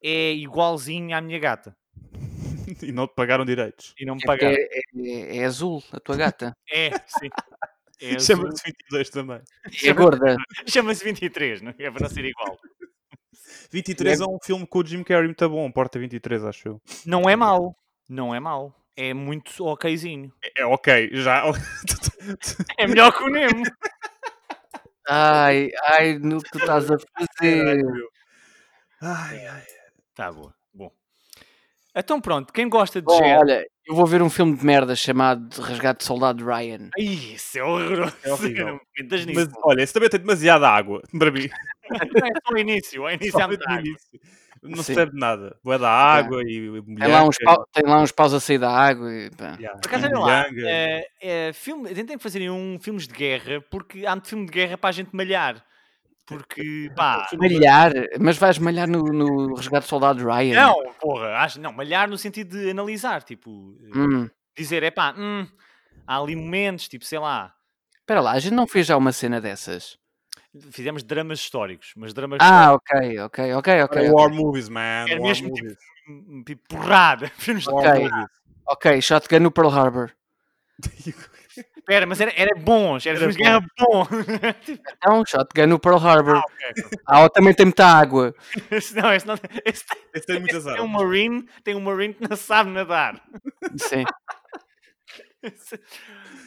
é 0.03 0.31
igualzinho 0.33 1.15
à 1.15 1.21
minha 1.21 1.39
gata. 1.39 1.75
E 2.81 2.91
não 2.93 3.07
te 3.07 3.13
pagaram 3.13 3.43
direitos. 3.45 3.93
E 3.99 4.05
não 4.05 4.15
me 4.15 4.21
É, 4.23 4.25
pagaram. 4.25 4.55
é, 4.55 4.79
é- 4.95 5.37
é 5.37 5.45
azul, 5.45 5.83
a 5.91 5.99
tua 5.99 6.15
gata. 6.15 6.55
É, 6.71 6.89
sim. 7.07 7.29
É. 8.03 8.19
Chama-se 8.19 8.63
22 8.65 9.09
também. 9.09 9.41
É 9.83 9.93
gorda. 9.93 10.35
Chama-se 10.67 11.03
23, 11.05 11.61
não 11.61 11.73
é? 11.77 11.91
Para 11.91 12.01
não 12.01 12.09
ser 12.09 12.25
igual. 12.25 12.59
23 13.71 14.19
é 14.19 14.25
um 14.25 14.37
filme 14.43 14.67
com 14.67 14.79
o 14.79 14.85
Jim 14.85 15.03
Carrey 15.03 15.27
muito 15.27 15.49
bom. 15.49 15.71
Porta 15.71 15.97
23, 15.97 16.43
acho 16.43 16.67
eu. 16.67 16.81
Não 17.05 17.29
é 17.29 17.35
mau. 17.35 17.75
Não 18.09 18.35
é 18.35 18.39
mau. 18.39 18.75
É 18.95 19.13
muito 19.13 19.65
okzinho. 19.65 20.31
É, 20.43 20.61
é 20.61 20.65
ok, 20.65 21.09
já. 21.13 21.43
É 22.77 22.87
melhor 22.87 23.11
que 23.11 23.21
o 23.21 23.27
Nemo. 23.27 23.65
Ai, 25.09 25.69
ai, 25.83 26.17
no 26.17 26.41
que 26.41 26.51
tu 26.51 26.57
estás 26.57 26.89
a 26.89 26.97
fazer. 26.97 27.83
Ai, 29.01 29.45
ai. 29.45 29.63
Tá 30.15 30.31
boa. 30.31 30.53
Bom. 30.73 30.89
Então 31.93 32.21
pronto, 32.21 32.53
quem 32.53 32.69
gosta 32.69 33.01
de 33.01 33.05
Bom, 33.05 33.17
género... 33.17 33.41
olha, 33.41 33.67
eu 33.85 33.95
vou 33.95 34.05
ver 34.05 34.21
um 34.21 34.29
filme 34.29 34.55
de 34.55 34.65
merda 34.65 34.95
chamado 34.95 35.61
Resgate 35.61 35.99
de 35.99 36.05
Soldado 36.05 36.43
Ryan. 36.45 36.89
Ai, 36.97 37.03
isso 37.05 37.57
é 37.57 37.63
horroroso. 37.63 38.15
É 38.23 38.31
horrível. 38.33 38.79
Mas 39.35 39.49
olha, 39.63 39.81
esse 39.81 39.93
também 39.93 40.09
tem 40.09 40.19
demasiada 40.19 40.67
água 40.69 41.01
para 41.17 41.31
mim. 41.31 41.49
Não 41.89 42.27
é 42.27 42.31
só 42.47 42.53
o 42.53 42.57
início. 42.57 43.03
O 43.03 43.09
início 43.09 43.27
é 43.37 43.41
Somente 43.41 43.59
no 43.59 43.67
metade. 43.69 43.87
início. 43.89 44.19
Não 44.65 44.81
Sim. 44.81 44.93
serve 44.93 45.11
de 45.11 45.19
nada. 45.19 45.57
Boa 45.61 45.77
da 45.77 45.89
água 45.89 46.41
e, 46.45 46.55
e 46.77 46.81
Tem 46.95 47.07
lá, 47.09 47.23
uns 47.23 47.35
mulher, 47.41 47.55
pau- 47.55 47.67
tem 47.73 47.83
lá 47.85 48.01
uns 48.01 48.11
paus 48.13 48.33
a 48.33 48.39
sair 48.39 48.57
da 48.57 48.71
água. 48.71 49.13
E, 49.13 49.29
pá. 49.31 49.57
yeah, 49.59 49.77
Por 49.77 49.87
acaso, 49.89 50.05
olha 50.05 50.19
lá, 50.19 50.47
mulher, 50.49 51.05
é, 51.21 51.47
é, 51.49 51.53
filme, 51.53 51.93
tentem 51.93 52.17
fazerem 52.17 52.49
um 52.49 52.79
filmes 52.79 53.05
de 53.05 53.13
guerra, 53.13 53.61
porque 53.69 54.05
há 54.05 54.11
muito 54.11 54.29
filme 54.29 54.45
de 54.45 54.51
guerra 54.53 54.77
para 54.77 54.89
a 54.89 54.93
gente 54.93 55.09
malhar. 55.13 55.61
Porque, 56.25 56.89
pá, 56.95 57.27
Malhar, 57.37 57.91
mas 58.19 58.37
vais 58.37 58.57
malhar 58.57 58.87
no, 58.87 59.03
no 59.03 59.55
resgate 59.55 59.85
do 59.85 59.89
soldado 59.89 60.23
Ryan. 60.25 60.55
não, 60.55 60.93
porra, 60.99 61.37
acho, 61.39 61.59
não, 61.59 61.73
malhar 61.73 62.07
no 62.09 62.17
sentido 62.17 62.57
de 62.57 62.69
analisar, 62.71 63.23
tipo, 63.23 63.77
eh, 63.81 63.97
Hum. 63.97 64.29
dizer, 64.57 64.83
é 64.83 64.91
pá, 64.91 65.13
hum, 65.17 65.45
há 66.07 66.17
ali 66.17 66.35
momentos, 66.35 66.87
tipo, 66.87 67.03
sei 67.05 67.19
lá, 67.19 67.53
Espera 68.03 68.19
lá, 68.19 68.31
a 68.33 68.39
gente 68.39 68.53
não 68.53 68.67
fez 68.67 68.85
já 68.87 68.97
uma 68.97 69.13
cena 69.13 69.39
dessas. 69.39 69.97
fizemos 70.71 71.03
dramas 71.03 71.39
históricos, 71.39 71.93
mas 71.95 72.13
dramas 72.13 72.39
Ah, 72.41 72.73
ok, 72.73 73.19
ok, 73.21 73.53
ok, 73.53 73.81
ok. 73.83 74.11
War 74.11 74.29
movies, 74.29 74.67
man. 74.67 75.07
Era 75.09 75.21
War 75.21 75.29
mesmo 75.29 75.47
movies. 75.49 75.71
históricos, 75.71 75.85
hum, 76.09 76.43
tipo, 76.45 76.61
porrada. 76.67 77.27
filmes 77.37 77.63
de 77.63 77.69
Ok. 77.69 77.81
War 77.81 77.93
porrada. 77.93 78.09
movies. 78.15 78.29
Ok, 78.65 79.01
Shotgun 79.01 79.39
no 79.43 79.51
Pearl 79.51 79.69
Harbor. 79.69 80.11
Espera, 81.83 82.05
mas 82.05 82.21
era, 82.21 82.31
era 82.37 82.55
bons, 82.61 83.05
era 83.05 83.17
Era 83.17 83.27
de 83.31 83.37
guerra 83.37 83.59
bom. 83.77 84.05
Tipo, 84.63 84.83
Então, 84.97 85.23
Shotgun 85.25 85.67
no 85.67 85.77
Pearl 85.79 85.97
Harbor. 85.97 86.37
ok. 86.37 86.83
Ah, 87.05 87.27
também 87.29 87.53
tem 87.53 87.65
muita 87.65 87.85
água. 87.85 88.33
Esse 88.71 88.95
não, 88.95 89.13
esse 89.13 89.27
não, 89.27 89.35
esse 89.65 89.83
Esse 90.13 90.25
tem 90.25 90.39
muitas 90.39 90.63
tem 90.63 90.79
um 90.81 90.87
marine, 90.87 91.45
tem 91.63 91.75
um 91.75 91.81
marine 91.81 92.13
que 92.13 92.27
não 92.29 92.37
sabe 92.37 92.69
nadar. 92.69 93.21
Sim. 93.77 94.05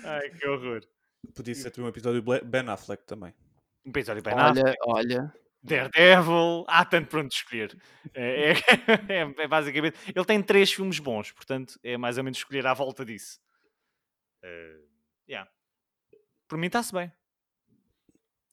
Ai, 0.05 0.31
que 0.31 0.49
horror. 0.49 0.81
Podia 1.35 1.55
ser 1.55 1.71
também 1.71 1.87
um 1.87 1.91
episódio 1.91 2.23
de 2.23 2.41
Ben 2.45 2.69
Affleck 2.69 3.05
também. 3.05 3.35
Um 3.85 3.91
episódio 3.91 4.23
bem 4.23 4.35
nada. 4.35 4.61
Olha, 4.61 4.75
olha. 4.87 5.35
Daredevil, 5.63 6.65
há 6.69 6.85
tanto 6.85 7.09
para 7.09 7.21
onde 7.21 7.35
escolher. 7.35 7.77
É, 8.15 8.53
é- 8.53 8.55
é- 9.23 9.35
é 9.45 9.49
basicamente. 9.49 9.99
Ele 10.15 10.25
tem 10.25 10.41
três 10.43 10.73
filmes 10.73 10.99
bons, 10.99 11.33
portanto 11.33 11.79
é 11.83 11.97
mais 11.99 12.17
ou 12.17 12.25
menos 12.25 12.39
escolher 12.39 12.67
à 12.67 12.73
volta 12.73 13.05
disso. 13.05 13.39
Eh, 14.43 14.77
yeah. 15.29 15.49
Por 16.49 16.59
mim 16.59 16.67
está-se 16.69 16.93
bem. 16.93 17.13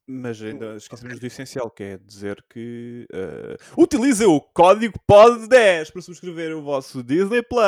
Mas 0.06 0.42
ainda 0.42 0.76
esquecemos 0.76 1.18
do 1.18 1.26
essencial, 1.26 1.72
que 1.72 1.84
é 1.84 1.98
dizer 1.98 2.44
que 2.50 3.08
uh, 3.14 3.82
utilizem 3.82 4.28
o 4.28 4.42
código 4.42 5.00
POD10 5.10 5.94
para 5.94 6.02
subscrever 6.02 6.58
o 6.58 6.62
vosso 6.62 7.02
Disney 7.02 7.42
Plus. 7.42 7.64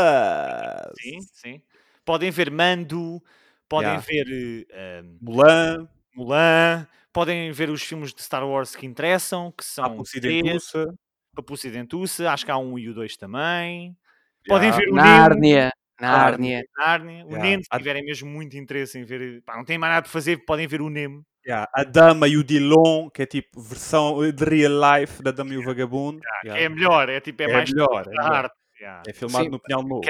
Sim, 0.99 1.19
sim. 1.31 1.61
Podem 2.03 2.29
ver 2.31 2.51
Mando, 2.51 3.23
podem 3.69 3.91
Yeah. 3.91 4.05
ver 4.05 4.65
eh, 4.69 5.01
um, 5.01 5.17
Mulan, 5.21 5.89
Mulan, 6.13 6.87
podem 7.13 7.51
ver 7.53 7.69
os 7.69 7.81
filmes 7.81 8.13
de 8.13 8.21
Star 8.21 8.45
Wars 8.45 8.75
que 8.75 8.85
interessam, 8.85 9.51
que 9.51 9.63
são 9.63 9.85
três, 9.85 9.99
Ocidentuça. 10.01 10.93
Papo 11.33 11.53
Ocidentuça, 11.53 12.31
acho 12.31 12.45
que 12.45 12.51
há 12.51 12.57
um 12.57 12.77
e 12.77 12.89
o 12.89 12.93
dois 12.93 13.15
também. 13.15 13.97
Podem 14.45 14.69
Yeah. 14.69 14.77
ver 14.85 14.91
o. 14.91 14.95
Nárnia. 14.95 15.71
Nárnia. 15.99 16.63
Nárnia. 16.77 17.25
O 17.25 17.29
Yeah. 17.29 17.43
Nemo, 17.49 17.63
se 17.63 17.77
tiverem 17.77 18.03
mesmo 18.05 18.29
muito 18.29 18.57
interesse 18.57 18.97
em 18.99 19.03
ver, 19.05 19.41
pá, 19.43 19.55
não 19.57 19.63
têm 19.65 19.77
mais 19.77 19.93
nada 19.93 20.03
para 20.03 20.11
fazer, 20.11 20.43
podem 20.45 20.67
ver 20.67 20.81
o 20.81 20.89
Nemo. 20.89 21.25
Yeah, 21.47 21.69
A 21.75 21.83
Dama 21.83 22.27
e 22.27 22.37
o 22.37 22.43
Dilon, 22.43 23.09
que 23.11 23.21
é 23.21 23.25
tipo 23.25 23.61
versão 23.61 24.19
de 24.31 24.43
real 24.43 24.73
life 24.99 25.21
da 25.21 25.29
Dama 25.31 25.53
e 25.53 25.57
o 25.57 25.63
Vagabundo. 25.63 26.19
Yeah. 26.43 26.63
É 26.63 26.69
melhor, 26.69 27.07
é 27.09 27.19
tipo, 27.19 27.41
é, 27.43 27.45
É 27.45 27.53
mais 27.53 27.71
melhor, 27.71 28.03
é 28.07 28.09
melhor. 28.09 28.31
arte. 28.33 28.55
Yeah. 28.79 29.03
É 29.07 29.13
filmado 29.13 29.45
Sim, 29.45 29.51
no 29.51 29.59
Pinhal 29.59 29.83
Novo. 29.83 30.01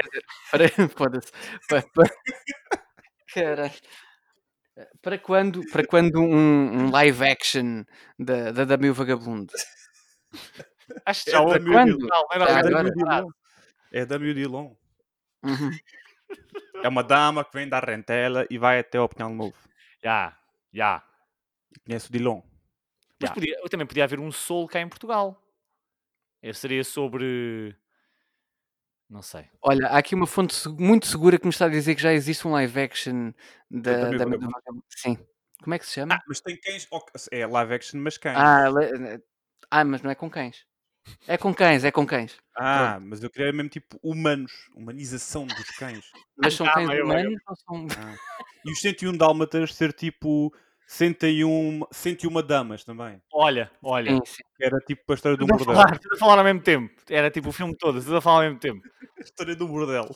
Para. 0.50 0.68
Para, 1.68 1.82
para, 1.94 2.10
Caralho. 3.32 3.70
para 5.02 5.18
quando, 5.18 5.60
para 5.70 5.86
quando 5.86 6.20
um, 6.20 6.84
um 6.86 6.90
live 6.90 7.24
action 7.24 7.84
da, 8.18 8.50
da 8.50 8.64
Dama 8.64 8.86
e 8.86 8.90
o 8.90 8.94
Vagabundo? 8.94 9.52
Acho 11.04 11.24
que 11.24 11.30
É 11.30 11.32
já 11.32 11.40
houve. 11.42 11.58
Dama 11.60 11.88
e 11.88 11.92
o 11.92 11.98
Não, 11.98 12.08
não, 12.08 12.26
É 12.32 12.36
agora- 12.36 12.62
Dama 12.62 12.88
e 12.88 12.90
o 12.90 12.94
Dilon. 12.94 13.28
É 13.92 14.00
e 14.00 14.02
o 14.30 14.34
Dilon. 14.34 14.74
Uhum. 15.46 15.70
É 16.84 16.88
uma 16.88 17.02
dama 17.02 17.44
que 17.44 17.52
vem 17.54 17.68
da 17.68 17.80
rentela 17.80 18.46
e 18.50 18.58
vai 18.58 18.78
até 18.80 18.98
ao 18.98 19.08
Pinhal 19.08 19.30
Novo. 19.30 19.56
Já, 20.02 20.36
já. 20.72 21.02
Conhece 21.84 22.08
o 22.08 22.12
Dilon. 22.12 22.42
Mas 23.20 23.30
Já. 23.30 23.34
podia, 23.34 23.58
eu 23.62 23.68
também 23.68 23.86
podia 23.86 24.04
haver 24.04 24.20
um 24.20 24.30
Soul 24.30 24.68
cá 24.68 24.80
em 24.80 24.88
Portugal. 24.88 25.42
Esse 26.42 26.60
seria 26.60 26.84
sobre. 26.84 27.74
Não 29.08 29.22
sei. 29.22 29.48
Olha, 29.62 29.86
há 29.88 29.98
aqui 29.98 30.14
uma 30.14 30.26
fonte 30.26 30.68
muito 30.68 31.06
segura 31.06 31.38
que 31.38 31.44
me 31.46 31.50
está 31.50 31.66
a 31.66 31.70
dizer 31.70 31.94
que 31.94 32.02
já 32.02 32.12
existe 32.12 32.46
um 32.46 32.52
live 32.52 32.78
action 32.80 33.32
Da 33.70 34.10
da 34.10 34.24
o 34.26 34.28
o. 34.28 34.38
Vagabundo. 34.50 34.84
Sim. 34.90 35.16
Como 35.62 35.74
é 35.74 35.78
que 35.78 35.86
se 35.86 35.92
chama? 35.94 36.14
Ah, 36.16 36.22
mas 36.28 36.40
tem 36.40 36.56
cães. 36.60 36.86
É 37.30 37.46
live 37.46 37.74
action, 37.74 38.00
mas 38.00 38.18
cães. 38.18 38.36
Ah, 38.36 38.68
le- 38.68 39.22
ah, 39.70 39.84
mas 39.84 40.02
não 40.02 40.10
é 40.10 40.14
com 40.14 40.28
cães. 40.28 40.66
É 41.26 41.36
com 41.36 41.54
cães, 41.54 41.84
é 41.84 41.90
com 41.90 42.06
cães. 42.06 42.36
Ah, 42.56 42.98
mas 43.00 43.22
eu 43.22 43.30
queria 43.30 43.52
mesmo 43.52 43.68
tipo 43.68 43.98
humanos, 44.02 44.52
humanização 44.74 45.46
dos 45.46 45.70
cães. 45.76 46.04
Mas 46.36 46.54
são 46.54 46.66
Ah, 46.66 46.72
cães 46.74 46.88
mas 46.88 46.98
eu- 46.98 47.04
humanos 47.04 47.40
ou 47.48 47.56
são. 47.56 47.86
Ah. 47.98 48.14
E 48.64 48.72
os 48.72 48.80
101 48.80 49.16
dálmatas 49.16 49.74
ser 49.74 49.92
tipo 49.92 50.52
101, 50.86 51.82
101 51.92 52.42
damas 52.42 52.84
também. 52.84 53.20
Olha, 53.32 53.70
olha. 53.82 54.12
Sim, 54.16 54.20
sim. 54.24 54.42
Era 54.60 54.78
tipo 54.80 55.12
a 55.12 55.14
história 55.14 55.36
do 55.36 55.46
Tudo 55.46 55.54
a, 55.54 55.56
bordel. 55.58 55.74
falar, 55.82 56.00
a 56.12 56.16
falar 56.18 56.38
ao 56.38 56.44
mesmo 56.44 56.60
tempo. 56.62 56.94
Era 57.08 57.30
tipo 57.30 57.48
o 57.48 57.52
filme 57.52 57.76
todo, 57.76 58.00
tudo 58.00 58.16
a 58.16 58.20
falar 58.20 58.36
ao 58.38 58.42
mesmo 58.44 58.58
tempo. 58.60 58.80
A 59.18 59.22
história 59.22 59.56
do 59.56 59.66
bordel. 59.66 60.14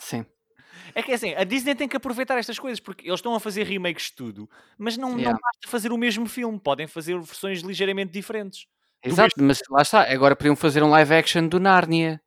sim. 0.00 0.24
É 0.94 1.02
que 1.02 1.12
assim, 1.12 1.34
a 1.34 1.42
Disney 1.44 1.74
tem 1.74 1.88
que 1.88 1.96
aproveitar 1.96 2.38
estas 2.38 2.58
coisas 2.58 2.78
porque 2.78 3.06
eles 3.08 3.18
estão 3.18 3.34
a 3.34 3.40
fazer 3.40 3.64
remakes 3.64 4.04
de 4.06 4.12
tudo, 4.14 4.48
mas 4.78 4.96
não, 4.96 5.10
não 5.10 5.18
Yeah. 5.18 5.38
basta 5.40 5.68
fazer 5.68 5.90
o 5.92 5.98
mesmo 5.98 6.26
filme, 6.26 6.58
podem 6.60 6.86
fazer 6.86 7.18
versões 7.18 7.60
ligeiramente 7.60 8.12
diferentes. 8.12 8.66
Exato, 9.06 9.34
mas 9.42 9.60
lá 9.70 9.82
está. 9.82 10.02
Agora 10.12 10.36
podiam 10.36 10.56
fazer 10.56 10.82
um 10.82 10.90
live 10.90 11.14
action 11.14 11.46
do 11.46 11.60
Nárnia. 11.60 12.20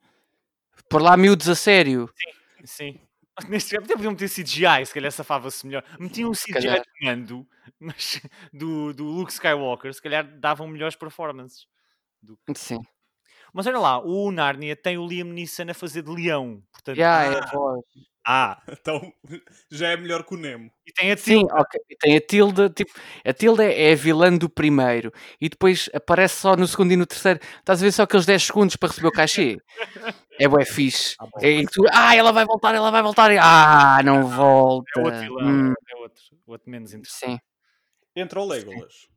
Por 0.90 1.02
lá 1.02 1.16
miúdos 1.16 1.48
a 1.48 1.56
sério. 1.56 2.10
Sim. 2.64 3.00
Neste 3.48 3.78
até 3.78 3.94
podiam 3.94 4.12
meter 4.12 4.30
CGI, 4.30 4.86
se 4.86 4.94
calhar 4.94 5.12
safava-se 5.12 5.66
melhor. 5.66 5.84
Metiam 5.98 6.30
um 6.30 6.34
CGI 6.34 6.82
de 6.82 7.06
Mando, 7.06 7.48
mas 7.80 8.22
do, 8.52 8.94
do 8.94 9.06
Luke 9.06 9.32
Skywalker, 9.32 9.94
se 9.94 10.02
calhar 10.02 10.26
davam 10.40 10.68
melhores 10.68 10.96
performances. 10.96 11.68
Sim. 12.56 12.80
Mas 13.54 13.66
olha 13.68 13.80
lá, 13.80 14.00
o 14.00 14.32
Narnia 14.32 14.76
tem 14.76 14.97
o 14.97 15.08
Liam 15.08 15.28
Neeson 15.28 15.70
a 15.70 15.74
fazer 15.74 16.02
de 16.04 16.12
leão, 16.12 16.62
portanto, 16.72 16.97
Já, 16.97 17.24
é 17.24 17.36
ah. 17.36 17.43
a 17.43 17.45
voz. 17.52 17.84
Ah, 18.32 18.62
então 18.70 19.12
já 19.72 19.89
é 19.89 19.97
melhor 19.97 20.24
que 20.24 20.36
o 20.36 20.38
Nemo. 20.38 20.70
e 20.86 20.91
tem 20.91 21.12
a 21.12 21.18
Sim, 21.18 21.39
Tilda. 21.47 21.56
ok. 21.62 21.82
E 21.89 21.95
Tem 21.95 22.18
a 22.18 22.22
Tilda, 22.22 22.70
tipo, 22.70 22.91
a 23.26 23.34
Tilda 23.34 23.64
é 23.66 23.93
a 23.93 23.95
vilã 23.95 24.38
do 24.38 24.47
primeiro 24.50 25.12
e 25.41 25.50
depois 25.50 25.89
aparece 25.95 26.36
só 26.36 26.56
no 26.56 26.68
segundo 26.68 26.91
e 26.91 26.95
no 26.95 27.08
terceiro. 27.08 27.39
Estás 27.58 27.82
a 27.82 27.86
ver 27.86 27.91
só 27.91 28.04
aqueles 28.04 28.26
10 28.28 28.43
segundos 28.43 28.76
para 28.76 28.89
receber 28.89 29.08
o 29.08 29.12
cachê? 29.12 29.58
É 30.39 30.47
bué 30.47 30.64
fixe. 30.66 31.16
Ah, 31.18 31.26
bom. 31.26 31.39
É 31.41 31.64
tu, 31.72 31.84
ah, 31.91 32.16
ela 32.16 32.32
vai 32.32 32.45
voltar, 32.45 32.76
ela 32.76 32.91
vai 32.91 33.02
voltar. 33.02 33.32
Ah, 33.41 34.02
não 34.04 34.28
volta. 34.28 34.91
É 34.95 35.02
outro 35.02 35.20
vilão, 35.22 35.47
Hum, 35.47 35.74
é 35.89 35.95
outro, 35.95 36.22
outro 36.45 36.70
menos 36.70 36.93
interessante. 36.93 37.32
sim. 37.32 37.39
Entra 38.16 38.41
o 38.41 38.45
Legolas. 38.47 39.08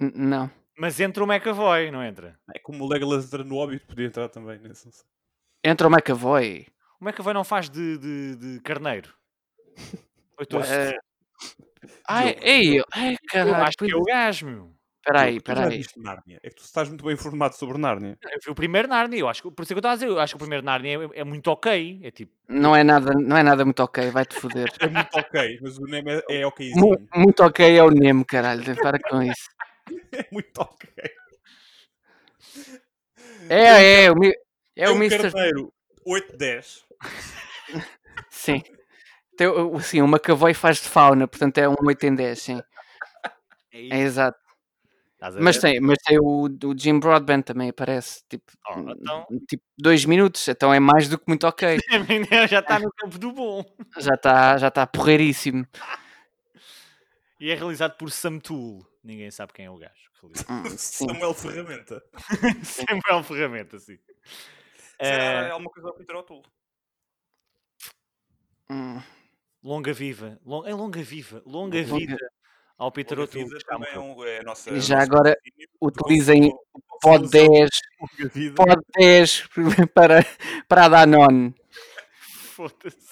N- 0.00 0.12
Não. 0.14 0.50
Mas 0.78 1.00
entra 1.00 1.24
o 1.24 1.26
McAvoy, 1.26 1.90
não 1.90 2.04
entra? 2.04 2.38
É 2.54 2.58
como 2.60 2.84
o 2.84 2.88
Legolas 2.88 3.24
entra 3.26 3.42
no 3.42 3.56
Hobbit, 3.56 3.84
podia 3.84 4.06
entrar 4.06 4.28
também 4.28 4.58
nesse. 4.60 4.90
sei. 4.92 5.04
Entra 5.64 5.88
o 5.88 5.90
McAvoy. 5.90 6.66
O 7.00 7.04
McAvoy 7.04 7.34
não 7.34 7.44
faz 7.44 7.68
de, 7.68 7.98
de, 7.98 8.36
de 8.36 8.60
carneiro? 8.60 9.12
Eu 10.38 10.44
estou 10.44 10.60
a 10.60 10.64
Eh, 10.66 10.96
Ai, 12.08 12.36
ei, 12.40 12.80
ai, 12.94 13.12
Eu 13.12 13.18
caralho. 13.28 13.64
acho 13.64 13.76
que 13.76 13.92
é 13.92 13.96
o 13.96 14.04
gajo, 14.04 14.46
meu. 14.46 14.74
Espera 15.00 15.22
aí, 15.22 15.40
Tu 15.40 15.46
já 15.48 15.52
espera 15.54 15.68
aí. 15.70 15.78
viste 15.78 15.98
Nárnia? 16.00 16.38
É 16.42 16.48
que 16.50 16.56
tu 16.56 16.62
estás 16.62 16.88
muito 16.88 17.04
bem 17.04 17.14
informado 17.14 17.54
sobre 17.56 17.76
Nárnia. 17.78 18.16
Eu 18.22 18.38
vi 18.44 18.50
o 18.50 18.54
primeiro 18.54 18.86
Narnia, 18.88 19.18
eu 19.20 19.28
acho 19.28 19.42
que, 19.42 19.50
por 19.50 19.62
isso 19.62 19.72
é 19.72 19.74
que 19.74 19.78
eu 19.78 19.80
estava 19.80 19.94
a 19.94 19.96
dizer, 19.96 20.08
eu 20.08 20.20
acho 20.20 20.32
que 20.32 20.36
o 20.36 20.38
primeiro 20.38 20.64
Narnia 20.64 20.98
é, 21.14 21.20
é 21.20 21.24
muito 21.24 21.48
ok. 21.50 22.00
É 22.02 22.10
tipo, 22.10 22.32
Não 22.48 22.74
é 22.76 22.84
nada, 22.84 23.12
não 23.14 23.36
é 23.36 23.42
nada 23.42 23.64
muito 23.64 23.82
ok, 23.82 24.10
vai-te 24.10 24.36
foder. 24.36 24.68
É 24.80 24.86
muito 24.88 25.14
ok, 25.14 25.58
mas 25.62 25.78
o 25.78 25.84
Nemo 25.86 26.10
é, 26.10 26.22
é 26.28 26.42
Mu- 26.42 26.48
okzinho. 26.48 27.08
muito 27.14 27.42
ok 27.42 27.78
é 27.78 27.82
o 27.82 27.90
Nemo, 27.90 28.24
caralho. 28.24 28.62
Para 28.80 28.98
com 29.00 29.22
isso. 29.22 29.48
É 30.12 30.26
muito 30.32 30.58
ok. 30.60 30.88
É, 33.48 34.04
é, 34.04 34.10
o, 34.12 34.24
é 34.24 34.32
É 34.76 34.90
o 34.90 34.94
um 34.94 34.96
Mr. 34.96 35.30
carneiro 35.30 35.72
8-10. 36.06 36.84
Sim. 38.30 38.62
Tem, 39.36 39.46
o- 39.46 39.80
sim, 39.80 40.02
o 40.02 40.06
McAvoy 40.08 40.52
faz 40.54 40.78
de 40.78 40.88
fauna, 40.88 41.26
portanto 41.28 41.58
é 41.58 41.68
um 41.68 41.74
8 41.82 42.04
em 42.04 42.14
10, 42.14 42.38
sim. 42.40 42.60
é 43.72 43.88
É 43.96 43.98
exato. 44.00 44.38
Mas 45.40 45.58
tem, 45.58 45.80
mas 45.80 45.98
tem 46.04 46.16
o, 46.20 46.44
o 46.46 46.78
Jim 46.78 47.00
Broadbent 47.00 47.42
também 47.44 47.68
aparece, 47.70 48.22
tipo, 48.28 48.52
Oh, 48.70 48.78
então- 48.90 49.26
tipo 49.48 49.64
dois 49.76 50.04
minutos, 50.04 50.46
então 50.46 50.72
é 50.72 50.78
mais 50.78 51.08
do 51.08 51.18
que 51.18 51.24
muito 51.26 51.44
ok. 51.44 51.76
já 52.48 52.60
está 52.60 52.78
no 52.78 52.92
campo 52.92 53.18
do 53.18 53.32
bom. 53.32 53.64
Já 53.98 54.14
está 54.14 54.56
já 54.58 54.70
tá 54.70 54.86
porreiríssimo. 54.86 55.66
E 57.40 57.50
é 57.50 57.54
realizado 57.56 57.96
por 57.96 58.10
Sam 58.12 58.38
Tool. 58.38 58.86
Ninguém 59.08 59.30
sabe 59.30 59.54
quem 59.54 59.64
é 59.64 59.70
o 59.70 59.78
gajo. 59.78 60.10
Hum. 60.50 60.64
Samuel 60.76 61.32
Ferramenta. 61.32 62.02
Sempre 62.62 63.10
é 63.10 63.14
uma 63.14 63.24
ferramenta, 63.24 63.78
sim. 63.78 63.98
É 64.98 65.48
Eh, 65.48 65.54
uma 65.54 65.70
coisa 65.70 65.88
ao 65.88 65.94
Peter 65.94 66.14
O'Toole. 66.14 66.42
Hum, 68.70 69.00
longa 69.62 69.94
viva. 69.94 70.38
Long, 70.44 70.66
é 70.66 70.74
longa 70.74 71.02
viva. 71.02 71.42
Longa 71.46 71.80
Longa- 71.80 71.96
vida 71.98 72.30
ao 72.76 72.92
Peter 72.92 73.18
O'Toole. 73.18 73.48
é, 73.94 73.98
um, 73.98 74.24
é 74.24 74.42
nossa. 74.42 74.70
E 74.72 74.80
já 74.82 75.00
agora 75.02 75.34
utilizem 75.80 76.50
com 76.70 76.80
Pod 77.00 77.30
solução 77.30 77.48
10, 77.50 77.70
longa 78.00 78.28
vida. 78.34 78.54
Pod 78.56 78.82
10 78.94 79.48
para, 79.94 80.18
para 80.68 80.84
a 80.84 80.88
Danone. 80.90 81.54
Foda-se. 82.20 83.08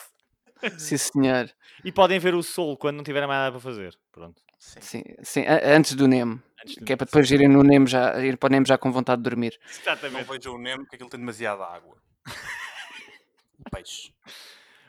Sim, 0.79 0.97
senhor. 0.99 1.51
E 1.83 1.91
podem 1.91 2.19
ver 2.19 2.35
o 2.35 2.43
Soul 2.43 2.77
quando 2.77 2.97
não 2.97 3.05
tiverem 3.05 3.27
mais 3.29 3.39
nada 3.41 3.53
para 3.53 3.61
fazer. 3.61 3.97
Pronto. 4.13 4.43
Sim, 4.59 5.03
sim, 5.23 5.47
a- 5.47 5.77
antes 5.77 5.95
do 5.95 6.07
NEM. 6.09 6.43
Antes 6.63 6.75
de- 6.77 6.85
Que 6.85 6.93
é 6.93 6.97
para 6.97 7.05
depois 7.05 7.31
irem 7.31 7.49
no 7.49 7.63
NEM 7.63 7.87
já, 7.87 8.19
ir 8.25 8.37
para 8.37 8.49
o 8.49 8.51
NEM 8.51 8.65
já 8.67 8.77
com 8.79 8.91
vontade 8.91 9.23
de 9.23 9.29
dormir. 9.29 9.59
Não 9.63 9.71
Exatamente. 9.71 10.29
vejam 10.29 10.55
o 10.55 10.59
Nemo, 10.59 10.83
porque 10.85 10.97
aquilo 10.97 11.11
tem 11.11 11.21
demasiada 11.21 11.65
água. 11.65 11.97
Peixe. 13.73 14.13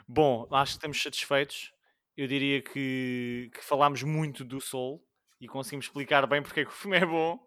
Bom, 0.07 0.47
acho 0.51 0.73
que 0.73 0.77
estamos 0.77 1.01
satisfeitos. 1.01 1.73
Eu 2.15 2.27
diria 2.27 2.61
que, 2.61 3.51
que 3.53 3.63
falámos 3.63 4.01
muito 4.03 4.43
do 4.43 4.59
Soul 4.59 5.03
e 5.39 5.47
conseguimos 5.47 5.85
explicar 5.85 6.25
bem 6.25 6.41
porque 6.41 6.61
é 6.61 6.65
que 6.65 6.71
o 6.71 6.73
filme 6.73 6.97
é 6.97 7.05
bom. 7.05 7.39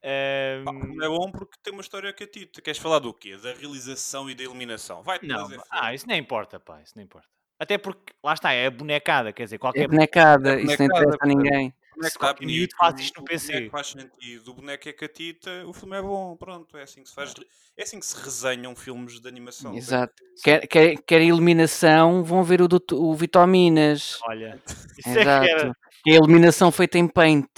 Filme 0.00 1.04
é 1.04 1.08
bom 1.08 1.32
porque 1.32 1.58
tem 1.62 1.72
uma 1.72 1.82
história 1.82 2.12
catita. 2.12 2.62
Queres 2.62 2.78
falar 2.78 3.00
do 3.00 3.12
quê? 3.12 3.36
Da 3.36 3.52
realização 3.54 4.30
e 4.30 4.34
da 4.34 4.44
iluminação. 4.44 5.02
Vai-te 5.02 5.26
não, 5.26 5.48
trazer 5.48 5.60
ah, 5.70 5.92
isso 5.92 6.06
nem 6.06 6.20
importa, 6.20 6.60
pá, 6.60 6.80
isso 6.80 6.92
nem 6.94 7.04
importa. 7.04 7.28
Até 7.58 7.76
porque, 7.76 8.12
lá 8.22 8.34
está, 8.34 8.52
é 8.52 8.66
a 8.66 8.70
bonecada, 8.70 9.32
quer 9.32 9.44
dizer, 9.44 9.56
É 9.56 9.58
qualquer 9.58 9.88
bonecada, 9.88 10.54
É 10.54 10.62
isso 10.62 10.66
não 10.80 10.88
bonecada, 10.88 11.02
interessa 11.02 11.18
a 11.20 11.26
ninguém. 11.26 11.74
É 12.00 12.08
Se 12.10 12.16
qualquer 12.18 12.46
miúdo 12.46 12.76
faz 12.76 13.00
isto 13.00 13.16
no 13.16 13.22
o 13.22 13.24
PC. 13.26 13.52
boneco 13.52 13.70
faz 13.72 13.86
sentido, 13.88 14.48
o 14.50 14.54
boneco 14.54 14.88
é 14.88 14.92
catita, 14.92 15.66
o 15.66 15.72
filme 15.72 15.96
é 15.96 16.02
bom, 16.02 16.36
pronto, 16.36 16.76
é 16.76 16.82
assim 16.82 17.02
que 17.02 17.08
se 17.08 17.14
faz, 17.16 17.34
é 17.76 17.82
assim 17.82 17.98
que 17.98 18.06
se 18.06 18.16
resenham 18.22 18.76
filmes 18.76 19.18
de 19.20 19.26
animação. 19.26 19.74
Exato. 19.74 20.14
Quer, 20.44 20.68
quer, 20.68 20.96
quer 21.02 21.20
iluminação, 21.22 22.22
vão 22.22 22.44
ver 22.44 22.62
o, 22.62 22.68
doutor- 22.68 23.00
o 23.02 23.12
Vitaminas. 23.16 24.20
Olha, 24.22 24.62
isso 24.96 25.08
é 25.08 25.12
que 25.14 25.28
era. 25.50 25.60
Exato. 25.62 25.76
Que 26.04 26.10
é 26.10 26.12
a 26.12 26.16
iluminação 26.18 26.70
feita 26.70 26.96
em 26.98 27.08
paint. 27.08 27.48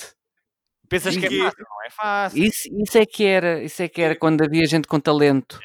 Pensas 0.88 1.14
que 1.16 1.26
é 1.26 1.28
fácil? 1.30 1.64
Não 1.68 1.84
é 1.84 1.90
fácil. 1.90 2.42
Isso, 2.42 2.68
isso 2.82 2.96
é 2.98 3.04
que 3.04 3.24
era, 3.26 3.62
isso 3.62 3.82
é 3.82 3.88
que 3.88 4.00
era 4.00 4.16
quando 4.16 4.42
havia 4.42 4.64
gente 4.64 4.88
com 4.88 4.98
talento. 4.98 5.60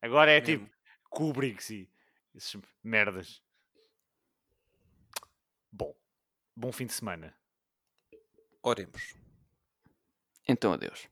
Agora 0.00 0.30
é 0.30 0.40
tipo 0.40 0.70
Kubrick 1.10 1.60
e 1.74 1.88
esses 2.36 2.56
merdas. 2.84 3.42
Bom, 5.70 5.94
bom 6.56 6.72
fim 6.72 6.86
de 6.86 6.92
semana. 6.92 7.36
Oremos. 8.62 9.14
Então 10.46 10.72
adeus. 10.72 11.08